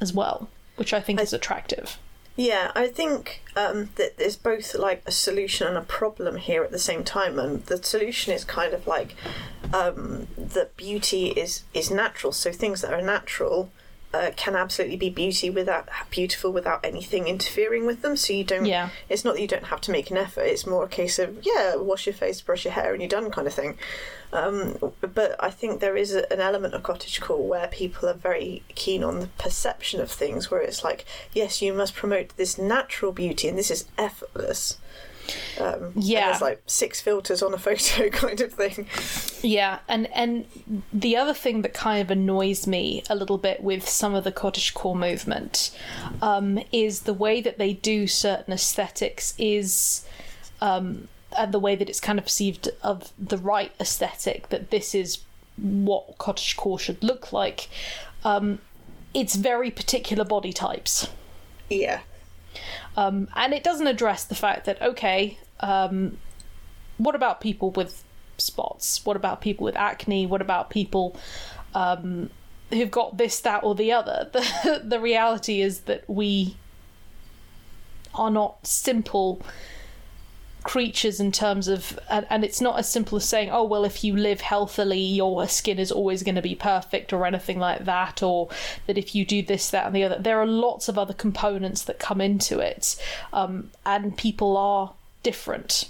as 0.00 0.12
well, 0.12 0.48
which 0.76 0.92
I 0.92 1.00
think 1.00 1.20
is 1.20 1.32
attractive. 1.32 1.98
Yeah, 2.42 2.72
I 2.74 2.88
think 2.88 3.40
um, 3.54 3.90
that 3.94 4.16
there's 4.16 4.34
both 4.34 4.74
like 4.74 5.04
a 5.06 5.12
solution 5.12 5.68
and 5.68 5.76
a 5.76 5.82
problem 5.82 6.34
here 6.38 6.64
at 6.64 6.72
the 6.72 6.78
same 6.80 7.04
time, 7.04 7.38
and 7.38 7.64
the 7.66 7.80
solution 7.80 8.32
is 8.32 8.42
kind 8.44 8.74
of 8.74 8.84
like 8.88 9.14
um, 9.72 10.26
that 10.36 10.76
beauty 10.76 11.28
is 11.28 11.62
is 11.72 11.88
natural. 11.88 12.32
So 12.32 12.50
things 12.50 12.80
that 12.80 12.92
are 12.92 13.00
natural 13.00 13.70
uh, 14.14 14.30
can 14.36 14.54
absolutely 14.54 14.96
be 14.96 15.10
beauty 15.10 15.50
without 15.50 15.88
beautiful 16.10 16.52
without 16.52 16.84
anything 16.84 17.26
interfering 17.26 17.86
with 17.86 18.02
them. 18.02 18.16
So 18.16 18.32
you 18.32 18.44
don't. 18.44 18.66
Yeah. 18.66 18.90
It's 19.08 19.24
not 19.24 19.34
that 19.34 19.40
you 19.40 19.48
don't 19.48 19.66
have 19.66 19.80
to 19.82 19.90
make 19.90 20.10
an 20.10 20.16
effort. 20.16 20.42
It's 20.42 20.66
more 20.66 20.84
a 20.84 20.88
case 20.88 21.18
of 21.18 21.38
yeah, 21.42 21.76
wash 21.76 22.06
your 22.06 22.14
face, 22.14 22.40
brush 22.40 22.64
your 22.64 22.74
hair, 22.74 22.92
and 22.92 23.00
you're 23.00 23.08
done, 23.08 23.30
kind 23.30 23.46
of 23.46 23.54
thing. 23.54 23.78
Um, 24.32 24.78
but 25.00 25.36
I 25.38 25.50
think 25.50 25.80
there 25.80 25.96
is 25.96 26.14
a, 26.14 26.30
an 26.32 26.40
element 26.40 26.72
of 26.74 26.82
cottagecore 26.82 27.46
where 27.46 27.68
people 27.68 28.08
are 28.08 28.14
very 28.14 28.62
keen 28.74 29.04
on 29.04 29.20
the 29.20 29.26
perception 29.26 30.00
of 30.00 30.10
things, 30.10 30.50
where 30.50 30.62
it's 30.62 30.82
like, 30.82 31.04
yes, 31.32 31.60
you 31.60 31.74
must 31.74 31.94
promote 31.94 32.36
this 32.36 32.56
natural 32.58 33.12
beauty, 33.12 33.48
and 33.48 33.58
this 33.58 33.70
is 33.70 33.86
effortless. 33.98 34.78
Um, 35.60 35.92
Yeah. 35.96 36.26
there's 36.30 36.42
like 36.42 36.62
six 36.66 37.00
filters 37.00 37.42
on 37.42 37.54
a 37.54 37.58
photo, 37.66 38.08
kind 38.10 38.40
of 38.40 38.52
thing. 38.52 38.86
Yeah, 39.42 39.80
and 39.88 40.06
and 40.14 40.46
the 40.92 41.16
other 41.16 41.34
thing 41.34 41.62
that 41.62 41.74
kind 41.74 42.00
of 42.02 42.10
annoys 42.10 42.66
me 42.66 43.02
a 43.10 43.14
little 43.14 43.38
bit 43.38 43.62
with 43.62 43.88
some 43.88 44.14
of 44.14 44.24
the 44.24 44.32
cottagecore 44.32 44.96
movement 44.96 45.76
um, 46.20 46.58
is 46.72 47.00
the 47.02 47.14
way 47.14 47.40
that 47.40 47.58
they 47.58 47.72
do 47.72 48.06
certain 48.06 48.52
aesthetics 48.54 49.34
is. 49.38 50.04
Um, 50.60 51.08
and 51.36 51.50
the 51.52 51.58
way 51.58 51.74
that 51.74 51.88
it's 51.88 51.98
kind 51.98 52.18
of 52.18 52.26
perceived 52.26 52.68
of 52.82 53.10
the 53.18 53.38
right 53.38 53.72
aesthetic 53.80 54.50
that 54.50 54.70
this 54.70 54.94
is 54.94 55.20
what 55.56 56.18
cottagecore 56.18 56.78
should 56.78 57.02
look 57.02 57.32
like. 57.32 57.68
Um, 58.22 58.58
it's 59.14 59.34
very 59.34 59.70
particular 59.70 60.24
body 60.24 60.52
types. 60.52 61.08
Yeah, 61.70 62.00
Um, 62.96 63.28
and 63.34 63.54
it 63.54 63.64
doesn't 63.64 63.86
address 63.86 64.24
the 64.24 64.34
fact 64.34 64.66
that 64.66 64.80
okay, 64.82 65.38
um, 65.60 66.18
what 66.98 67.14
about 67.14 67.40
people 67.40 67.70
with 67.70 68.04
spots? 68.38 69.04
What 69.04 69.16
about 69.16 69.40
people 69.40 69.64
with 69.64 69.76
acne? 69.76 70.26
What 70.26 70.42
about 70.42 70.70
people 70.70 71.16
um, 71.74 72.30
who've 72.70 72.90
got 72.90 73.16
this, 73.16 73.40
that, 73.40 73.64
or 73.64 73.74
the 73.74 73.92
other? 73.92 74.30
The 74.64 74.82
the 74.84 75.00
reality 75.00 75.60
is 75.60 75.80
that 75.82 76.08
we 76.08 76.56
are 78.14 78.30
not 78.30 78.66
simple 78.66 79.42
creatures 80.62 81.20
in 81.20 81.32
terms 81.32 81.68
of 81.68 81.98
and, 82.08 82.26
and 82.30 82.44
it's 82.44 82.60
not 82.60 82.78
as 82.78 82.88
simple 82.88 83.16
as 83.16 83.28
saying 83.28 83.50
oh 83.50 83.64
well 83.64 83.84
if 83.84 84.04
you 84.04 84.16
live 84.16 84.40
healthily 84.40 84.98
your 84.98 85.46
skin 85.48 85.78
is 85.78 85.92
always 85.92 86.22
going 86.22 86.34
to 86.34 86.42
be 86.42 86.54
perfect 86.54 87.12
or 87.12 87.26
anything 87.26 87.58
like 87.58 87.84
that 87.84 88.22
or 88.22 88.48
that 88.86 88.98
if 88.98 89.14
you 89.14 89.24
do 89.24 89.42
this 89.42 89.70
that 89.70 89.86
and 89.86 89.94
the 89.94 90.04
other 90.04 90.18
there 90.18 90.40
are 90.40 90.46
lots 90.46 90.88
of 90.88 90.98
other 90.98 91.14
components 91.14 91.82
that 91.82 91.98
come 91.98 92.20
into 92.20 92.58
it 92.58 92.96
um, 93.32 93.70
and 93.84 94.16
people 94.16 94.56
are 94.56 94.92
different 95.22 95.88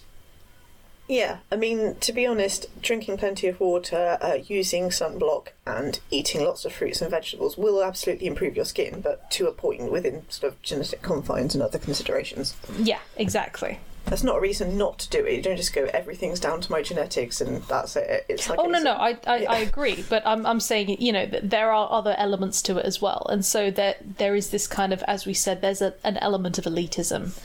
yeah. 1.08 1.38
I 1.50 1.56
mean, 1.56 1.96
to 1.96 2.12
be 2.12 2.26
honest, 2.26 2.66
drinking 2.80 3.18
plenty 3.18 3.46
of 3.46 3.60
water, 3.60 4.16
uh, 4.22 4.38
using 4.46 4.84
sunblock, 4.88 5.48
and 5.66 6.00
eating 6.10 6.42
lots 6.42 6.64
of 6.64 6.72
fruits 6.72 7.02
and 7.02 7.10
vegetables 7.10 7.58
will 7.58 7.82
absolutely 7.82 8.26
improve 8.26 8.56
your 8.56 8.64
skin, 8.64 9.02
but 9.02 9.30
to 9.32 9.46
a 9.46 9.52
point 9.52 9.92
within 9.92 10.22
sort 10.30 10.52
of 10.52 10.62
genetic 10.62 11.02
confines 11.02 11.54
and 11.54 11.62
other 11.62 11.78
considerations. 11.78 12.54
yeah 12.78 13.00
exactly 13.16 13.78
That's 14.04 14.22
not 14.22 14.36
a 14.36 14.40
reason 14.40 14.76
not 14.76 14.98
to 15.00 15.10
do 15.10 15.24
it. 15.24 15.34
You 15.36 15.42
don't 15.42 15.56
just 15.56 15.72
go, 15.72 15.84
everything's 15.84 16.40
down 16.40 16.60
to 16.60 16.70
my 16.70 16.82
genetics 16.82 17.40
and 17.40 17.62
that's 17.62 17.96
it. 17.96 18.26
It's 18.28 18.48
like 18.48 18.58
Oh 18.58 18.66
no, 18.66 18.80
no, 18.80 18.92
I 18.92 19.16
I, 19.26 19.36
Yeah. 19.38 19.52
I 19.52 19.58
agree, 19.58 20.04
but 20.08 20.22
I'm 20.26 20.44
I'm 20.44 20.60
saying 20.60 20.96
you 21.00 21.12
know 21.12 21.26
that 21.26 21.50
there 21.50 21.70
are 21.70 21.88
other 21.90 22.14
elements 22.18 22.60
to 22.62 22.78
it 22.78 22.84
as 22.84 23.00
well, 23.00 23.26
and 23.30 23.44
so 23.44 23.70
there 23.70 23.96
there 24.18 24.34
is 24.34 24.50
this 24.50 24.66
kind 24.66 24.92
of 24.92 25.02
as 25.04 25.24
we 25.24 25.34
said, 25.34 25.62
there's 25.62 25.82
a, 25.82 25.94
an 26.04 26.16
element 26.18 26.58
of 26.58 26.64
elitism 26.64 27.38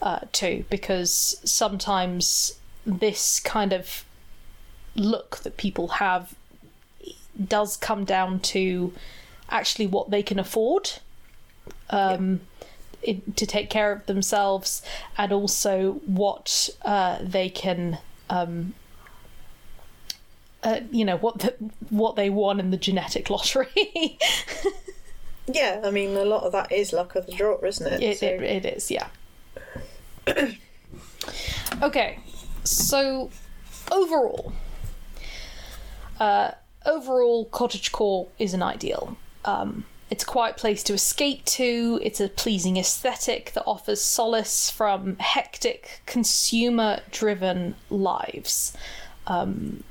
uh, 0.00 0.20
too, 0.32 0.64
because 0.70 1.40
sometimes 1.44 2.58
this 2.86 3.40
kind 3.40 3.72
of 3.72 4.04
look 4.94 5.38
that 5.38 5.56
people 5.56 5.88
have 5.88 6.34
does 7.46 7.76
come 7.76 8.04
down 8.04 8.40
to 8.40 8.92
actually 9.50 9.86
what 9.86 10.10
they 10.10 10.22
can 10.22 10.38
afford. 10.38 10.90
Um, 11.90 12.40
it, 13.02 13.36
to 13.36 13.46
take 13.46 13.70
care 13.70 13.92
of 13.92 14.06
themselves 14.06 14.82
and 15.16 15.32
also 15.32 15.94
what 16.06 16.68
uh, 16.82 17.18
they 17.22 17.48
can 17.48 17.98
um, 18.30 18.74
uh, 20.62 20.80
you 20.90 21.04
know 21.04 21.16
what 21.16 21.38
the, 21.38 21.54
what 21.90 22.16
they 22.16 22.28
won 22.30 22.58
in 22.60 22.70
the 22.70 22.76
genetic 22.76 23.30
lottery. 23.30 24.18
Yeah, 25.50 25.80
I 25.82 25.90
mean, 25.90 26.14
a 26.14 26.26
lot 26.26 26.42
of 26.42 26.52
that 26.52 26.70
is 26.70 26.92
luck 26.92 27.14
of 27.14 27.24
the 27.24 27.32
draw, 27.32 27.56
isn't 27.64 27.90
it? 27.90 28.02
it, 28.02 28.18
So- 28.18 28.26
it, 28.26 28.42
it 28.42 28.66
is, 28.66 28.90
yeah. 28.90 29.08
okay, 31.82 32.18
so 32.64 33.30
overall, 33.90 34.52
uh, 36.20 36.50
overall, 36.84 37.46
cottagecore 37.46 38.28
is 38.38 38.52
an 38.52 38.62
ideal. 38.62 39.16
Um, 39.46 39.84
it's 40.10 40.22
a 40.24 40.26
quiet 40.26 40.56
place 40.56 40.82
to 40.84 40.94
escape 40.94 41.44
to. 41.44 42.00
It's 42.02 42.20
a 42.20 42.28
pleasing 42.28 42.76
aesthetic 42.76 43.52
that 43.52 43.64
offers 43.66 44.00
solace 44.00 44.70
from 44.70 45.16
hectic, 45.18 46.00
consumer-driven 46.06 47.74
lives. 47.90 48.76
Um, 49.26 49.82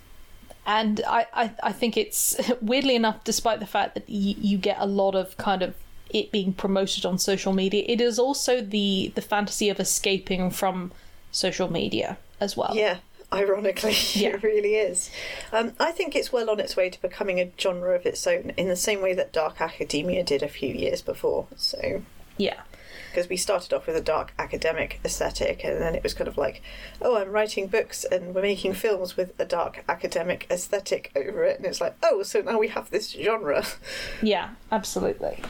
and 0.65 1.01
I, 1.07 1.27
I, 1.33 1.51
I 1.63 1.71
think 1.71 1.97
it's 1.97 2.39
weirdly 2.61 2.95
enough, 2.95 3.23
despite 3.23 3.59
the 3.59 3.65
fact 3.65 3.93
that 3.93 4.03
y- 4.09 4.35
you 4.39 4.57
get 4.57 4.77
a 4.79 4.85
lot 4.85 5.15
of 5.15 5.37
kind 5.37 5.61
of 5.61 5.75
it 6.09 6.31
being 6.31 6.53
promoted 6.53 7.05
on 7.05 7.17
social 7.19 7.53
media, 7.53 7.83
it 7.87 8.01
is 8.01 8.17
also 8.17 8.61
the 8.61 9.11
the 9.15 9.21
fantasy 9.21 9.69
of 9.69 9.79
escaping 9.79 10.49
from 10.49 10.91
social 11.31 11.71
media 11.71 12.17
as 12.39 12.55
well. 12.55 12.73
Yeah, 12.75 12.97
ironically, 13.33 13.95
Yeah. 14.13 14.29
it 14.29 14.43
really 14.43 14.75
is. 14.75 15.09
Um, 15.51 15.73
I 15.79 15.91
think 15.91 16.15
it's 16.15 16.31
well 16.31 16.49
on 16.49 16.59
its 16.59 16.75
way 16.75 16.89
to 16.89 17.01
becoming 17.01 17.39
a 17.39 17.51
genre 17.59 17.93
of 17.95 18.05
its 18.05 18.25
own, 18.27 18.51
in 18.57 18.67
the 18.69 18.75
same 18.75 19.01
way 19.01 19.13
that 19.13 19.33
dark 19.33 19.59
academia 19.61 20.23
did 20.23 20.41
a 20.43 20.47
few 20.47 20.73
years 20.73 21.01
before. 21.01 21.47
So, 21.57 22.01
Yeah. 22.37 22.61
because 23.09 23.29
we 23.29 23.35
started 23.37 23.73
off 23.73 23.87
with 23.87 23.95
a 23.95 24.01
dark 24.01 24.31
academic 24.39 24.99
aesthetic, 25.03 25.63
and 25.63 25.81
then 25.81 25.95
it 25.95 26.03
was 26.03 26.13
kind 26.13 26.27
of 26.27 26.37
like, 26.37 26.61
oh, 27.01 27.17
I'm 27.17 27.31
writing 27.31 27.67
books 27.67 28.03
and 28.05 28.33
we're 28.35 28.43
making 28.43 28.73
films 28.75 29.17
with 29.17 29.33
a 29.39 29.45
dark 29.45 29.83
academic 29.89 30.45
aesthetic 30.51 31.11
over 31.15 31.43
it, 31.43 31.57
and 31.57 31.65
it's 31.65 31.81
like, 31.81 31.95
oh, 32.03 32.23
so 32.23 32.41
now 32.41 32.59
we 32.59 32.67
have 32.69 32.89
this 32.91 33.11
genre. 33.11 33.65
Yeah, 34.21 34.49
absolutely. 34.71 35.41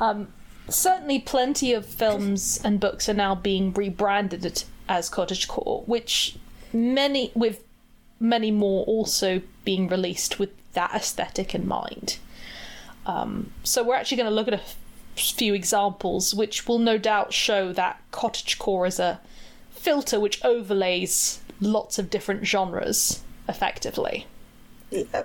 Um, 0.00 0.28
certainly, 0.68 1.18
plenty 1.18 1.72
of 1.72 1.84
films 1.86 2.60
and 2.62 2.78
books 2.78 3.08
are 3.08 3.14
now 3.14 3.34
being 3.34 3.72
rebranded 3.72 4.64
as 4.88 5.10
cottagecore, 5.10 5.86
which 5.88 6.36
many 6.72 7.30
with 7.34 7.64
many 8.20 8.50
more 8.50 8.84
also 8.84 9.40
being 9.64 9.88
released 9.88 10.38
with 10.38 10.50
that 10.72 10.92
aesthetic 10.94 11.54
in 11.54 11.66
mind. 11.66 12.18
Um, 13.06 13.52
so 13.62 13.82
we're 13.82 13.94
actually 13.94 14.18
going 14.18 14.28
to 14.28 14.34
look 14.34 14.48
at 14.48 14.54
a 14.54 14.62
f- 14.62 14.76
few 15.16 15.54
examples, 15.54 16.34
which 16.34 16.66
will 16.66 16.78
no 16.78 16.98
doubt 16.98 17.32
show 17.32 17.72
that 17.72 18.00
cottagecore 18.12 18.86
is 18.86 18.98
a 18.98 19.20
filter 19.70 20.20
which 20.20 20.44
overlays 20.44 21.40
lots 21.60 21.98
of 21.98 22.10
different 22.10 22.46
genres 22.46 23.22
effectively. 23.48 24.26
Yeah. 24.90 25.24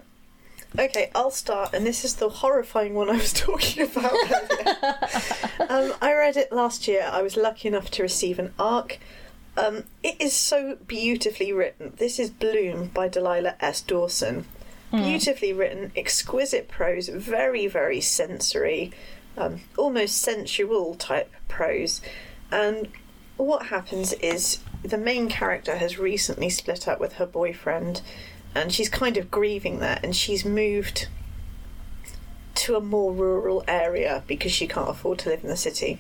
Okay, 0.78 1.12
I'll 1.14 1.30
start, 1.30 1.74
and 1.74 1.86
this 1.86 2.04
is 2.04 2.16
the 2.16 2.30
horrifying 2.30 2.96
one 2.96 3.10
I 3.10 3.18
was 3.18 3.34
talking 3.34 3.84
about 3.84 4.12
earlier. 4.12 4.96
um, 5.70 5.94
I 6.02 6.14
read 6.14 6.36
it 6.36 6.52
last 6.52 6.88
year. 6.88 7.08
I 7.12 7.22
was 7.22 7.38
lucky 7.38 7.68
enough 7.68 7.92
to 7.92 8.02
receive 8.02 8.40
an 8.40 8.54
ARC. 8.58 8.98
Um, 9.56 9.84
it 10.02 10.20
is 10.20 10.34
so 10.34 10.78
beautifully 10.88 11.54
written. 11.54 11.94
This 11.98 12.20
is 12.20 12.30
Bloom 12.30 12.88
by 12.88 13.08
Delilah 13.08 13.56
S. 13.60 13.82
Dawson. 13.82 14.46
Beautifully 14.92 15.52
written, 15.54 15.92
exquisite 15.96 16.68
prose, 16.68 17.08
very, 17.08 17.66
very 17.66 18.00
sensory, 18.00 18.92
um, 19.36 19.62
almost 19.76 20.22
sensual 20.22 20.94
type 20.94 21.32
prose. 21.48 22.00
And 22.52 22.90
what 23.38 23.68
happens 23.68 24.14
is 24.14 24.60
the 24.84 24.98
main 24.98 25.30
character 25.30 25.78
has 25.78 25.98
recently 25.98 26.50
split 26.50 26.88
up 26.88 27.00
with 27.00 27.14
her 27.14 27.26
boyfriend 27.26 28.02
and 28.54 28.72
she's 28.72 28.90
kind 28.90 29.18
of 29.18 29.32
grieving 29.32 29.80
that 29.80 30.04
and 30.04 30.16
she's 30.16 30.46
moved 30.46 31.08
to 32.56 32.76
a 32.76 32.82
more 32.82 33.12
rural 33.12 33.64
area 33.68 34.24
because 34.28 34.52
she 34.52 34.68
can't 34.68 34.90
afford 34.90 35.20
to 35.20 35.30
live 35.30 35.44
in 35.44 35.50
the 35.50 35.58
city 35.58 36.00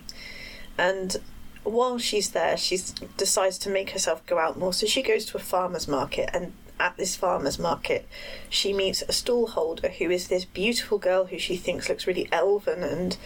and 0.77 1.17
while 1.63 1.97
she's 1.97 2.31
there 2.31 2.57
she 2.57 2.79
decides 3.17 3.57
to 3.57 3.69
make 3.69 3.91
herself 3.91 4.25
go 4.25 4.37
out 4.37 4.57
more 4.57 4.73
so 4.73 4.85
she 4.85 5.01
goes 5.01 5.25
to 5.25 5.37
a 5.37 5.39
farmer's 5.39 5.87
market 5.87 6.29
and 6.33 6.53
at 6.79 6.97
this 6.97 7.15
farmer's 7.15 7.59
market, 7.59 8.07
she 8.49 8.73
meets 8.73 9.01
a 9.03 9.07
stallholder 9.13 9.91
who 9.93 10.09
is 10.09 10.27
this 10.27 10.45
beautiful 10.45 10.97
girl 10.97 11.25
who 11.25 11.37
she 11.37 11.55
thinks 11.55 11.87
looks 11.87 12.07
really 12.07 12.27
elven 12.31 12.83
and 12.83 13.17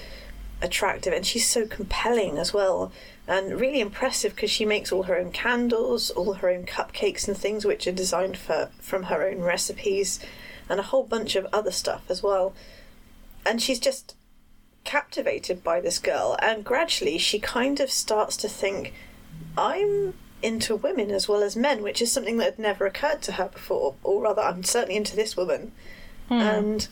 attractive, 0.61 1.13
and 1.13 1.25
she's 1.25 1.47
so 1.47 1.65
compelling 1.65 2.37
as 2.37 2.53
well, 2.53 2.91
and 3.27 3.59
really 3.59 3.79
impressive 3.79 4.35
because 4.35 4.51
she 4.51 4.65
makes 4.65 4.91
all 4.91 5.03
her 5.03 5.17
own 5.17 5.31
candles, 5.31 6.09
all 6.11 6.33
her 6.33 6.49
own 6.49 6.65
cupcakes 6.65 7.27
and 7.27 7.37
things, 7.37 7.65
which 7.65 7.87
are 7.87 7.91
designed 7.91 8.37
for 8.37 8.69
from 8.79 9.03
her 9.03 9.27
own 9.27 9.39
recipes, 9.39 10.19
and 10.69 10.79
a 10.79 10.83
whole 10.83 11.03
bunch 11.03 11.35
of 11.35 11.47
other 11.53 11.71
stuff 11.71 12.03
as 12.09 12.21
well. 12.21 12.53
And 13.45 13.61
she's 13.61 13.79
just 13.79 14.15
captivated 14.87 15.63
by 15.63 15.79
this 15.79 15.99
girl, 15.99 16.35
and 16.41 16.63
gradually 16.63 17.19
she 17.19 17.37
kind 17.39 17.79
of 17.79 17.91
starts 17.91 18.35
to 18.37 18.49
think, 18.49 18.93
I'm 19.55 20.15
into 20.41 20.75
women 20.75 21.11
as 21.11 21.27
well 21.27 21.43
as 21.43 21.55
men, 21.55 21.83
which 21.83 22.01
is 22.01 22.11
something 22.11 22.37
that 22.37 22.45
had 22.45 22.59
never 22.59 22.85
occurred 22.85 23.21
to 23.23 23.33
her 23.33 23.49
before, 23.49 23.95
or 24.01 24.21
rather, 24.23 24.41
I'm 24.41 24.63
certainly 24.63 24.95
into 24.95 25.15
this 25.15 25.35
woman. 25.35 25.73
Hmm. 26.29 26.33
And 26.33 26.87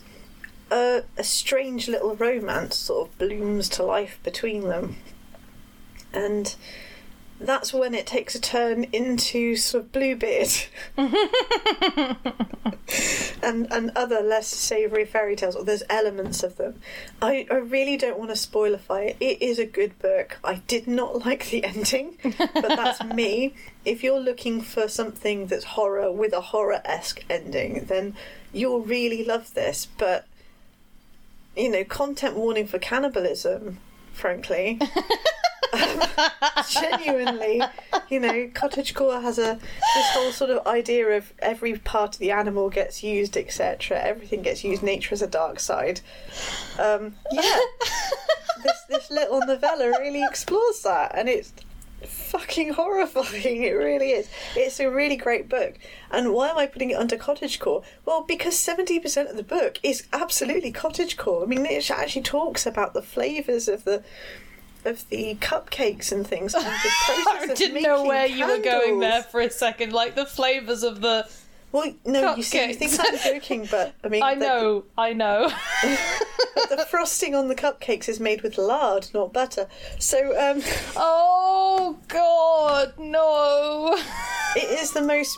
a, 0.70 1.02
a 1.16 1.24
strange 1.24 1.88
little 1.88 2.14
romance 2.14 2.76
sort 2.76 3.08
of 3.08 3.18
blooms 3.18 3.68
to 3.70 3.82
life 3.82 4.18
between 4.22 4.68
them. 4.68 4.96
And 6.12 6.54
that's 7.38 7.72
when 7.72 7.94
it 7.94 8.06
takes 8.06 8.34
a 8.34 8.40
turn 8.40 8.84
into 8.92 9.56
sort 9.56 9.84
of 9.84 9.92
Bluebeard 9.92 10.48
and 13.42 13.66
and 13.70 13.90
other 13.94 14.20
less 14.20 14.46
savoury 14.46 15.04
fairy 15.04 15.36
tales, 15.36 15.54
or 15.54 15.64
there's 15.64 15.82
elements 15.90 16.42
of 16.42 16.56
them. 16.56 16.80
I, 17.20 17.46
I 17.50 17.56
really 17.56 17.96
don't 17.96 18.18
want 18.18 18.30
to 18.30 18.36
spoilify 18.36 19.10
it. 19.10 19.16
It 19.20 19.42
is 19.42 19.58
a 19.58 19.66
good 19.66 19.98
book. 19.98 20.38
I 20.42 20.62
did 20.66 20.86
not 20.86 21.26
like 21.26 21.50
the 21.50 21.64
ending, 21.64 22.16
but 22.38 22.68
that's 22.68 23.04
me. 23.14 23.54
If 23.84 24.02
you're 24.02 24.20
looking 24.20 24.62
for 24.62 24.88
something 24.88 25.46
that's 25.46 25.64
horror 25.64 26.10
with 26.10 26.32
a 26.32 26.40
horror 26.40 26.80
esque 26.84 27.24
ending, 27.28 27.84
then 27.84 28.16
you'll 28.52 28.80
really 28.80 29.24
love 29.24 29.52
this. 29.54 29.86
But 29.98 30.26
you 31.56 31.70
know, 31.70 31.84
content 31.84 32.36
warning 32.36 32.66
for 32.66 32.78
cannibalism, 32.78 33.78
frankly. 34.12 34.78
genuinely, 36.68 37.62
you 38.08 38.20
know, 38.20 38.48
cottagecore 38.48 39.22
has 39.22 39.38
a 39.38 39.58
this 39.94 40.06
whole 40.12 40.32
sort 40.32 40.50
of 40.50 40.66
idea 40.66 41.08
of 41.16 41.32
every 41.38 41.78
part 41.78 42.14
of 42.14 42.18
the 42.18 42.30
animal 42.30 42.70
gets 42.70 43.02
used, 43.02 43.36
etc. 43.36 43.98
Everything 43.98 44.42
gets 44.42 44.64
used. 44.64 44.82
Nature 44.82 45.10
has 45.10 45.22
a 45.22 45.26
dark 45.26 45.60
side. 45.60 46.00
Um, 46.78 47.14
yeah, 47.32 47.58
this 48.62 48.82
this 48.88 49.10
little 49.10 49.40
novella 49.40 49.90
really 49.98 50.24
explores 50.24 50.82
that, 50.82 51.12
and 51.14 51.28
it's 51.28 51.52
fucking 52.04 52.74
horrifying. 52.74 53.62
It 53.62 53.72
really 53.72 54.10
is. 54.10 54.28
It's 54.54 54.80
a 54.80 54.90
really 54.90 55.16
great 55.16 55.48
book. 55.48 55.78
And 56.10 56.32
why 56.32 56.50
am 56.50 56.58
I 56.58 56.66
putting 56.66 56.90
it 56.90 56.98
under 56.98 57.16
cottagecore? 57.16 57.82
Well, 58.04 58.22
because 58.22 58.58
seventy 58.58 58.98
percent 59.00 59.28
of 59.28 59.36
the 59.36 59.42
book 59.42 59.78
is 59.82 60.06
absolutely 60.12 60.72
cottagecore. 60.72 61.42
I 61.42 61.46
mean, 61.46 61.66
it 61.66 61.90
actually 61.90 62.22
talks 62.22 62.66
about 62.66 62.94
the 62.94 63.02
flavors 63.02 63.68
of 63.68 63.84
the 63.84 64.02
of 64.86 65.08
the 65.10 65.36
cupcakes 65.40 66.12
and 66.12 66.26
things. 66.26 66.54
And 66.54 66.64
I 66.66 67.52
didn't 67.54 67.82
know 67.82 68.04
where 68.04 68.26
you 68.26 68.46
were 68.46 68.58
going 68.58 69.00
there 69.00 69.22
for 69.22 69.40
a 69.40 69.50
second. 69.50 69.92
Like 69.92 70.14
the 70.14 70.26
flavors 70.26 70.82
of 70.82 71.00
the. 71.00 71.28
Well, 71.72 71.92
no, 72.06 72.36
you 72.36 72.42
see, 72.42 72.68
you 72.68 72.74
think 72.74 72.92
I'm 72.98 73.18
joking, 73.18 73.66
but 73.70 73.94
I 74.02 74.08
mean, 74.08 74.22
I 74.30 74.34
the- 74.34 74.40
know, 74.40 74.84
I 74.96 75.12
know. 75.12 75.52
the, 75.82 76.86
frosting 76.88 77.34
on 77.34 77.48
the 77.48 77.54
cupcakes 77.54 78.08
is 78.08 78.20
made 78.20 78.42
with 78.42 78.56
lard, 78.56 79.08
not 79.12 79.32
butter. 79.32 79.66
So 79.98 80.18
um, 80.38 80.62
oh 80.96 81.98
God, 82.08 82.94
no! 82.98 83.94
it 84.54 84.80
is 84.80 84.92
the 84.92 85.02
most 85.02 85.36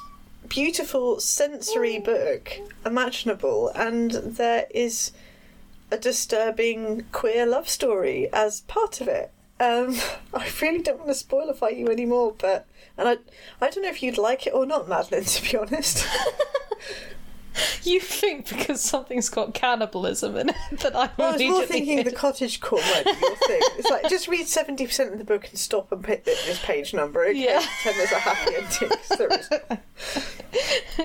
beautiful 0.48 1.18
sensory 1.18 1.98
book 1.98 2.52
imaginable, 2.84 3.70
and 3.74 4.12
there 4.12 4.66
is 4.70 5.12
a 5.90 5.96
disturbing 5.96 7.04
queer 7.12 7.46
love 7.46 7.68
story 7.68 8.28
as 8.32 8.60
part 8.62 9.00
of 9.00 9.08
it. 9.08 9.32
Um, 9.60 9.96
I 10.34 10.48
really 10.62 10.82
don't 10.82 10.98
want 11.04 11.16
to 11.16 11.24
spoilify 11.24 11.76
you 11.76 11.88
anymore, 11.88 12.34
but 12.38 12.66
and 12.96 13.08
I 13.08 13.16
I 13.60 13.70
don't 13.70 13.82
know 13.82 13.90
if 13.90 14.02
you'd 14.02 14.18
like 14.18 14.46
it 14.46 14.54
or 14.54 14.66
not, 14.66 14.88
Madeline. 14.88 15.24
To 15.24 15.42
be 15.50 15.56
honest. 15.56 16.06
You 17.82 17.98
think 17.98 18.48
because 18.48 18.80
something's 18.80 19.28
got 19.28 19.52
cannibalism 19.52 20.36
in 20.36 20.50
it 20.50 20.56
that 20.78 20.94
I'm 20.94 21.10
Well, 21.16 21.30
I 21.30 21.32
was 21.32 21.42
more 21.42 21.66
thinking 21.66 22.04
the 22.04 22.12
cottage 22.12 22.60
core 22.60 22.78
might 22.78 23.04
be 23.04 23.10
your 23.20 23.34
thing. 23.36 23.60
It's 23.78 23.90
like 23.90 24.08
just 24.08 24.28
read 24.28 24.46
seventy 24.46 24.86
percent 24.86 25.10
of 25.12 25.18
the 25.18 25.24
book 25.24 25.48
and 25.48 25.58
stop 25.58 25.90
and 25.90 26.04
pick 26.04 26.24
this 26.24 26.60
page 26.64 26.94
number. 26.94 27.24
Okay, 27.24 27.42
Yeah. 27.46 27.58
pretend 27.82 27.96
there's 27.98 28.12
a 28.12 28.18
happy 28.20 28.54
ending. 28.54 28.96
'cause 28.96 29.18
there 29.18 29.28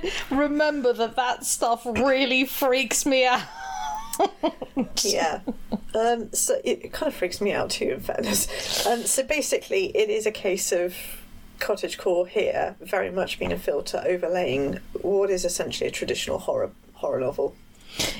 is. 0.03 0.11
remember 0.29 0.93
that 0.93 1.15
that 1.15 1.43
stuff 1.43 1.87
really 1.87 2.45
freaks 2.45 3.03
me 3.03 3.25
out. 3.25 3.41
Yeah. 5.03 5.41
Um, 5.95 6.31
so 6.33 6.55
it, 6.63 6.85
it 6.85 6.93
kind 6.93 7.07
of 7.07 7.15
freaks 7.15 7.41
me 7.41 7.51
out 7.51 7.69
too. 7.69 7.89
In 7.89 7.99
fairness. 7.99 8.85
Um, 8.85 9.03
so 9.03 9.23
basically, 9.23 9.95
it 9.95 10.09
is 10.09 10.25
a 10.25 10.31
case 10.31 10.71
of 10.71 10.95
cottage 11.59 11.97
core 11.97 12.27
here, 12.27 12.75
very 12.81 13.11
much 13.11 13.39
being 13.39 13.51
a 13.51 13.57
filter 13.57 14.03
overlaying 14.05 14.79
what 15.01 15.29
is 15.29 15.45
essentially 15.45 15.87
a 15.87 15.91
traditional 15.91 16.39
horror 16.39 16.71
horror 16.93 17.19
novel. 17.19 17.55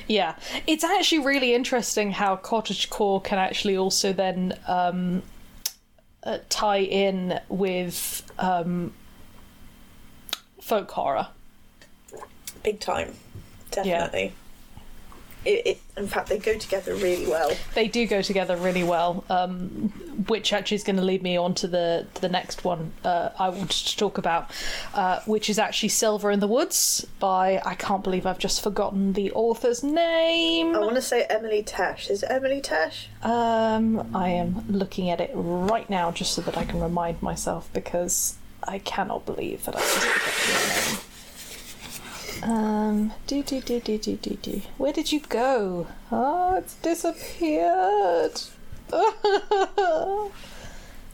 Yeah, 0.06 0.36
it's 0.66 0.84
actually 0.84 1.24
really 1.24 1.54
interesting 1.54 2.12
how 2.12 2.36
cottagecore 2.36 3.22
can 3.22 3.38
actually 3.38 3.76
also 3.76 4.12
then 4.12 4.56
um, 4.68 5.22
uh, 6.22 6.38
tie 6.48 6.82
in 6.82 7.40
with 7.48 8.22
um, 8.38 8.92
folk 10.60 10.90
horror. 10.90 11.28
Big 12.62 12.78
time, 12.80 13.14
definitely. 13.70 14.32
It, 15.44 15.66
it, 15.66 15.80
in 15.96 16.06
fact, 16.06 16.28
they 16.28 16.38
go 16.38 16.56
together 16.58 16.94
really 16.94 17.26
well. 17.26 17.52
They 17.74 17.88
do 17.88 18.06
go 18.06 18.22
together 18.22 18.56
really 18.56 18.82
well, 18.82 19.24
um, 19.30 19.92
which 20.28 20.52
actually 20.52 20.76
is 20.76 20.84
going 20.84 20.96
to 20.96 21.02
lead 21.02 21.22
me 21.22 21.36
on 21.36 21.54
to 21.54 21.68
the 21.68 22.06
to 22.14 22.20
the 22.20 22.28
next 22.28 22.64
one 22.64 22.92
uh, 23.04 23.30
I 23.38 23.48
wanted 23.48 23.70
to 23.70 23.96
talk 23.96 24.18
about, 24.18 24.50
uh, 24.94 25.20
which 25.26 25.50
is 25.50 25.58
actually 25.58 25.90
Silver 25.90 26.30
in 26.30 26.40
the 26.40 26.48
Woods 26.48 27.06
by 27.18 27.60
I 27.64 27.74
can't 27.74 28.02
believe 28.02 28.26
I've 28.26 28.38
just 28.38 28.62
forgotten 28.62 29.12
the 29.12 29.30
author's 29.32 29.82
name. 29.82 30.74
I 30.74 30.78
want 30.80 30.96
to 30.96 31.02
say 31.02 31.24
Emily 31.24 31.62
Tesh. 31.62 32.10
Is 32.10 32.22
it 32.22 32.30
Emily 32.30 32.60
Tesh? 32.60 33.06
Um, 33.22 34.10
I 34.14 34.30
am 34.30 34.64
looking 34.68 35.10
at 35.10 35.20
it 35.20 35.30
right 35.34 35.88
now 35.88 36.10
just 36.10 36.32
so 36.32 36.42
that 36.42 36.56
I 36.56 36.64
can 36.64 36.80
remind 36.80 37.22
myself 37.22 37.68
because 37.72 38.36
I 38.62 38.78
cannot 38.78 39.26
believe 39.26 39.64
that 39.64 39.76
I 39.76 39.80
just 39.80 39.98
forgot 39.98 40.48
your 40.48 40.96
name. 40.96 41.03
Um, 42.44 43.12
do 43.26 43.42
do 43.42 43.60
do 43.62 43.80
do 43.80 43.96
do 43.96 44.16
do 44.16 44.34
do. 44.34 44.60
Where 44.76 44.92
did 44.92 45.10
you 45.10 45.20
go? 45.20 45.86
Oh, 46.12 46.56
it's 46.56 46.74
disappeared. 46.76 48.40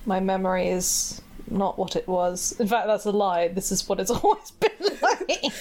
My 0.06 0.18
memory 0.18 0.68
is 0.68 1.22
not 1.48 1.78
what 1.78 1.94
it 1.94 2.08
was. 2.08 2.52
In 2.58 2.66
fact, 2.66 2.88
that's 2.88 3.04
a 3.04 3.12
lie. 3.12 3.46
This 3.46 3.70
is 3.70 3.88
what 3.88 4.00
it's 4.00 4.10
always 4.24 4.50
been 4.50 4.98
like. 5.00 5.52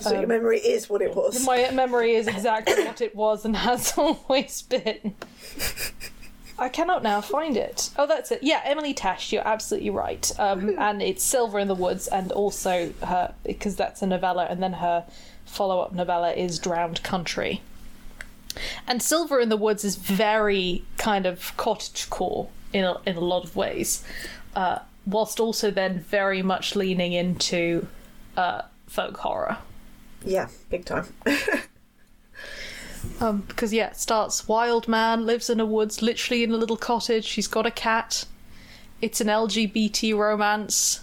So 0.00 0.12
your 0.18 0.26
memory 0.26 0.58
is 0.58 0.90
what 0.90 1.00
it 1.00 1.16
was. 1.16 1.46
My 1.46 1.70
memory 1.70 2.14
is 2.14 2.26
exactly 2.26 2.84
what 2.84 3.00
it 3.00 3.16
was 3.16 3.46
and 3.46 3.56
has 3.56 3.94
always 3.96 4.60
been. 4.60 5.14
I 6.58 6.68
cannot 6.68 7.02
now 7.02 7.20
find 7.20 7.56
it. 7.56 7.90
Oh, 7.96 8.06
that's 8.06 8.30
it. 8.30 8.42
Yeah, 8.42 8.60
Emily 8.64 8.94
Tesh, 8.94 9.32
you're 9.32 9.46
absolutely 9.46 9.90
right. 9.90 10.30
Um, 10.38 10.78
and 10.78 11.02
it's 11.02 11.22
Silver 11.22 11.58
in 11.58 11.68
the 11.68 11.74
Woods, 11.74 12.06
and 12.06 12.30
also 12.32 12.92
her, 13.02 13.34
because 13.44 13.76
that's 13.76 14.02
a 14.02 14.06
novella, 14.06 14.46
and 14.48 14.62
then 14.62 14.74
her 14.74 15.04
follow 15.44 15.80
up 15.80 15.92
novella 15.92 16.32
is 16.32 16.58
Drowned 16.58 17.02
Country. 17.02 17.60
And 18.86 19.02
Silver 19.02 19.40
in 19.40 19.48
the 19.48 19.56
Woods 19.56 19.84
is 19.84 19.96
very 19.96 20.84
kind 20.96 21.26
of 21.26 21.56
cottagecore 21.56 22.48
in 22.72 22.84
a, 22.84 22.96
in 23.04 23.16
a 23.16 23.20
lot 23.20 23.44
of 23.44 23.56
ways, 23.56 24.04
uh, 24.54 24.78
whilst 25.06 25.40
also 25.40 25.72
then 25.72 26.00
very 26.00 26.42
much 26.42 26.76
leaning 26.76 27.12
into 27.12 27.88
uh, 28.36 28.62
folk 28.86 29.16
horror. 29.18 29.58
Yeah, 30.24 30.48
big 30.70 30.84
time. 30.84 31.12
Um, 33.20 33.42
because 33.48 33.72
yeah, 33.72 33.88
it 33.88 33.96
starts 33.96 34.48
wild 34.48 34.88
man 34.88 35.24
lives 35.24 35.48
in 35.48 35.60
a 35.60 35.64
woods, 35.66 36.02
literally 36.02 36.42
in 36.42 36.50
a 36.52 36.56
little 36.56 36.76
cottage. 36.76 37.30
He's 37.32 37.46
got 37.46 37.64
a 37.66 37.70
cat. 37.70 38.24
It's 39.00 39.20
an 39.20 39.28
LGBT 39.28 40.16
romance. 40.16 41.00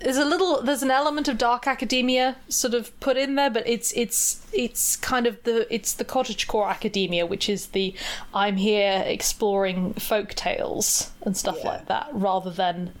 There's 0.00 0.18
a 0.18 0.24
little, 0.24 0.60
there's 0.62 0.82
an 0.82 0.90
element 0.90 1.28
of 1.28 1.38
dark 1.38 1.66
academia 1.66 2.36
sort 2.50 2.74
of 2.74 2.98
put 3.00 3.16
in 3.16 3.36
there, 3.36 3.48
but 3.48 3.66
it's 3.66 3.90
it's 3.92 4.46
it's 4.52 4.96
kind 4.96 5.26
of 5.26 5.42
the 5.44 5.72
it's 5.74 5.94
the 5.94 6.04
cottagecore 6.04 6.68
academia, 6.68 7.24
which 7.24 7.48
is 7.48 7.68
the 7.68 7.94
I'm 8.34 8.56
here 8.58 9.02
exploring 9.06 9.94
folk 9.94 10.34
tales 10.34 11.10
and 11.22 11.36
stuff 11.36 11.56
Yeah. 11.62 11.68
like 11.68 11.86
that, 11.86 12.08
rather 12.12 12.50
than 12.50 12.92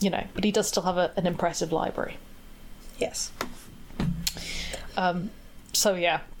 you 0.00 0.10
know. 0.10 0.24
But 0.34 0.44
he 0.44 0.52
does 0.52 0.68
still 0.68 0.82
have 0.82 0.98
a, 0.98 1.12
an 1.16 1.26
impressive 1.26 1.72
library. 1.72 2.18
yes. 2.98 3.30
Um, 4.98 5.30
so 5.76 5.94
yeah, 5.94 6.20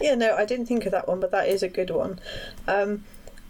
Yeah, 0.00 0.14
no, 0.14 0.34
I 0.34 0.44
didn't 0.44 0.66
think 0.66 0.86
of 0.86 0.92
that 0.92 1.08
one, 1.08 1.20
but 1.20 1.30
that 1.30 1.48
is 1.48 1.62
a 1.62 1.68
good 1.68 1.90
one. 1.90 2.18
Um, 2.66 3.04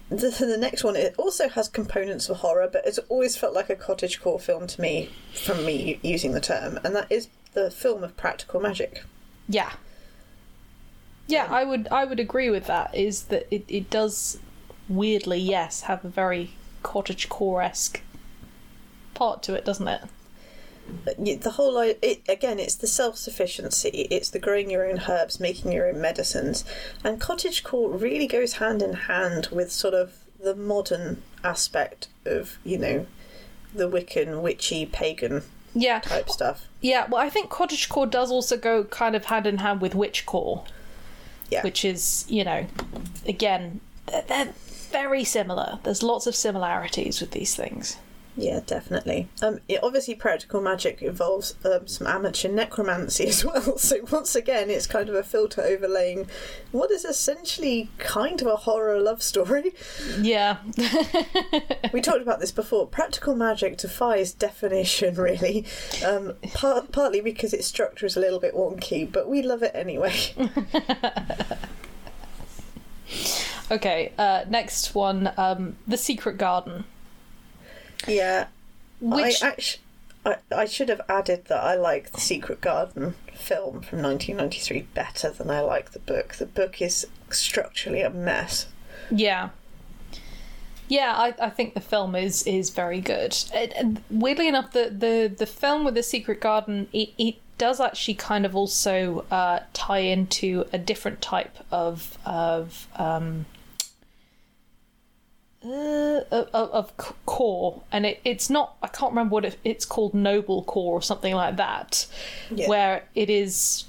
the, 0.09 0.29
the 0.39 0.57
next 0.57 0.83
one 0.83 0.95
it 0.95 1.15
also 1.17 1.47
has 1.49 1.67
components 1.67 2.29
of 2.29 2.37
horror, 2.37 2.69
but 2.71 2.85
it's 2.85 2.99
always 3.09 3.37
felt 3.37 3.53
like 3.53 3.69
a 3.69 3.75
cottagecore 3.75 4.41
film 4.41 4.67
to 4.67 4.81
me 4.81 5.09
from 5.33 5.65
me 5.65 5.99
using 6.01 6.33
the 6.33 6.41
term, 6.41 6.79
and 6.83 6.95
that 6.95 7.11
is 7.11 7.27
the 7.53 7.71
film 7.71 8.03
of 8.03 8.15
practical 8.17 8.59
magic. 8.59 9.03
Yeah. 9.47 9.73
Yeah, 11.27 11.47
I 11.49 11.63
would 11.63 11.87
I 11.89 12.03
would 12.03 12.19
agree 12.19 12.49
with 12.49 12.65
that. 12.67 12.93
Is 12.93 13.23
that 13.25 13.47
it, 13.53 13.63
it 13.67 13.89
does 13.89 14.39
weirdly, 14.89 15.39
yes, 15.39 15.81
have 15.81 16.03
a 16.03 16.09
very 16.09 16.51
cottagecore 16.83 17.63
esque 17.63 18.01
part 19.13 19.41
to 19.43 19.53
it, 19.53 19.63
doesn't 19.63 19.87
it? 19.87 20.01
The 21.17 21.51
whole 21.55 21.77
it 21.79 22.21
again 22.27 22.59
it's 22.59 22.75
the 22.75 22.87
self-sufficiency 22.87 24.07
it's 24.11 24.29
the 24.29 24.39
growing 24.39 24.69
your 24.69 24.89
own 24.89 25.01
herbs 25.07 25.39
making 25.39 25.71
your 25.71 25.87
own 25.87 25.99
medicines. 26.01 26.65
And 27.03 27.19
cottagecore 27.19 27.99
really 27.99 28.27
goes 28.27 28.53
hand 28.53 28.81
in 28.81 28.93
hand 28.93 29.49
with 29.51 29.71
sort 29.71 29.93
of 29.93 30.19
the 30.39 30.55
modern 30.55 31.21
aspect 31.43 32.07
of 32.25 32.57
you 32.63 32.77
know 32.77 33.05
the 33.73 33.89
wiccan 33.89 34.41
witchy 34.41 34.85
pagan 34.85 35.43
yeah. 35.73 35.99
type 35.99 36.29
stuff. 36.29 36.67
Yeah 36.81 37.07
well 37.09 37.21
i 37.21 37.29
think 37.29 37.49
cottagecore 37.49 38.09
does 38.09 38.31
also 38.31 38.57
go 38.57 38.83
kind 38.83 39.15
of 39.15 39.25
hand 39.25 39.47
in 39.47 39.59
hand 39.59 39.81
with 39.81 39.93
witchcore 39.93 40.65
yeah. 41.49 41.61
which 41.63 41.85
is 41.85 42.25
you 42.27 42.43
know 42.43 42.65
again 43.25 43.79
they're, 44.07 44.23
they're 44.23 44.53
very 44.91 45.23
similar. 45.23 45.79
There's 45.83 46.03
lots 46.03 46.27
of 46.27 46.35
similarities 46.35 47.21
with 47.21 47.31
these 47.31 47.55
things 47.55 47.97
yeah, 48.37 48.61
definitely. 48.65 49.27
Um, 49.41 49.59
it, 49.67 49.83
obviously, 49.83 50.15
practical 50.15 50.61
magic 50.61 51.01
involves 51.01 51.55
um, 51.65 51.87
some 51.87 52.07
amateur 52.07 52.47
necromancy 52.47 53.27
as 53.27 53.43
well. 53.43 53.77
So 53.77 53.97
once 54.09 54.35
again, 54.35 54.69
it's 54.69 54.87
kind 54.87 55.09
of 55.09 55.15
a 55.15 55.23
filter 55.23 55.61
overlaying 55.61 56.27
what 56.71 56.91
is 56.91 57.03
essentially 57.03 57.89
kind 57.97 58.41
of 58.41 58.47
a 58.47 58.55
horror 58.55 58.99
love 59.01 59.21
story. 59.21 59.73
Yeah. 60.19 60.57
we 61.91 61.99
talked 62.01 62.21
about 62.21 62.39
this 62.39 62.51
before. 62.51 62.87
Practical 62.87 63.35
magic 63.35 63.77
defies 63.77 64.31
definition, 64.31 65.15
really. 65.15 65.65
Um, 66.05 66.35
par- 66.53 66.85
partly 66.91 67.19
because 67.19 67.53
its 67.53 67.67
structure 67.67 68.05
is 68.05 68.15
a 68.15 68.21
little 68.21 68.39
bit 68.39 68.55
wonky, 68.55 69.11
but 69.11 69.27
we 69.27 69.41
love 69.41 69.61
it 69.61 69.71
anyway. 69.75 70.15
okay. 73.71 74.13
Uh, 74.17 74.45
next 74.47 74.95
one, 74.95 75.33
um, 75.37 75.75
the 75.85 75.97
Secret 75.97 76.37
Garden. 76.37 76.85
Yeah. 78.07 78.47
Which 78.99 79.41
I 79.41 79.47
actually, 79.47 79.81
I, 80.25 80.35
I 80.55 80.65
should 80.65 80.89
have 80.89 81.01
added 81.09 81.45
that 81.45 81.63
I 81.63 81.75
like 81.75 82.11
the 82.11 82.21
Secret 82.21 82.61
Garden 82.61 83.15
film 83.33 83.81
from 83.81 84.01
1993 84.01 84.81
better 84.93 85.29
than 85.29 85.49
I 85.49 85.61
like 85.61 85.91
the 85.91 85.99
book. 85.99 86.35
The 86.35 86.45
book 86.45 86.81
is 86.81 87.07
structurally 87.29 88.01
a 88.01 88.09
mess. 88.09 88.67
Yeah. 89.09 89.49
Yeah, 90.87 91.13
I, 91.15 91.33
I 91.41 91.49
think 91.49 91.73
the 91.73 91.79
film 91.79 92.15
is 92.15 92.43
is 92.43 92.69
very 92.69 92.99
good. 92.99 93.35
It, 93.53 93.97
weirdly 94.09 94.49
enough, 94.49 94.73
the, 94.73 94.89
the, 94.89 95.33
the 95.35 95.45
film 95.45 95.85
with 95.85 95.95
the 95.95 96.03
Secret 96.03 96.41
Garden 96.41 96.89
it, 96.91 97.11
it 97.17 97.35
does 97.57 97.79
actually 97.79 98.15
kind 98.15 98.45
of 98.45 98.55
also 98.55 99.23
uh, 99.31 99.59
tie 99.71 99.99
into 99.99 100.65
a 100.73 100.77
different 100.77 101.21
type 101.21 101.57
of 101.71 102.17
of 102.25 102.87
um, 102.97 103.45
uh, 105.63 106.21
of, 106.31 106.47
of 106.53 106.97
core, 107.25 107.81
and 107.91 108.05
it, 108.05 108.19
it's 108.25 108.49
not. 108.49 108.75
I 108.81 108.87
can't 108.87 109.11
remember 109.11 109.33
what 109.33 109.45
it, 109.45 109.57
it's 109.63 109.85
called, 109.85 110.13
noble 110.13 110.63
core 110.63 110.93
or 110.93 111.01
something 111.01 111.33
like 111.35 111.57
that, 111.57 112.07
Yeah. 112.49 112.67
where 112.67 113.03
it 113.15 113.29
is 113.29 113.85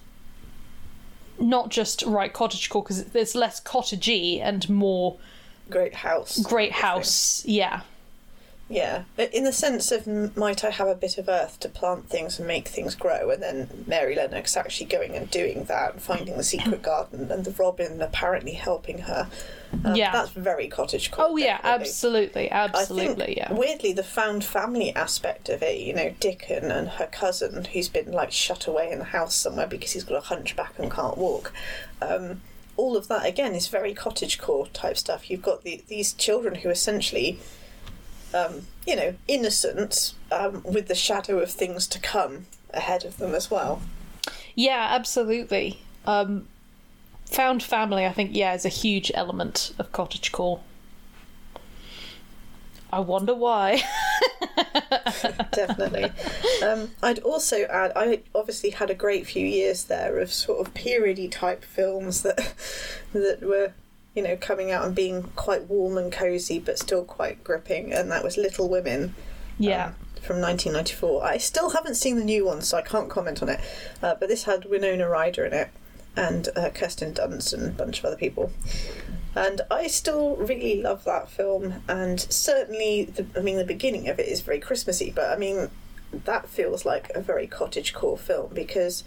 not 1.39 1.71
just 1.71 2.03
right 2.03 2.33
cottage 2.33 2.69
core 2.69 2.83
because 2.83 3.05
there's 3.07 3.35
less 3.35 3.61
cottagey 3.61 4.41
and 4.41 4.69
more 4.69 5.17
Great 5.71 5.95
house. 5.95 6.39
great 6.41 6.73
sort 6.73 6.75
of 6.75 6.75
thing. 6.75 6.83
house. 6.83 7.45
Yeah, 7.47 7.81
Yeah, 8.69 9.03
in 9.19 9.45
the 9.45 9.53
sense 9.53 9.93
of 9.93 10.07
might 10.37 10.65
I 10.65 10.71
have 10.71 10.89
a 10.89 10.95
bit 10.95 11.19
of 11.19 11.29
earth 11.29 11.61
to 11.61 11.69
plant 11.69 12.09
things 12.09 12.39
and 12.39 12.49
make 12.49 12.69
things 12.69 12.95
grow, 12.95 13.29
and 13.29 13.43
then 13.43 13.85
Mary 13.87 14.15
Lennox 14.15 14.57
actually 14.57 14.87
going 14.87 15.15
and 15.15 15.31
doing 15.31 15.65
that 15.65 15.93
and 15.93 16.03
finding 16.03 16.39
the 16.39 16.43
secret 16.43 16.81
garden, 16.93 17.31
and 17.31 17.45
the 17.45 17.51
Robin 17.51 18.01
apparently 18.01 18.53
helping 18.53 18.99
her. 18.99 19.29
Um, 19.85 19.95
Yeah. 19.97 20.13
that's 20.13 20.31
very 20.31 20.69
cottage. 20.69 21.11
Oh 21.19 21.37
yeah, 21.37 21.59
absolutely, 21.63 22.51
I 22.51 22.67
think, 22.69 22.77
absolutely, 22.77 23.35
yeah. 23.37 23.53
Weirdly, 23.53 23.93
the 23.93 24.03
found 24.05 24.43
family 24.45 24.95
aspect 24.95 25.49
of 25.51 25.63
it, 25.63 25.79
you 25.79 25.93
know, 25.93 26.15
Dickon 26.21 26.71
and 26.71 26.89
her 26.89 27.07
cousin, 27.09 27.65
who's 27.67 27.89
been 27.89 28.11
like 28.13 28.33
shut 28.33 28.67
away 28.67 28.91
in 28.91 29.01
the 29.01 29.05
house 29.07 29.35
somewhere 29.35 29.67
because 29.67 29.93
he's 29.93 30.05
got 30.05 30.17
a 30.17 30.27
hunchback 30.27 30.79
and 30.79 30.91
can't 30.91 31.19
walk. 31.19 31.53
Um, 32.01 32.41
all 32.77 32.97
of 32.97 33.09
that 33.09 33.27
again 33.27 33.55
is 33.55 33.69
very 33.69 33.95
cottagecore 33.95 34.73
type 34.73 34.97
stuff. 34.97 35.31
You've 35.31 35.43
got 35.43 35.63
the, 35.63 35.83
these 35.89 36.15
children 36.15 36.55
who 36.57 36.71
essentially, 36.71 37.39
um, 38.35 38.67
you 38.87 38.97
know, 38.97 39.15
innocent 39.29 40.15
um, 40.31 40.63
with 40.65 40.89
the 40.89 40.95
shadow 40.95 41.39
of 41.39 41.51
things 41.51 41.87
to 41.89 42.01
come 42.01 42.47
ahead 42.73 43.05
of 43.05 43.19
them 43.19 43.35
as 43.35 43.51
well. 43.51 43.83
Yeah, 44.55 44.89
absolutely. 44.91 45.83
Um, 46.07 46.49
found 47.27 47.63
family, 47.63 48.07
I 48.07 48.13
think, 48.13 48.31
yeah, 48.35 48.55
is 48.55 48.65
a 48.65 48.71
huge 48.71 49.11
element 49.15 49.73
of 49.79 49.93
cottage 49.93 50.33
core. 50.33 50.61
I 52.93 53.01
wonder 53.01 53.35
why. 53.35 53.83
definitely. 55.53 56.13
Um, 56.63 56.91
I'd 57.03 57.21
also 57.21 57.63
add, 57.63 57.93
I 57.97 58.21
obviously 58.35 58.71
had 58.71 58.91
a 58.91 58.95
great 58.95 59.27
few 59.27 59.47
years 59.47 59.85
there 59.85 60.19
of 60.19 60.31
sort 60.31 60.67
of 60.67 60.75
periody 60.75 61.27
type 61.27 61.65
films 61.65 62.23
that 62.23 62.55
that 63.15 63.41
were, 63.41 63.73
you 64.15 64.23
know, 64.23 64.37
coming 64.37 64.71
out 64.71 64.85
and 64.85 64.95
being 64.95 65.25
quite 65.37 65.69
warm 65.69 65.97
and 65.97 66.13
cozy, 66.13 66.59
but 66.59 66.79
still 66.79 67.05
quite 67.05 67.43
gripping. 67.43 67.93
And 67.93 68.11
that 68.11 68.23
was 68.25 68.37
Little 68.37 68.69
Women. 68.69 69.15
yeah. 69.59 69.87
um, 69.87 69.95
from 70.23 70.41
1994. 70.41 71.25
I 71.25 71.37
still 71.37 71.71
haven't 71.71 71.97
seen 71.97 72.17
the 72.17 72.25
new 72.25 72.47
one, 72.47 72.63
so 72.63 72.79
I 72.79 72.83
can't 72.83 73.11
comment 73.11 73.43
on 73.43 73.49
it. 73.49 73.61
Uh, 74.01 74.15
but 74.19 74.29
this 74.29 74.45
had 74.45 74.67
Winona 74.67 75.09
Ryder 75.09 75.45
in 75.45 75.53
it 75.53 75.71
and 76.17 76.49
uh, 76.57 76.71
Kirsten 76.71 77.13
Dunst 77.13 77.53
and 77.53 77.67
a 77.67 77.71
bunch 77.71 77.99
of 77.99 78.05
other 78.05 78.17
people. 78.17 78.53
And 79.35 79.63
I 79.71 79.87
still 79.87 80.37
really 80.37 80.81
love 80.81 81.05
that 81.05 81.31
film, 81.31 81.83
and 81.89 82.21
certainly, 82.21 83.05
the, 83.05 83.27
I 83.35 83.41
mean, 83.41 83.57
the 83.57 83.65
beginning 83.65 84.09
of 84.09 84.19
it 84.19 84.29
is 84.29 84.43
very 84.43 84.61
Christmassy, 84.61 85.11
but 85.11 85.31
I 85.31 85.37
mean, 85.37 85.71
that 86.13 86.49
feels 86.49 86.85
like 86.85 87.11
a 87.15 87.23
very 87.23 87.47
cottage 87.47 87.95
core 87.95 88.19
film 88.19 88.51
because 88.53 89.05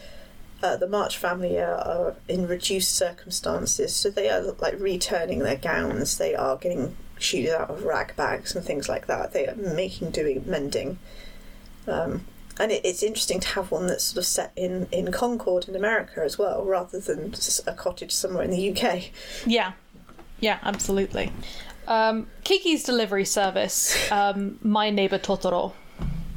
uh, 0.64 0.76
the 0.78 0.88
March 0.88 1.18
family 1.18 1.60
are, 1.60 2.16
in 2.28 2.48
reduced 2.48 2.96
circumstances, 2.96 3.96
so 3.96 4.10
they 4.10 4.30
are 4.30 4.42
like 4.60 4.80
returning 4.80 5.40
their 5.40 5.58
gowns, 5.58 6.18
they 6.18 6.36
are 6.36 6.58
getting 6.58 6.96
shoes 7.20 7.50
out 7.50 7.70
of 7.70 7.84
rag 7.84 8.16
bags 8.16 8.56
and 8.56 8.66
things 8.66 8.90
like 8.90 9.08
that. 9.08 9.34
They 9.34 9.48
are 9.48 9.56
making, 9.56 10.12
doing, 10.12 10.44
mending. 10.46 11.00
Um, 11.88 12.26
and 12.60 12.72
it, 12.72 12.82
it's 12.86 13.04
interesting 13.04 13.40
to 13.42 13.48
have 13.50 13.72
one 13.72 13.88
that's 13.88 14.06
sort 14.06 14.18
of 14.18 14.26
set 14.26 14.52
in, 14.56 14.88
in 14.92 15.12
Concord 15.12 15.68
in 15.68 15.76
America 15.76 16.22
as 16.24 16.38
well, 16.38 16.64
rather 16.64 17.00
than 17.00 17.34
a 17.68 17.74
cottage 17.74 18.12
somewhere 18.12 18.44
in 18.44 18.52
the 18.52 18.72
UK. 18.72 19.12
Yeah, 19.46 19.74
yeah, 20.40 20.60
absolutely. 20.64 21.32
Um, 21.88 22.28
Kiki's 22.44 22.84
delivery 22.84 23.26
service, 23.26 24.12
um, 24.12 24.58
My 24.62 24.90
Neighbor 24.90 25.20
Totoro. 25.20 25.74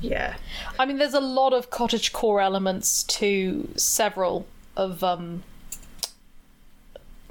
Yeah. 0.01 0.37
I 0.79 0.87
mean, 0.87 0.99
there's 0.99 1.15
a 1.15 1.21
lot 1.21 1.53
of 1.53 1.71
cottage 1.71 2.13
core 2.13 2.41
elements 2.41 3.03
to 3.05 3.69
several 3.77 4.47
of 4.77 5.03
um, 5.03 5.43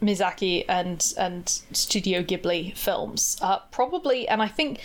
Miyazaki 0.01 0.65
and 0.67 1.13
and 1.17 1.47
Studio 1.71 2.21
Ghibli 2.21 2.75
films. 2.75 3.37
Uh, 3.41 3.59
probably, 3.71 4.27
and 4.27 4.41
I 4.41 4.47
think 4.47 4.79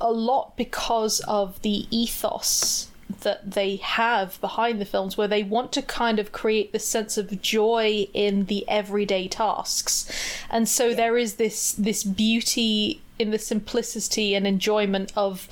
a 0.00 0.12
lot 0.12 0.56
because 0.56 1.20
of 1.20 1.60
the 1.62 1.86
ethos 1.90 2.88
that 3.22 3.50
they 3.50 3.76
have 3.76 4.40
behind 4.40 4.80
the 4.80 4.84
films, 4.84 5.16
where 5.16 5.28
they 5.28 5.42
want 5.42 5.72
to 5.72 5.82
kind 5.82 6.18
of 6.18 6.30
create 6.30 6.72
this 6.72 6.86
sense 6.86 7.18
of 7.18 7.42
joy 7.42 8.06
in 8.14 8.46
the 8.46 8.66
everyday 8.68 9.26
tasks, 9.28 10.10
and 10.48 10.68
so 10.68 10.94
there 10.94 11.18
is 11.18 11.34
this 11.34 11.72
this 11.72 12.04
beauty 12.04 13.02
in 13.18 13.30
the 13.30 13.38
simplicity 13.38 14.34
and 14.34 14.46
enjoyment 14.46 15.12
of 15.14 15.48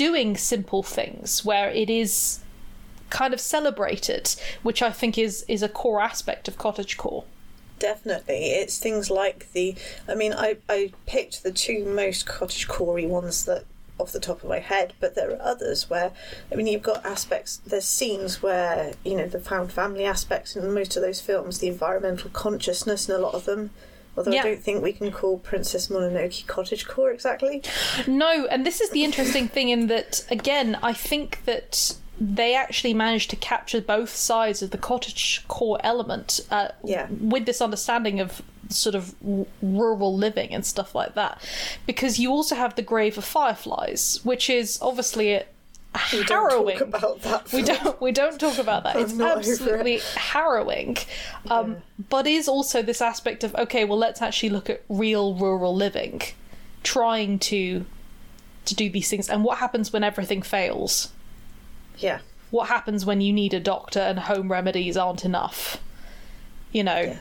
doing 0.00 0.34
simple 0.34 0.82
things, 0.82 1.44
where 1.44 1.68
it 1.68 1.90
is 1.90 2.40
kind 3.10 3.34
of 3.34 3.40
celebrated, 3.40 4.34
which 4.62 4.80
I 4.80 4.92
think 4.92 5.18
is 5.18 5.44
is 5.46 5.62
a 5.62 5.68
core 5.68 6.00
aspect 6.00 6.48
of 6.48 6.56
cottagecore. 6.56 7.24
Definitely. 7.78 8.52
It's 8.60 8.78
things 8.78 9.10
like 9.10 9.52
the. 9.52 9.74
I 10.08 10.14
mean, 10.14 10.32
I, 10.32 10.56
I 10.70 10.92
picked 11.04 11.42
the 11.42 11.52
two 11.52 11.84
most 11.84 12.24
cottage 12.24 12.66
corey 12.66 13.06
ones 13.06 13.44
that 13.44 13.64
off 13.98 14.12
the 14.12 14.20
top 14.20 14.42
of 14.42 14.48
my 14.48 14.60
head, 14.60 14.94
but 15.00 15.14
there 15.14 15.30
are 15.32 15.42
others 15.42 15.90
where, 15.90 16.12
I 16.50 16.54
mean, 16.54 16.66
you've 16.66 16.90
got 16.92 17.04
aspects, 17.04 17.58
there's 17.66 17.84
scenes 17.84 18.42
where, 18.42 18.94
you 19.04 19.14
know, 19.14 19.26
the 19.26 19.38
found 19.38 19.70
family 19.70 20.06
aspects 20.06 20.56
in 20.56 20.72
most 20.72 20.96
of 20.96 21.02
those 21.02 21.20
films, 21.20 21.58
the 21.58 21.68
environmental 21.68 22.30
consciousness 22.30 23.06
in 23.06 23.14
a 23.14 23.18
lot 23.18 23.34
of 23.34 23.44
them. 23.44 23.68
Although 24.16 24.32
Yeah. 24.32 24.40
I 24.40 24.44
don't 24.44 24.62
think 24.62 24.82
we 24.82 24.92
can 24.92 25.10
call 25.12 25.38
Princess 25.38 25.88
Mononoke 25.88 26.46
cottage 26.46 26.86
core 26.86 27.10
exactly. 27.10 27.62
No, 28.06 28.46
and 28.50 28.66
this 28.66 28.80
is 28.80 28.90
the 28.90 29.04
interesting 29.04 29.48
thing 29.48 29.68
in 29.68 29.86
that 29.86 30.24
again, 30.30 30.78
I 30.82 30.92
think 30.92 31.44
that 31.44 31.94
they 32.20 32.54
actually 32.54 32.92
managed 32.92 33.30
to 33.30 33.36
capture 33.36 33.80
both 33.80 34.14
sides 34.14 34.60
of 34.62 34.72
the 34.72 34.78
cottage 34.78 35.42
core 35.48 35.78
element 35.82 36.40
uh, 36.50 36.68
Yeah. 36.84 37.06
with 37.10 37.46
this 37.46 37.62
understanding 37.62 38.20
of 38.20 38.42
sort 38.68 38.94
of 38.94 39.14
r- 39.26 39.46
rural 39.62 40.14
living 40.14 40.52
and 40.54 40.66
stuff 40.66 40.94
like 40.94 41.14
that, 41.14 41.40
because 41.86 42.18
you 42.18 42.30
also 42.30 42.54
have 42.56 42.74
the 42.74 42.82
Grave 42.82 43.16
of 43.16 43.24
Fireflies, 43.24 44.20
which 44.22 44.50
is 44.50 44.78
obviously 44.82 45.32
a 45.32 45.44
We 46.12 46.22
don't 46.24 46.50
harrowing. 46.50 46.78
talk 46.78 46.88
about 46.88 47.22
that. 47.22 47.52
we 47.52 47.62
don't 47.62 48.00
we 48.00 48.12
don't 48.12 48.38
talk 48.38 48.58
about 48.58 48.84
that. 48.84 48.96
I'm 48.96 49.02
It's 49.02 49.12
over 49.14 49.24
it. 49.24 49.36
absolutely 49.38 50.00
harrowing, 50.16 50.96
um, 51.50 51.78
but 52.08 52.26
is 52.26 52.46
also 52.48 52.80
this 52.82 53.00
aspect 53.02 53.42
of 53.44 53.54
okay, 53.56 53.84
well, 53.84 53.98
let's 53.98 54.22
actually 54.22 54.50
look 54.50 54.70
at 54.70 54.82
real 54.88 55.34
rural 55.34 55.74
living, 55.74 56.22
trying 56.84 57.38
to 57.40 57.84
to 58.66 58.74
do 58.74 58.88
these 58.88 59.08
things, 59.10 59.28
and 59.28 59.42
what 59.42 59.58
happens 59.58 59.92
when 59.92 60.04
everything 60.04 60.42
fails. 60.42 61.12
Yeah. 61.98 62.20
What 62.50 62.68
happens 62.68 63.04
when 63.06 63.20
you 63.20 63.32
need 63.32 63.52
a 63.54 63.60
doctor 63.60 64.00
and 64.00 64.18
home 64.20 64.50
remedies 64.50 64.96
aren't 64.96 65.24
enough? 65.24 65.78
You 66.72 66.84
know, 66.84 67.00
Yeah. 67.00 67.18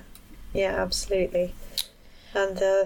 Yeah, 0.54 0.82
absolutely. 0.82 1.54
And 2.34 2.58
uh, 2.62 2.86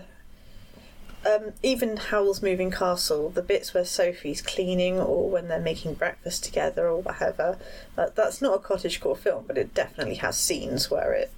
um, 1.25 1.53
even 1.61 1.97
Howl's 1.97 2.41
Moving 2.41 2.71
Castle, 2.71 3.29
the 3.29 3.41
bits 3.41 3.73
where 3.73 3.85
Sophie's 3.85 4.41
cleaning 4.41 4.99
or 4.99 5.29
when 5.29 5.47
they're 5.47 5.59
making 5.59 5.95
breakfast 5.95 6.43
together 6.43 6.87
or 6.87 7.01
whatever, 7.01 7.57
that, 7.95 8.15
that's 8.15 8.41
not 8.41 8.55
a 8.55 8.59
cottagecore 8.59 9.17
film, 9.17 9.45
but 9.47 9.57
it 9.57 9.73
definitely 9.73 10.15
has 10.15 10.37
scenes 10.37 10.91
where 10.91 11.13
it. 11.13 11.31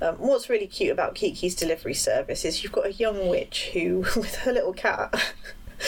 Um, 0.00 0.16
what's 0.16 0.50
really 0.50 0.66
cute 0.66 0.92
about 0.92 1.14
Kiki's 1.14 1.54
delivery 1.54 1.94
service 1.94 2.44
is 2.44 2.62
you've 2.62 2.72
got 2.72 2.86
a 2.86 2.92
young 2.92 3.28
witch 3.28 3.70
who, 3.72 4.00
with 4.16 4.36
her 4.36 4.52
little 4.52 4.74
cat, 4.74 5.34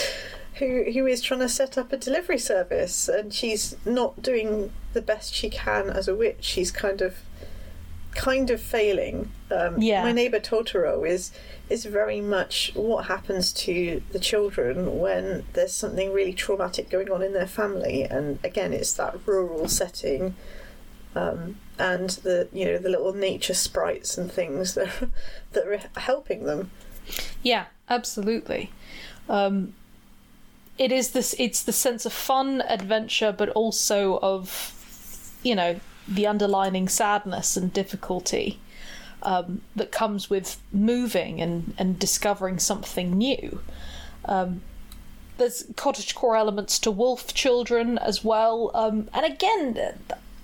who 0.55 0.85
who 0.93 1.07
is 1.07 1.21
trying 1.21 1.41
to 1.41 1.49
set 1.49 1.77
up 1.77 1.93
a 1.93 1.97
delivery 1.97 2.39
service, 2.39 3.09
and 3.09 3.35
she's 3.35 3.77
not 3.85 4.23
doing 4.23 4.73
the 4.93 5.03
best 5.03 5.35
she 5.35 5.51
can 5.51 5.91
as 5.91 6.09
a 6.09 6.15
witch. 6.15 6.39
She's 6.41 6.71
kind 6.71 7.03
of 7.03 7.17
kind 8.19 8.51
of 8.51 8.61
failing. 8.61 9.31
Um, 9.51 9.81
Yeah. 9.81 10.03
My 10.03 10.13
neighbour 10.13 10.41
Totoro 10.41 11.09
is 11.09 11.31
is 11.71 11.85
very 11.85 12.21
much 12.21 12.73
what 12.75 13.05
happens 13.07 13.53
to 13.53 14.03
the 14.11 14.19
children 14.19 14.99
when 14.99 15.45
there's 15.53 15.73
something 15.73 16.13
really 16.13 16.33
traumatic 16.33 16.91
going 16.91 17.11
on 17.11 17.23
in 17.23 17.33
their 17.33 17.47
family, 17.47 18.03
and 18.03 18.39
again, 18.43 18.73
it's 18.73 18.93
that 18.95 19.15
rural 19.27 19.69
setting. 19.69 20.35
Um, 21.15 21.57
and 21.79 22.11
the 22.11 22.49
you 22.53 22.65
know 22.67 22.79
the 22.79 22.89
little 22.89 23.15
nature 23.15 23.55
sprites 23.55 24.19
and 24.19 24.31
things 24.31 24.75
that 24.79 25.09
that 25.53 25.67
are 25.67 26.01
helping 26.01 26.45
them. 26.45 26.71
Yeah, 27.43 27.67
absolutely. 27.89 28.73
Um, 29.29 29.75
it 30.77 30.91
is 30.93 31.11
this. 31.13 31.35
It's 31.39 31.63
the 31.63 31.73
sense 31.73 32.05
of 32.05 32.13
fun, 32.13 32.63
adventure, 32.69 33.33
but 33.33 33.49
also 33.51 34.19
of, 34.23 34.73
you 35.43 35.55
know, 35.55 35.81
the 36.09 36.27
underlining 36.27 36.89
sadness 36.89 37.57
and 37.57 37.73
difficulty 37.73 38.59
um, 39.23 39.61
that 39.77 39.93
comes 39.93 40.31
with 40.31 40.61
moving 40.73 41.41
and 41.41 41.75
and 41.79 41.99
discovering 41.99 42.59
something 42.59 43.17
new. 43.19 43.61
Um, 44.25 44.63
there's 45.37 45.65
cottagecore 45.75 46.37
elements 46.37 46.79
to 46.81 46.91
Wolf 46.91 47.33
Children 47.35 47.99
as 47.99 48.25
well, 48.25 48.71
um, 48.75 49.09
and 49.13 49.25
again. 49.25 49.95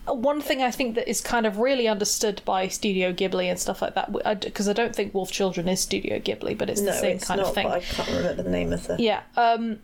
One 0.07 0.43
thing 0.43 0.61
I 0.61 0.71
think 0.71 0.97
that 0.97 1.09
is 1.09 1.23
kind 1.23 1.47
of 1.47 1.57
really 1.57 1.89
understood 1.89 2.43
by 2.45 2.69
Studio 2.69 3.11
Ghibli 3.11 3.47
and 3.47 3.59
stuff 3.59 3.81
like 3.81 3.95
that, 3.95 4.13
because 4.43 4.69
I, 4.69 4.75
don't 4.75 4.95
think 4.95 5.15
Wolf 5.15 5.33
Children 5.33 5.67
is 5.67 5.81
Studio 5.81 6.19
Ghibli, 6.19 6.59
but 6.59 6.69
it's 6.69 6.83
No, 6.83 6.93
the 6.93 6.99
same 6.99 7.17
it's 7.17 7.27
kind 7.27 7.41
not. 7.41 7.49
of 7.49 7.55
thing 7.55 7.67
I 7.69 7.81
can't 7.81 8.09
remember 8.11 8.43
the 8.43 8.51
name 8.51 8.75
of 8.75 8.87
the. 8.87 8.97
yeah 9.03 9.23
um 9.39 9.79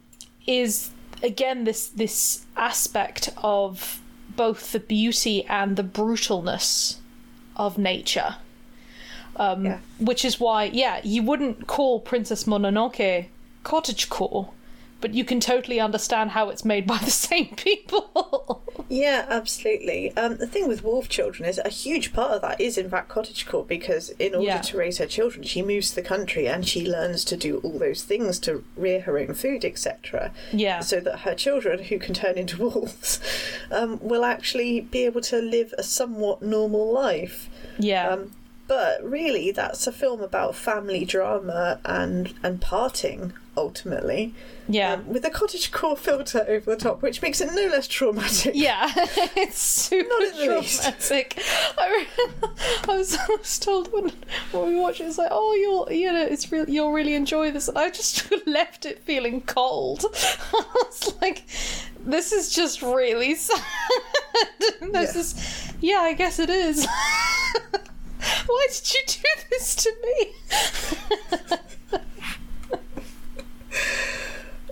is 0.46 0.90
again 1.22 1.64
this 1.64 1.88
this 1.88 2.44
aspect 2.54 3.30
of 3.38 4.02
both 4.36 4.72
the 4.72 4.80
beauty 4.80 5.44
and 5.46 5.76
the 5.76 5.82
brutalness 5.82 6.96
of 7.56 7.76
nature 7.78 8.36
um 9.36 9.64
Yeah. 9.66 9.78
which 9.98 10.24
is 10.24 10.40
why 10.40 10.64
yeah 10.64 11.00
you 11.04 11.22
wouldn't 11.22 11.66
call 11.66 12.00
princess 12.00 12.44
mononoke 12.44 13.26
cottagecore 13.64 14.48
but 15.00 15.14
you 15.14 15.24
can 15.24 15.40
totally 15.40 15.80
understand 15.80 16.30
how 16.30 16.48
it's 16.50 16.64
made 16.64 16.86
by 16.86 16.98
the 16.98 17.10
same 17.28 17.54
people 17.56 18.62
Yeah, 18.88 19.26
absolutely. 19.28 20.16
Um, 20.16 20.36
the 20.38 20.46
thing 20.46 20.66
with 20.66 20.82
Wolf 20.82 21.08
Children 21.08 21.48
is 21.48 21.60
a 21.64 21.68
huge 21.68 22.12
part 22.12 22.32
of 22.32 22.42
that 22.42 22.60
is 22.60 22.76
in 22.76 22.90
fact 22.90 23.08
cottagecore 23.08 23.66
because 23.66 24.10
in 24.18 24.34
order 24.34 24.46
Yeah. 24.46 24.60
to 24.62 24.76
raise 24.76 24.98
her 24.98 25.06
children, 25.06 25.44
she 25.44 25.62
moves 25.62 25.90
to 25.90 25.94
the 25.96 26.02
country 26.02 26.48
and 26.48 26.66
she 26.66 26.84
learns 26.88 27.24
to 27.26 27.36
do 27.36 27.58
all 27.58 27.78
those 27.78 28.02
things 28.02 28.38
to 28.40 28.64
rear 28.76 29.02
her 29.02 29.18
own 29.18 29.34
food, 29.34 29.64
etc. 29.64 30.32
yeah 30.52 30.80
So 30.80 30.98
that 31.00 31.20
her 31.20 31.34
children, 31.34 31.84
who 31.84 31.98
can 31.98 32.14
turn 32.14 32.36
into 32.36 32.56
wolves, 32.64 33.20
um, 33.70 33.98
will 34.00 34.24
actually 34.24 34.80
be 34.80 35.04
able 35.04 35.20
to 35.22 35.38
live 35.40 35.72
a 35.78 35.82
somewhat 35.84 36.42
normal 36.42 36.90
life. 36.92 37.48
yeah 37.78 38.08
Um, 38.08 38.32
but 38.70 39.02
really, 39.02 39.50
that's 39.50 39.88
a 39.88 39.92
film 39.92 40.20
about 40.22 40.54
family 40.54 41.04
drama 41.04 41.80
and 41.84 42.32
and 42.44 42.60
parting 42.60 43.32
ultimately. 43.56 44.32
yeah 44.68 44.92
Um, 44.94 45.08
with 45.12 45.24
a 45.24 45.30
cottagecore 45.30 45.98
filter 45.98 46.44
over 46.48 46.70
the 46.70 46.76
top, 46.76 47.02
which 47.02 47.20
makes 47.20 47.40
it 47.40 47.50
no 47.52 47.66
less 47.66 47.88
traumatic. 47.88 48.52
Yeah, 48.54 48.88
it's 49.44 49.58
super 49.58 50.08
Not 50.08 50.22
in 50.22 50.36
the 50.48 50.54
least. 50.60 50.82
traumatic. 50.82 51.42
I, 51.76 51.86
re- 51.90 52.28
I, 52.88 52.96
was, 52.96 53.16
I 53.16 53.26
was 53.38 53.58
told 53.58 53.92
when, 53.92 54.12
when 54.52 54.68
we 54.68 54.76
watched 54.78 55.00
it, 55.00 55.06
it's 55.08 55.18
like, 55.18 55.32
oh, 55.32 55.52
you'll, 55.54 55.92
you 55.92 56.12
know, 56.12 56.22
it's 56.24 56.50
real, 56.52 56.70
you'll 56.70 56.92
really 56.92 57.14
enjoy 57.14 57.50
this, 57.50 57.66
and 57.68 57.76
I 57.76 57.90
just 57.90 58.32
left 58.46 58.86
it 58.86 59.00
feeling 59.00 59.40
cold. 59.42 60.04
I 60.54 60.64
was 60.86 61.14
like, 61.20 61.42
this 62.06 62.32
is 62.32 62.52
just 62.52 62.82
really 62.82 63.34
sad. 63.34 63.60
this 64.80 65.14
Yeah. 65.14 65.20
is, 65.20 65.34
yeah, 65.80 66.00
I 66.10 66.12
guess 66.14 66.38
it 66.38 66.50
is. 66.50 66.86
Why 68.46 68.66
did 68.70 68.94
you 68.94 69.00
do 69.06 69.42
this 69.50 69.74
to 69.76 69.92
me? 70.04 70.32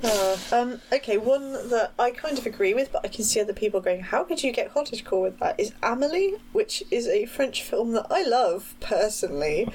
Uh, 0.02 0.38
um, 0.52 0.80
okay, 0.92 1.18
one 1.18 1.52
that 1.70 1.92
I 1.98 2.12
kind 2.12 2.38
of 2.38 2.46
agree 2.46 2.72
with, 2.72 2.92
but 2.92 3.04
I 3.04 3.08
can 3.08 3.24
see 3.24 3.40
other 3.40 3.52
people 3.52 3.80
going, 3.80 4.00
"How 4.00 4.22
could 4.22 4.44
you 4.44 4.52
get 4.52 4.72
cottagecore 4.72 5.22
with 5.22 5.38
that?" 5.40 5.58
Is 5.58 5.72
Amelie, 5.82 6.34
which 6.52 6.84
is 6.90 7.08
a 7.08 7.26
French 7.26 7.62
film 7.62 7.92
that 7.92 8.06
I 8.08 8.22
love 8.22 8.74
personally, 8.80 9.68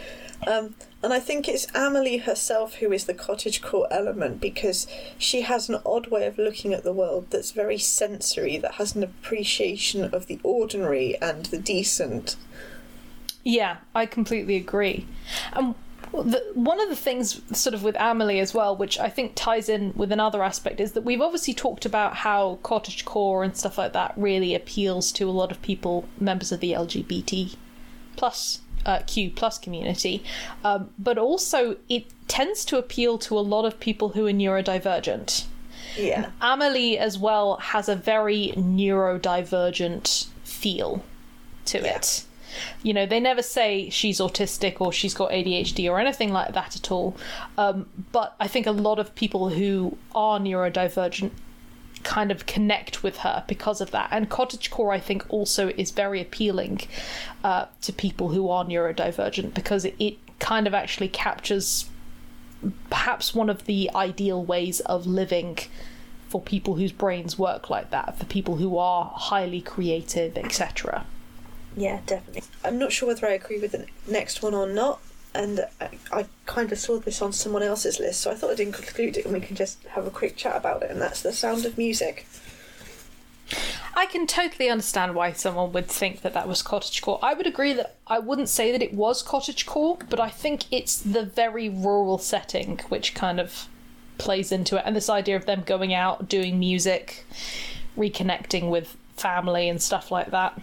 um, 0.48 0.76
and 1.02 1.14
I 1.14 1.20
think 1.20 1.50
it's 1.50 1.68
Amelie 1.76 2.18
herself 2.20 2.76
who 2.76 2.92
is 2.94 3.06
the 3.06 3.14
cottagecore 3.14 3.88
element 3.92 4.40
because 4.40 4.88
she 5.18 5.42
has 5.42 5.68
an 5.68 5.80
odd 5.86 6.08
way 6.08 6.26
of 6.26 6.38
looking 6.38 6.74
at 6.74 6.84
the 6.84 6.94
world 6.94 7.28
that's 7.30 7.52
very 7.52 7.78
sensory, 7.78 8.58
that 8.58 8.76
has 8.76 8.96
an 8.96 9.04
appreciation 9.04 10.06
of 10.06 10.28
the 10.28 10.40
ordinary 10.44 11.18
and 11.22 11.48
the 11.48 11.58
decent. 11.58 12.38
Yeah, 13.44 13.78
I 13.94 14.06
completely 14.06 14.56
agree. 14.56 15.06
And 15.54 15.76
the, 16.14 16.44
one 16.54 16.80
of 16.80 16.90
the 16.90 16.96
things, 16.96 17.42
sort 17.58 17.74
of 17.74 17.84
with 17.84 17.96
Amelie 18.00 18.40
as 18.40 18.54
well, 18.54 18.76
which 18.76 19.00
I 19.00 19.10
think 19.10 19.34
ties 19.36 19.68
in 19.68 19.94
with 19.96 20.12
another 20.12 20.44
aspect, 20.44 20.80
is 20.80 20.92
that 20.94 21.02
we've 21.04 21.22
obviously 21.22 21.54
talked 21.54 21.86
about 21.86 22.16
how 22.18 22.60
cottagecore 22.64 23.44
and 23.44 23.58
stuff 23.58 23.78
like 23.78 23.94
that 23.94 24.14
really 24.16 24.54
appeals 24.56 25.12
to 25.14 25.28
a 25.30 25.32
lot 25.32 25.52
of 25.52 25.62
people, 25.62 26.06
members 26.20 26.52
of 26.52 26.60
the 26.60 26.72
LGBT 26.74 27.56
plus 28.16 28.62
uh, 28.86 29.00
Q 29.08 29.32
plus 29.32 29.58
community, 29.58 30.24
um, 30.64 30.90
but 31.00 31.18
also 31.18 31.78
it 31.90 32.06
tends 32.28 32.64
to 32.66 32.78
appeal 32.78 33.18
to 33.18 33.38
a 33.38 33.42
lot 33.42 33.66
of 33.66 33.80
people 33.80 34.10
who 34.10 34.28
are 34.28 34.32
neurodivergent. 34.32 35.46
Yeah, 35.98 36.30
Amelie 36.42 36.98
as 36.98 37.18
well 37.18 37.58
has 37.58 37.88
a 37.90 37.96
very 37.96 38.54
neurodivergent 38.56 40.28
feel 40.44 41.04
to 41.66 41.80
Yeah. 41.80 41.96
it. 41.98 42.24
You 42.82 42.94
know, 42.94 43.06
they 43.06 43.20
never 43.20 43.42
say 43.42 43.90
she's 43.90 44.20
autistic 44.20 44.80
or 44.80 44.92
she's 44.92 45.14
got 45.14 45.32
ADHD 45.32 45.90
or 45.90 46.00
anything 46.00 46.32
like 46.32 46.54
that 46.54 46.76
at 46.76 46.92
all. 46.92 47.16
Um, 47.58 47.88
but 48.12 48.36
I 48.40 48.48
think 48.48 48.68
a 48.68 48.72
lot 48.72 49.00
of 49.00 49.14
people 49.16 49.50
who 49.50 49.98
are 50.14 50.40
neurodivergent 50.40 51.32
kind 52.04 52.32
of 52.32 52.46
connect 52.46 53.02
with 53.02 53.18
her 53.18 53.44
because 53.48 53.82
of 53.82 53.92
that. 53.92 54.10
And 54.12 54.30
cottagecore, 54.30 54.94
I 54.94 55.00
think, 55.00 55.26
also 55.30 55.70
is 55.70 55.92
very 55.92 56.22
appealing 56.22 56.82
uh, 57.44 57.66
to 57.82 57.94
people 57.94 58.30
who 58.30 58.50
are 58.50 58.66
neurodivergent 58.66 59.54
because 59.54 59.86
it, 59.86 59.96
it 60.00 60.18
kind 60.40 60.68
of 60.68 60.74
actually 60.74 61.08
captures 61.08 61.90
perhaps 62.90 63.34
one 63.34 63.50
of 63.50 63.66
the 63.66 63.90
ideal 63.96 64.44
ways 64.44 64.80
of 64.82 65.06
living 65.06 65.58
for 66.30 66.42
people 66.42 66.76
whose 66.76 66.92
brains 66.92 67.38
work 67.38 67.70
like 67.70 67.92
that, 67.92 68.18
for 68.18 68.26
people 68.26 68.56
who 68.56 68.78
are 68.78 69.12
highly 69.16 69.62
creative, 69.62 70.38
etc. 70.38 71.06
yeah, 71.76 72.00
definitely. 72.06 72.44
I'm 72.64 72.78
not 72.78 72.92
sure 72.92 73.08
whether 73.08 73.28
I 73.28 73.32
agree 73.32 73.60
with 73.60 73.72
the 73.72 73.86
next 74.08 74.42
one 74.42 74.54
or 74.54 74.68
not. 74.68 75.00
And 75.36 75.62
I, 75.82 75.90
I 76.12 76.26
kind 76.46 76.72
of 76.72 76.78
saw 76.78 77.00
this 77.00 77.22
on 77.22 77.34
someone 77.34 77.64
else's 77.64 78.00
list, 78.00 78.22
so 78.22 78.30
I 78.30 78.36
thought 78.36 78.52
I'd 78.52 78.60
include 78.60 79.18
it 79.18 79.26
and 79.26 79.34
we 79.34 79.40
can 79.40 79.56
just 79.56 79.84
have 79.86 80.06
a 80.06 80.12
quick 80.12 80.36
chat 80.36 80.56
about 80.56 80.84
it. 80.84 80.92
And 80.92 81.02
that's 81.02 81.24
The 81.24 81.34
Sound 81.34 81.66
of 81.66 81.76
Music. 81.78 82.28
I 83.96 84.06
can 84.06 84.28
totally 84.28 84.70
understand 84.70 85.16
why 85.16 85.32
someone 85.34 85.72
would 85.74 85.88
think 85.88 86.22
that 86.22 86.34
that 86.34 86.48
was 86.48 86.62
cottagecore. 86.64 87.20
I 87.22 87.34
would 87.34 87.48
agree 87.48 87.74
that 87.74 87.96
I 88.08 88.20
wouldn't 88.20 88.50
say 88.50 88.72
that 88.72 88.82
it 88.82 88.94
was 88.94 89.24
cottagecore, 89.24 90.02
but 90.10 90.20
I 90.20 90.30
think 90.30 90.66
it's 90.72 90.98
the 90.98 91.24
very 91.24 91.70
rural 91.70 92.18
setting 92.18 92.80
which 92.90 93.14
kind 93.14 93.40
of 93.40 93.68
plays 94.18 94.52
into 94.52 94.78
it, 94.78 94.84
and 94.86 94.96
this 94.96 95.10
idea 95.10 95.36
of 95.36 95.46
them 95.46 95.64
going 95.66 95.94
out, 95.94 96.30
doing 96.30 96.60
music, 96.60 97.26
reconnecting 97.98 98.70
with 98.70 98.96
family 99.18 99.68
and 99.70 99.82
stuff 99.82 100.12
like 100.12 100.32
that. 100.32 100.60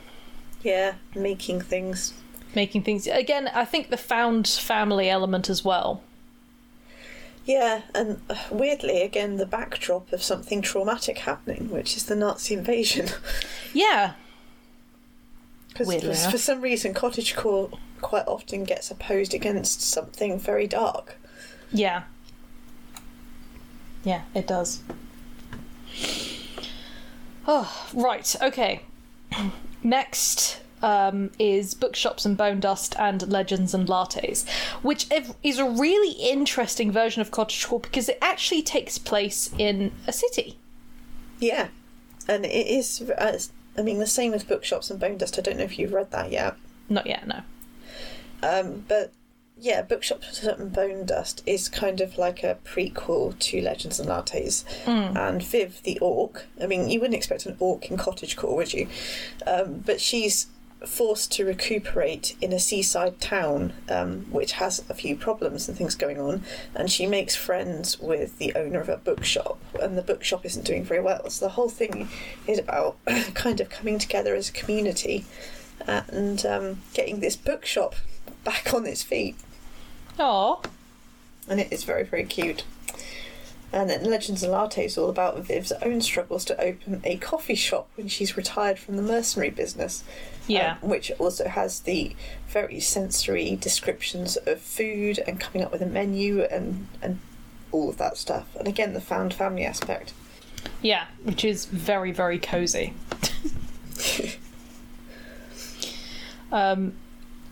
Yeah, 0.63 0.95
making 1.15 1.63
things. 1.63 2.13
making 2.55 2.83
things 2.83 3.07
again. 3.07 3.49
I 3.55 3.65
think 3.65 3.91
the 3.91 3.97
found 3.97 4.47
family 4.49 5.09
element 5.09 5.49
as 5.49 5.65
well. 5.65 6.03
Yeah, 7.47 7.83
and 7.95 8.21
uh, 8.29 8.37
weirdly, 8.51 9.01
again, 9.03 9.37
the 9.37 9.47
backdrop 9.47 10.13
of 10.13 10.23
something 10.23 10.61
traumatic 10.63 11.19
happening, 11.19 11.71
which 11.71 11.97
is 11.97 12.05
the 12.07 12.15
Nazi 12.15 12.55
invasion. 12.55 13.09
Yeah, 13.73 14.15
Because 15.69 16.27
for 16.27 16.39
some 16.39 16.61
reason, 16.61 16.93
cottagecore 16.93 17.79
quite 18.01 18.27
often 18.27 18.65
gets 18.65 18.91
opposed 18.91 19.33
against 19.33 19.81
something 19.81 20.39
very 20.41 20.67
dark. 20.67 21.17
yeah, 21.73 22.03
yeah. 24.05 24.23
It 24.35 24.47
does. 24.47 24.83
Oh, 27.47 27.89
right. 27.95 28.37
Okay. 28.43 28.83
Next 29.83 30.61
um, 30.83 31.31
is 31.39 31.75
Bookshops 31.75 32.25
and 32.25 32.37
Bone 32.37 32.61
Dust 32.61 32.95
and 32.99 33.27
Legends 33.29 33.75
and 33.75 33.89
Lattes, 33.89 34.49
which 34.83 35.07
is 35.43 35.59
a 35.59 35.69
really 35.69 36.13
interesting 36.13 36.91
version 36.93 37.21
of 37.23 37.31
cottagecore 37.31 37.83
because 37.83 38.09
it 38.09 38.19
actually 38.21 38.63
takes 38.63 38.99
place 38.99 39.51
in 39.59 39.93
a 40.07 40.13
city. 40.13 40.59
Yeah, 41.39 41.69
and 42.29 42.45
it 42.45 42.67
is. 42.67 43.11
Uh, 43.11 43.39
I 43.79 43.83
mean, 43.83 43.99
the 43.99 44.07
same 44.07 44.33
with 44.33 44.49
bookshops 44.49 44.91
and 44.91 45.01
bone 45.01 45.17
dust. 45.17 45.39
I 45.39 45.43
don't 45.43 45.57
know 45.59 45.65
if 45.65 45.79
you've 45.79 45.93
read 45.93 46.11
that 46.11 46.31
yet, 46.31 46.57
Not 46.89 47.07
yet, 47.07 47.27
no. 47.27 47.41
um, 48.43 48.85
but 48.89 49.13
yeah, 49.61 49.83
Bookshop 49.83 50.23
and 50.43 50.73
bone 50.73 51.05
dust 51.05 51.43
is 51.47 51.69
kind 51.69 52.01
of 52.01 52.17
like 52.17 52.43
a 52.43 52.57
prequel 52.65 53.39
to 53.39 53.61
Legends 53.61 54.01
and 54.01 54.09
Lattes. 54.09 54.65
And 55.17 55.43
Viv, 55.43 55.83
the 55.83 55.99
orc. 56.01 56.47
I 56.61 56.67
mean, 56.67 56.89
you 56.89 57.01
wouldn't 57.01 57.17
expect 57.17 57.47
an 57.47 57.57
orc 57.59 57.91
in 57.91 57.97
Cottage 57.97 58.37
cottagecore, 58.37 58.57
would 58.57 58.73
you? 58.73 58.89
Um, 59.47 59.83
but 59.85 60.01
she's 60.01 60.47
forced 60.87 61.31
to 61.33 61.45
recuperate 61.45 62.35
in 62.41 62.55
a 62.55 62.59
seaside 62.59 63.21
town 63.21 63.75
um, 63.91 64.21
which 64.31 64.53
has 64.53 64.83
a 64.89 64.95
few 64.95 65.15
problems 65.15 65.69
and 65.69 65.77
things 65.77 65.95
going 65.95 66.19
on 66.19 66.43
and 66.75 66.91
she 66.91 67.07
makes 67.07 67.37
friends 67.37 68.01
with 68.01 68.39
the 68.39 68.55
owner 68.55 68.81
of 68.81 68.89
a 68.89 68.97
bookshop 68.97 69.59
and 69.83 69.99
the 69.99 70.03
bookshop 70.03 70.43
isn't 70.47 70.65
doing 70.65 70.83
very 70.83 71.03
well 71.03 71.29
so 71.29 71.45
the 71.45 71.51
whole 71.51 71.69
thing 71.69 72.09
is 72.47 72.59
about 72.59 72.97
kind 73.35 73.61
of 73.61 73.69
coming 73.69 73.99
together 73.99 74.35
as 74.35 74.49
a 74.49 74.53
community 74.53 75.27
and 75.87 76.47
um, 76.47 76.81
getting 76.95 77.21
this 77.21 77.37
bookshop 77.37 77.95
back 78.43 78.73
on 78.73 78.87
its 78.87 79.03
feet 79.03 79.37
Oh, 80.19 80.63
and 81.49 81.61
it 81.61 81.73
is 81.73 81.85
very 81.85 82.05
very 82.05 82.25
cute 82.25 82.65
and 83.73 83.89
then 83.89 84.03
Legends 84.05 84.43
and 84.43 84.51
Latte 84.51 84.85
is 84.85 84.99
all 84.99 85.09
about 85.09 85.39
Viv's 85.39 85.73
own 85.83 86.01
struggles 86.01 86.45
to 86.47 86.61
open 86.61 87.01
a 87.05 87.17
coffee 87.19 87.55
shop 87.55 87.89
when 87.95 88.09
she's 88.09 88.37
retired 88.37 88.79
from 88.79 88.97
the 88.97 89.03
mercenary 89.03 89.51
business. 89.51 90.03
yeah. 90.49 90.77
um, 90.83 90.89
which 90.89 91.13
also 91.19 91.47
has 91.47 91.81
the 91.81 92.17
very 92.49 92.81
sensory 92.81 93.55
descriptions 93.55 94.37
of 94.39 94.61
food 94.61 95.21
and 95.27 95.39
coming 95.39 95.63
up 95.65 95.71
with 95.71 95.83
a 95.83 95.87
menu 95.87 96.43
and 96.43 96.89
and 97.01 97.21
all 97.71 97.89
of 97.89 97.97
that 97.99 98.17
stuff. 98.17 98.49
And 98.57 98.67
again, 98.67 98.93
the 98.93 99.01
found 99.01 99.33
family 99.33 99.65
aspect. 99.65 100.13
Yeah, 100.83 101.05
which 101.23 101.45
is 101.45 101.67
very, 101.67 102.11
very 102.11 102.41
cozy. 102.41 102.95
um, 106.53 106.95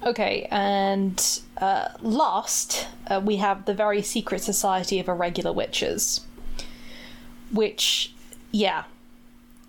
okay, 0.05 0.47
and 0.51 1.41
uh, 1.59 1.89
last 2.01 2.87
uh, 3.09 3.21
we 3.25 3.37
have 3.37 3.65
the 3.65 3.75
very 3.75 4.03
secret 4.03 4.43
society 4.43 4.99
of 5.01 5.09
irregular 5.09 5.53
witches, 5.53 6.21
which, 7.53 8.13
yeah, 8.53 8.85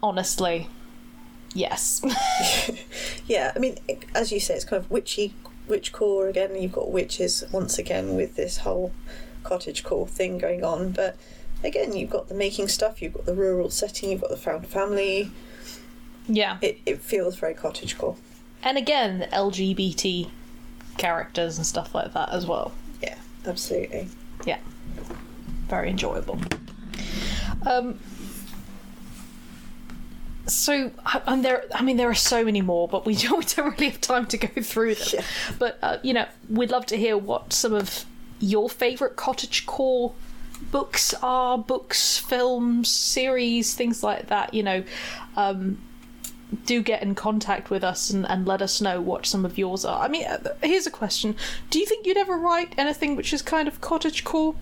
honestly, 0.03 0.67
yes, 1.53 2.01
Yeah, 3.27 3.51
I 3.55 3.59
mean, 3.59 3.77
it- 3.87 4.05
as 4.15 4.31
you 4.31 4.39
say, 4.39 4.55
it's 4.55 4.65
kind 4.65 4.83
of 4.83 4.89
witchy, 4.91 5.33
witch 5.67 5.91
core 5.91 6.27
again. 6.27 6.51
and 6.51 6.61
You've 6.63 6.71
got 6.71 6.91
witches 6.91 7.43
once 7.51 7.77
again 7.77 8.15
with 8.15 8.35
this 8.35 8.57
whole 8.59 8.91
cottage 9.43 9.83
core 9.83 10.07
thing 10.07 10.37
going 10.37 10.63
on, 10.63 10.91
but 10.91 11.15
again, 11.63 11.95
you've 11.95 12.09
got 12.09 12.27
the 12.27 12.33
making 12.35 12.67
stuff, 12.69 13.01
you've 13.01 13.13
got 13.13 13.25
the 13.25 13.33
rural 13.35 13.69
setting, 13.69 14.09
you've 14.11 14.21
got 14.21 14.29
the 14.31 14.37
found 14.37 14.67
family. 14.67 15.31
yeah, 16.27 16.57
It 16.61 16.79
it 16.85 17.01
feels 17.01 17.35
very 17.35 17.53
cottage 17.53 17.97
core. 17.97 18.15
And 18.63 18.77
again, 18.77 19.27
LGBT 19.31 20.29
characters 20.97 21.57
and 21.57 21.65
stuff 21.65 21.95
like 21.95 22.13
that 22.13 22.29
as 22.29 22.45
well. 22.45 22.71
Yeah, 23.01 23.15
absolutely. 23.45 24.07
Yeah, 24.45 24.59
very 25.67 25.89
enjoyable. 25.89 26.39
Um, 27.65 27.99
so, 30.47 30.91
I- 31.05 31.21
and 31.27 31.45
there, 31.45 31.65
I 31.73 31.81
mean, 31.83 31.97
there 31.97 32.09
are 32.09 32.15
so 32.15 32.43
many 32.43 32.61
more, 32.61 32.87
but 32.87 33.05
we 33.05 33.15
don't, 33.15 33.57
really 33.57 33.89
have 33.89 34.01
time 34.01 34.25
to 34.27 34.37
go 34.37 34.61
through 34.61 34.95
them. 34.95 35.07
Yeah. 35.13 35.23
But 35.57 35.79
uh, 35.81 35.97
you 36.03 36.13
know, 36.13 36.25
we'd 36.49 36.71
love 36.71 36.85
to 36.87 36.97
hear 36.97 37.17
what 37.17 37.53
some 37.53 37.73
of 37.73 38.05
your 38.39 38.69
favorite 38.69 39.15
cottage 39.15 39.65
core 39.65 40.13
books 40.71 41.13
are, 41.21 41.57
books, 41.57 42.17
films, 42.17 42.89
series, 42.89 43.73
things 43.75 44.03
like 44.03 44.27
that. 44.27 44.53
You 44.53 44.63
know, 44.63 44.83
um, 45.35 45.77
do 46.65 46.81
get 46.81 47.01
in 47.01 47.15
contact 47.15 47.69
with 47.69 47.83
us 47.83 48.09
and, 48.09 48.27
and 48.27 48.47
let 48.47 48.61
us 48.61 48.81
know 48.81 49.01
what 49.01 49.25
some 49.25 49.45
of 49.45 49.57
yours 49.57 49.85
are. 49.85 50.03
I 50.03 50.07
mean, 50.07 50.25
uh, 50.25 50.55
here's 50.61 50.87
a 50.87 50.91
question: 50.91 51.35
Do 51.69 51.79
you 51.79 51.85
think 51.85 52.05
you'd 52.05 52.17
ever 52.17 52.37
write 52.37 52.73
anything 52.77 53.15
which 53.15 53.33
is 53.33 53.41
kind 53.41 53.67
of 53.67 53.81
cottagecore? 53.81 54.55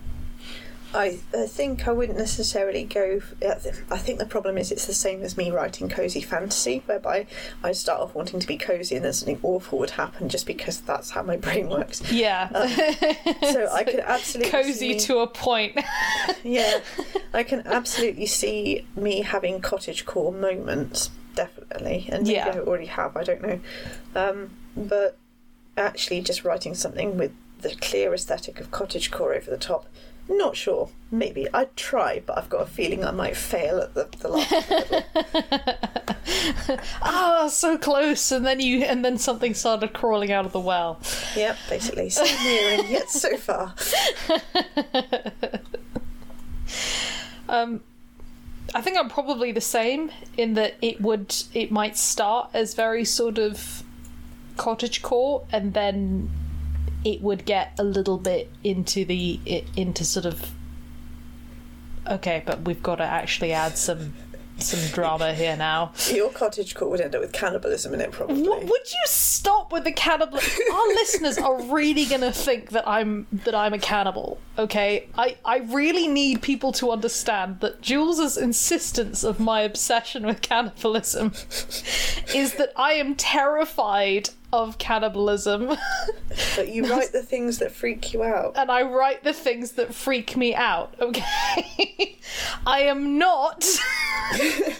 I, 0.94 1.18
I 1.36 1.46
think 1.46 1.86
I 1.86 1.92
wouldn't 1.92 2.16
necessarily 2.16 2.84
go. 2.84 3.20
I 3.42 3.98
think 3.98 4.18
the 4.18 4.26
problem 4.26 4.56
is 4.56 4.72
it's 4.72 4.86
the 4.86 4.94
same 4.94 5.22
as 5.22 5.36
me 5.36 5.50
writing 5.50 5.88
cozy 5.88 6.22
fantasy, 6.22 6.82
whereby 6.86 7.26
I 7.62 7.72
start 7.72 8.00
off 8.00 8.14
wanting 8.14 8.40
to 8.40 8.46
be 8.46 8.56
cozy 8.56 8.96
and 8.96 9.04
then 9.04 9.12
something 9.12 9.38
awful 9.42 9.78
would 9.80 9.90
happen 9.90 10.30
just 10.30 10.46
because 10.46 10.80
that's 10.80 11.10
how 11.10 11.22
my 11.22 11.36
brain 11.44 11.68
works. 11.68 12.10
Yeah. 12.10 12.48
So 13.42 13.68
I 13.70 13.84
could 13.84 14.00
absolutely 14.00 14.50
cozy 14.50 14.98
see 14.98 15.06
to 15.06 15.18
a 15.18 15.26
point. 15.26 15.78
yeah, 16.42 16.80
I 17.34 17.42
can 17.42 17.66
absolutely 17.66 18.26
see 18.26 18.86
me 18.96 19.20
having 19.20 19.60
cottage 19.60 20.06
core 20.06 20.32
moments, 20.32 21.10
definitely, 21.42 22.08
and 22.12 22.22
maybe 22.24 22.34
Yeah. 22.34 22.48
I 22.54 22.58
already 22.60 22.86
have. 22.86 23.16
I 23.16 23.22
don't 23.22 23.42
know, 23.42 23.60
um, 24.14 24.50
but 24.76 25.16
actually, 25.76 26.20
just 26.20 26.44
writing 26.44 26.74
something 26.74 27.16
with 27.16 27.32
the 27.60 27.74
clear 27.80 28.12
aesthetic 28.14 28.60
of 28.60 28.70
cottage 28.70 29.10
core 29.10 29.34
over 29.34 29.50
the 29.50 29.56
top. 29.56 29.86
Not 30.30 30.56
sure. 30.56 30.90
Maybe 31.10 31.46
I'd 31.54 31.74
try, 31.74 32.20
but 32.26 32.36
I've 32.36 32.50
got 32.50 32.60
a 32.62 32.66
feeling 32.66 33.02
I 33.04 33.12
might 33.12 33.34
fail 33.36 33.78
at 33.80 33.94
the, 33.94 34.08
the 34.18 34.28
last. 34.28 34.52
Ah, 37.00 37.48
so 37.48 37.78
close, 37.78 38.30
and 38.30 38.44
then 38.44 38.60
you, 38.60 38.82
and 38.84 39.02
then 39.04 39.16
something 39.16 39.54
started 39.54 39.92
crawling 39.94 40.30
out 40.30 40.44
of 40.44 40.52
the 40.52 40.60
well. 40.60 41.00
yep, 41.34 41.56
basically, 41.70 42.10
so 42.10 42.22
near 42.44 42.78
and 42.78 42.88
yet 42.90 43.08
so 43.08 43.36
far. 43.38 43.74
Um, 47.48 47.80
I 48.74 48.82
think 48.82 48.98
I'm 48.98 49.08
probably 49.08 49.50
the 49.52 49.60
same 49.60 50.10
in 50.36 50.54
that 50.54 50.74
it 50.82 51.00
would, 51.00 51.34
it 51.54 51.70
might 51.70 51.96
start 51.96 52.50
as 52.52 52.74
very 52.74 53.04
sort 53.04 53.38
of 53.38 53.82
cottage 54.56 55.00
core, 55.00 55.46
and 55.50 55.72
then 55.72 56.30
it 57.04 57.22
would 57.22 57.44
get 57.46 57.72
a 57.78 57.84
little 57.84 58.18
bit 58.18 58.50
into 58.62 59.04
the 59.04 59.40
into 59.76 60.04
sort 60.04 60.26
of. 60.26 60.50
Okay, 62.06 62.42
but 62.44 62.62
we've 62.62 62.82
got 62.82 62.96
to 62.96 63.04
actually 63.04 63.52
add 63.52 63.78
some 63.78 64.14
some 64.58 64.80
drama 64.92 65.32
here 65.34 65.56
now. 65.56 65.92
Your 66.12 66.30
cottage 66.30 66.74
core 66.74 66.90
would 66.90 67.00
end 67.00 67.14
up 67.14 67.20
with 67.20 67.32
cannibalism 67.32 67.94
in 67.94 68.00
it, 68.00 68.10
probably. 68.10 68.42
W- 68.42 68.66
would 68.66 68.92
you 68.92 69.02
stop 69.06 69.72
with 69.72 69.84
the 69.84 69.92
cannibal? 69.92 70.38
Our 70.38 70.88
listeners 70.94 71.38
are 71.38 71.60
really 71.62 72.04
gonna 72.04 72.32
think 72.32 72.70
that 72.70 72.86
I'm 72.88 73.26
that 73.44 73.54
I'm 73.54 73.74
a 73.74 73.78
cannibal. 73.78 74.38
Okay, 74.58 75.08
I 75.16 75.36
I 75.44 75.58
really 75.58 76.08
need 76.08 76.42
people 76.42 76.72
to 76.72 76.90
understand 76.90 77.60
that 77.60 77.80
Jules's 77.80 78.36
insistence 78.36 79.24
of 79.24 79.38
my 79.38 79.60
obsession 79.62 80.26
with 80.26 80.42
cannibalism 80.42 81.32
is 82.34 82.54
that 82.54 82.72
I 82.76 82.94
am 82.94 83.14
terrified 83.14 84.30
of 84.52 84.78
cannibalism, 84.78 85.76
But 86.56 86.68
you 86.68 86.86
write 86.90 87.12
the 87.12 87.22
things 87.22 87.58
that 87.58 87.70
freak 87.72 88.12
you 88.14 88.22
out. 88.22 88.54
and 88.56 88.70
I 88.70 88.82
write 88.82 89.22
the 89.24 89.32
things 89.34 89.72
that 89.72 89.94
freak 89.94 90.36
me 90.36 90.54
out. 90.54 90.94
Okay, 91.00 92.18
I 92.66 92.80
am 92.82 93.18
not. 93.18 93.64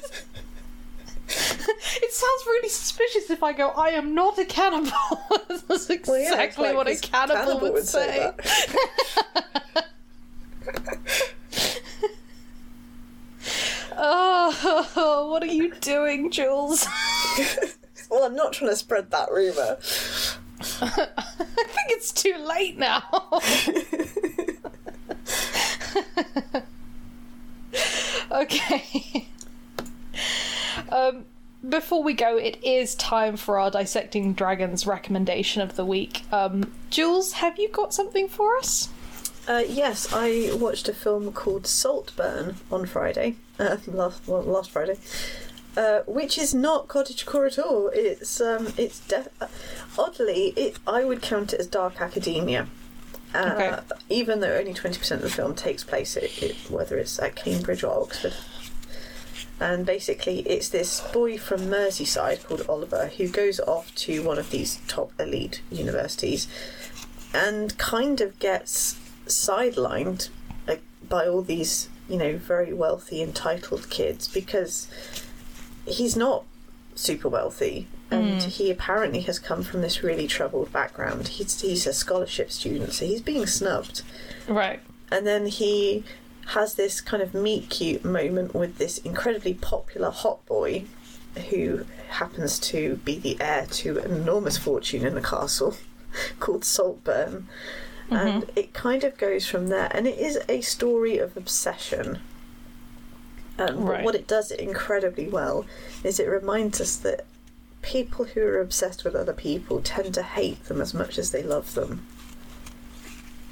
It 1.31 2.12
sounds 2.12 2.47
really 2.47 2.71
suspicious 2.71 3.29
if 3.29 3.43
I 3.43 3.53
go, 3.53 3.69
I 3.69 3.89
am 3.91 4.14
not 4.14 4.39
a 4.39 4.47
cannibal. 4.47 4.91
That's 5.69 5.91
exactly 5.91 6.21
Well, 6.23 6.33
yeah, 6.39 6.53
like 6.69 6.75
what 6.75 6.87
a 6.87 6.91
this 6.93 7.01
cannibal, 7.03 7.61
would, 7.71 7.87
say. 7.87 8.33
that. 8.35 9.89
Oh, 14.01 15.29
what 15.31 15.43
are 15.43 15.47
you 15.47 15.75
doing, 15.81 16.31
Jules? 16.31 16.87
Well, 18.11 18.24
I'm 18.24 18.34
not 18.34 18.52
trying 18.52 18.70
to 18.70 18.76
spread 18.76 19.11
that 19.11 19.30
rumour. 19.30 19.78
I 20.80 21.06
think 21.46 21.90
it's 21.90 22.12
too 22.12 22.36
late 22.36 22.78
now. 22.78 23.02
okay. 28.32 29.28
Um, 30.90 31.24
before 31.68 32.02
we 32.02 32.14
go, 32.14 32.36
it 32.36 32.59
is 32.62 32.94
time 32.94 33.36
for 33.36 33.59
our 33.59 33.70
Dissecting 33.70 34.34
Dragons 34.34 34.86
recommendation 34.86 35.61
of 35.62 35.76
the 35.76 35.84
week. 35.84 36.22
Um, 36.32 36.72
Jules, 36.90 37.32
have 37.32 37.59
you 37.59 37.68
got 37.68 37.92
something 37.92 38.28
for 38.28 38.56
us? 38.56 38.88
Uh, 39.48 39.64
yes, 39.66 40.12
I 40.12 40.50
watched 40.54 40.88
a 40.88 40.94
film 40.94 41.32
called 41.32 41.66
Saltburn 41.66 42.56
on 42.70 42.86
Friday, 42.86 43.36
uh, 43.59 43.78
last 43.86 44.28
well, 44.28 44.42
last 44.42 44.70
Friday, 44.70 44.98
uh, 45.79 46.01
which 46.07 46.37
is 46.45 46.53
not 46.55 46.89
cottagecore 46.89 47.47
at 47.47 47.59
all. 47.59 47.89
It's 47.95 48.41
um, 48.41 48.64
it's 48.76 48.99
def- 49.12 49.29
oddly, 49.97 50.53
it 50.57 50.79
I 50.87 51.05
would 51.05 51.22
count 51.22 51.53
it 51.53 51.61
as 51.61 51.68
dark 51.68 52.01
academia. 52.01 52.66
Uh, 53.35 53.55
Okay. 53.55 53.79
Even 54.09 54.41
though 54.41 54.55
only 54.57 54.74
twenty 54.74 54.99
percent 54.99 55.22
of 55.22 55.29
the 55.31 55.37
film 55.41 55.55
takes 55.55 55.85
place, 55.85 56.16
it, 56.16 56.43
it, 56.43 56.57
whether 56.68 56.99
it's 56.99 57.18
at 57.20 57.37
Cambridge 57.37 57.85
or 57.85 58.03
Oxford. 58.03 58.35
And 59.61 59.85
basically, 59.85 60.41
it's 60.41 60.68
this 60.68 61.01
boy 61.12 61.37
from 61.37 61.61
Merseyside 61.62 62.45
called 62.45 62.64
Oliver 62.68 63.11
who 63.16 63.29
goes 63.29 63.59
off 63.61 63.95
to 64.07 64.22
one 64.22 64.39
of 64.39 64.51
these 64.51 64.81
top 64.87 65.11
elite 65.18 65.62
universities 65.70 66.47
and 67.35 67.76
kind 67.76 68.20
of 68.20 68.39
gets 68.39 68.95
sidelined 69.26 70.31
like, 70.68 70.83
by 71.09 71.26
all 71.26 71.43
these, 71.43 71.89
you 72.09 72.16
know, 72.16 72.37
very 72.37 72.72
wealthy, 72.72 73.20
entitled 73.20 73.91
kids 73.91 74.29
because 74.29 74.87
he's 75.89 76.16
not 76.16 76.45
super 76.95 77.28
wealthy 77.28 77.86
and 78.11 78.41
mm. 78.41 78.45
he 78.45 78.70
apparently 78.70 79.20
has 79.20 79.39
come 79.39 79.62
from 79.62 79.82
this 79.82 80.03
really 80.03 80.26
troubled 80.26 80.72
background. 80.72 81.28
He's, 81.28 81.61
he's 81.61 81.86
a 81.86 81.93
scholarship 81.93 82.51
student, 82.51 82.93
so 82.93 83.07
he's 83.07 83.20
being 83.22 83.47
snubbed 83.47 84.03
Right. 84.49 84.80
and 85.11 85.26
then 85.26 85.47
he 85.47 86.05
has 86.49 86.74
this 86.74 87.01
kind 87.01 87.22
of 87.22 87.34
meet 87.34 87.68
cute 87.68 88.05
moment 88.05 88.55
with 88.55 88.78
this 88.78 88.99
incredibly 88.99 89.55
popular 89.55 90.11
hot 90.11 90.45
boy 90.47 90.84
who 91.51 91.84
happens 92.09 92.59
to 92.59 92.97
be 93.05 93.18
the 93.18 93.36
heir 93.41 93.66
to 93.66 93.99
an 93.99 94.12
enormous 94.12 94.57
fortune 94.57 95.07
in 95.07 95.14
the 95.14 95.20
castle 95.20 95.76
called 96.41 96.64
Saltburn. 96.64 97.49
Mm-hmm. 98.11 98.16
And 98.16 98.51
it 98.57 98.72
kind 98.72 99.05
of 99.05 99.18
goes 99.18 99.47
from 99.47 99.68
there, 99.68 99.91
and 99.93 100.07
it 100.09 100.18
is 100.18 100.39
a 100.49 100.62
story 100.62 101.18
of 101.18 101.36
obsession. 101.36 102.20
Um, 103.59 103.84
Right. 103.84 104.04
What 104.04 104.14
it 104.14 104.26
does 104.26 104.50
incredibly 104.50 105.28
well 105.28 105.66
is 106.04 106.20
it 106.20 106.28
reminds 106.28 106.80
us 106.80 106.96
that 106.98 107.24
people 107.82 108.24
who 108.26 108.42
are 108.42 108.61
obsessed 108.61 109.04
with 109.04 109.14
other 109.14 109.32
people 109.32 109.80
tend 109.80 110.14
to 110.14 110.22
hate 110.22 110.64
them 110.64 110.80
as 110.80 110.92
much 110.94 111.18
as 111.18 111.30
they 111.30 111.42
love 111.42 111.74
them. 111.74 112.06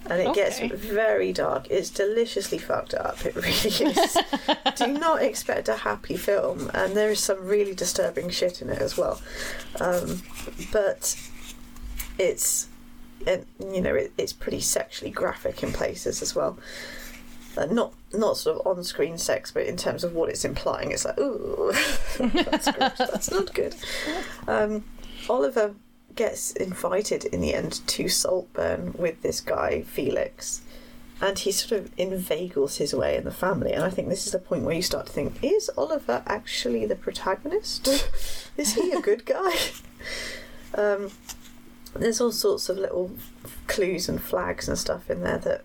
And 0.08 0.22
it 0.22 0.34
gets 0.34 0.60
very 0.60 1.32
dark. 1.32 1.66
It's 1.68 1.90
deliciously 1.90 2.58
fucked 2.58 2.94
up. 2.94 3.26
It 3.26 3.34
really 3.36 3.92
is. 3.92 4.18
Do 4.76 4.86
not 4.98 5.20
expect 5.22 5.68
a 5.68 5.74
happy 5.74 6.16
film, 6.16 6.70
and 6.72 6.96
there 6.96 7.10
is 7.10 7.18
some 7.18 7.44
really 7.44 7.74
disturbing 7.74 8.30
shit 8.30 8.62
in 8.62 8.70
it 8.70 8.78
as 8.80 8.96
well. 8.96 9.20
Um, 9.80 10.22
but 10.70 11.16
it's, 12.18 12.68
it, 13.26 13.46
you 13.58 13.80
know, 13.80 13.94
it, 13.96 14.12
it's 14.16 14.32
pretty 14.32 14.60
sexually 14.60 15.10
graphic 15.10 15.64
in 15.64 15.72
places 15.72 16.22
as 16.22 16.36
well. 16.36 16.56
Uh, 17.56 17.66
not 17.66 17.94
not 18.12 18.36
sort 18.36 18.58
of 18.58 18.66
on-screen 18.66 19.16
sex, 19.16 19.50
but 19.50 19.64
in 19.64 19.76
terms 19.76 20.04
of 20.04 20.14
what 20.14 20.28
it's 20.28 20.44
implying, 20.44 20.90
it's 20.92 21.04
like, 21.04 21.18
ooh, 21.18 21.72
that's. 22.18 22.66
That's 22.66 23.30
not 23.30 23.54
good. 23.54 23.74
Um, 24.46 24.84
Oliver 25.28 25.74
gets 26.14 26.52
invited 26.52 27.24
in 27.26 27.40
the 27.40 27.54
end 27.54 27.86
to 27.86 28.08
Saltburn 28.08 28.94
with 28.98 29.22
this 29.22 29.40
guy 29.40 29.82
Felix, 29.82 30.62
and 31.20 31.38
he 31.38 31.52
sort 31.52 31.80
of 31.80 31.90
inveigles 31.96 32.76
his 32.76 32.94
way 32.94 33.16
in 33.16 33.24
the 33.24 33.30
family. 33.30 33.72
And 33.72 33.84
I 33.84 33.90
think 33.90 34.08
this 34.08 34.26
is 34.26 34.32
the 34.32 34.38
point 34.38 34.64
where 34.64 34.74
you 34.74 34.82
start 34.82 35.06
to 35.06 35.12
think: 35.12 35.42
Is 35.42 35.70
Oliver 35.78 36.22
actually 36.26 36.84
the 36.84 36.96
protagonist? 36.96 37.88
is 38.56 38.74
he 38.74 38.92
a 38.92 39.00
good 39.00 39.24
guy? 39.24 39.54
um, 40.74 41.10
there's 41.94 42.20
all 42.20 42.32
sorts 42.32 42.68
of 42.68 42.76
little 42.76 43.12
clues 43.66 44.08
and 44.08 44.20
flags 44.20 44.68
and 44.68 44.78
stuff 44.78 45.10
in 45.10 45.22
there 45.22 45.38
that 45.38 45.64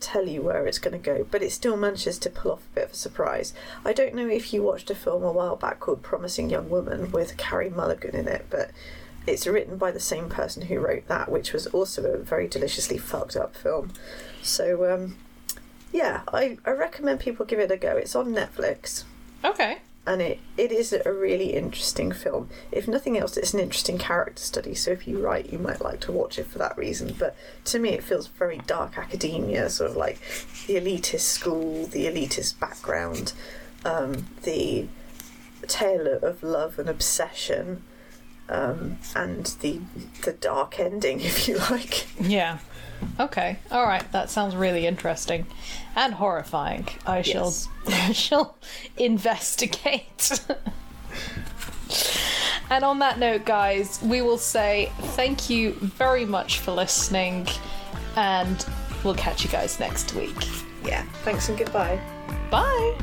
tell 0.00 0.28
you 0.28 0.42
where 0.42 0.66
it's 0.66 0.78
going 0.78 0.92
to 0.92 0.98
go, 0.98 1.26
but 1.30 1.42
it 1.42 1.52
still 1.52 1.76
manages 1.76 2.18
to 2.18 2.30
pull 2.30 2.52
off 2.52 2.66
a 2.72 2.74
bit 2.74 2.84
of 2.84 2.92
a 2.92 2.96
surprise. 2.96 3.52
I 3.84 3.92
don't 3.92 4.14
know 4.14 4.28
if 4.28 4.52
you 4.52 4.62
watched 4.62 4.90
a 4.90 4.94
film 4.94 5.22
a 5.22 5.32
while 5.32 5.56
back 5.56 5.80
called 5.80 6.02
Promising 6.02 6.50
Young 6.50 6.68
Woman 6.68 7.10
with 7.10 7.36
Carey 7.36 7.70
Mulligan 7.70 8.14
in 8.14 8.28
it, 8.28 8.46
but 8.50 8.70
it's 9.26 9.46
written 9.46 9.76
by 9.76 9.90
the 9.90 10.00
same 10.00 10.28
person 10.28 10.62
who 10.62 10.78
wrote 10.78 11.08
that, 11.08 11.30
which 11.30 11.52
was 11.52 11.66
also 11.68 12.04
a 12.04 12.18
very 12.18 12.46
deliciously 12.46 12.98
fucked 12.98 13.36
up 13.36 13.56
film. 13.56 13.92
So, 14.42 14.92
um, 14.92 15.16
yeah, 15.92 16.22
I, 16.32 16.58
I 16.64 16.70
recommend 16.70 17.20
people 17.20 17.46
give 17.46 17.58
it 17.58 17.70
a 17.70 17.76
go. 17.76 17.96
It's 17.96 18.14
on 18.14 18.28
Netflix. 18.28 19.04
Okay. 19.44 19.78
And 20.06 20.22
it, 20.22 20.38
it 20.56 20.70
is 20.70 20.92
a 20.92 21.12
really 21.12 21.52
interesting 21.54 22.12
film. 22.12 22.48
If 22.70 22.86
nothing 22.86 23.18
else, 23.18 23.36
it's 23.36 23.54
an 23.54 23.60
interesting 23.60 23.98
character 23.98 24.40
study. 24.40 24.74
So 24.74 24.92
if 24.92 25.08
you 25.08 25.18
write, 25.18 25.52
you 25.52 25.58
might 25.58 25.80
like 25.80 26.00
to 26.02 26.12
watch 26.12 26.38
it 26.38 26.46
for 26.46 26.58
that 26.58 26.78
reason. 26.78 27.16
But 27.18 27.34
to 27.66 27.80
me, 27.80 27.90
it 27.90 28.04
feels 28.04 28.28
very 28.28 28.58
dark 28.66 28.96
academia, 28.96 29.68
sort 29.68 29.90
of 29.90 29.96
like 29.96 30.20
the 30.66 30.76
elitist 30.76 31.20
school, 31.20 31.86
the 31.86 32.06
elitist 32.06 32.60
background, 32.60 33.32
um, 33.84 34.26
the 34.44 34.86
tale 35.66 36.06
of 36.22 36.42
love 36.42 36.78
and 36.78 36.88
obsession, 36.88 37.82
um, 38.48 38.98
and 39.16 39.46
the 39.60 39.80
the 40.22 40.32
dark 40.32 40.78
ending, 40.78 41.20
if 41.22 41.48
you 41.48 41.58
like. 41.70 42.06
Yeah. 42.20 42.58
Okay. 43.18 43.58
All 43.70 43.84
right. 43.84 44.10
That 44.12 44.30
sounds 44.30 44.54
really 44.54 44.86
interesting 44.86 45.46
and 45.94 46.14
horrifying. 46.14 46.86
I 47.06 47.22
shall 47.22 47.46
Yes. 47.46 47.68
I 47.88 48.12
shall 48.12 48.56
investigate. 48.96 50.40
and 52.70 52.84
on 52.84 52.98
that 53.00 53.18
note, 53.18 53.44
guys, 53.44 54.00
we 54.02 54.22
will 54.22 54.38
say 54.38 54.92
thank 54.98 55.48
you 55.48 55.72
very 55.74 56.24
much 56.24 56.58
for 56.60 56.72
listening 56.72 57.46
and 58.16 58.66
we'll 59.04 59.14
catch 59.14 59.44
you 59.44 59.50
guys 59.50 59.78
next 59.80 60.14
week. 60.14 60.36
Yeah. 60.84 61.04
Thanks 61.24 61.48
and 61.48 61.58
goodbye. 61.58 62.00
Bye. 62.50 62.98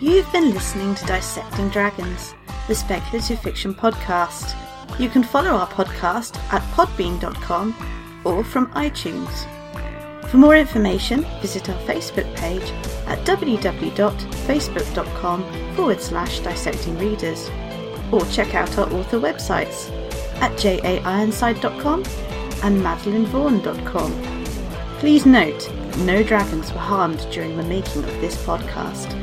You've 0.00 0.30
been 0.32 0.50
listening 0.50 0.96
to 0.96 1.06
Dissecting 1.06 1.68
Dragons, 1.68 2.34
the 2.66 2.74
speculative 2.74 3.38
fiction 3.38 3.72
podcast. 3.72 4.56
You 4.98 5.08
can 5.08 5.22
follow 5.22 5.50
our 5.50 5.66
podcast 5.66 6.36
at 6.52 6.60
podbean.com 6.74 7.74
or 8.24 8.44
from 8.44 8.66
iTunes. 8.72 9.46
For 10.28 10.36
more 10.38 10.56
information, 10.56 11.24
visit 11.40 11.68
our 11.68 11.78
Facebook 11.80 12.32
page 12.36 12.70
at 13.06 13.18
www.facebook.com 13.26 15.74
forward 15.74 16.00
slash 16.00 16.38
dissecting 16.40 16.98
readers 16.98 17.50
or 18.10 18.24
check 18.26 18.54
out 18.54 18.78
our 18.78 18.90
author 18.92 19.18
websites 19.18 19.90
at 20.40 20.52
jaironside.com 20.52 22.04
and 22.62 22.80
madeleinevaughan.com. 22.80 24.22
Please 24.98 25.26
note, 25.26 25.68
no 25.98 26.22
dragons 26.22 26.72
were 26.72 26.78
harmed 26.78 27.26
during 27.32 27.56
the 27.56 27.62
making 27.64 28.04
of 28.04 28.20
this 28.20 28.36
podcast. 28.44 29.18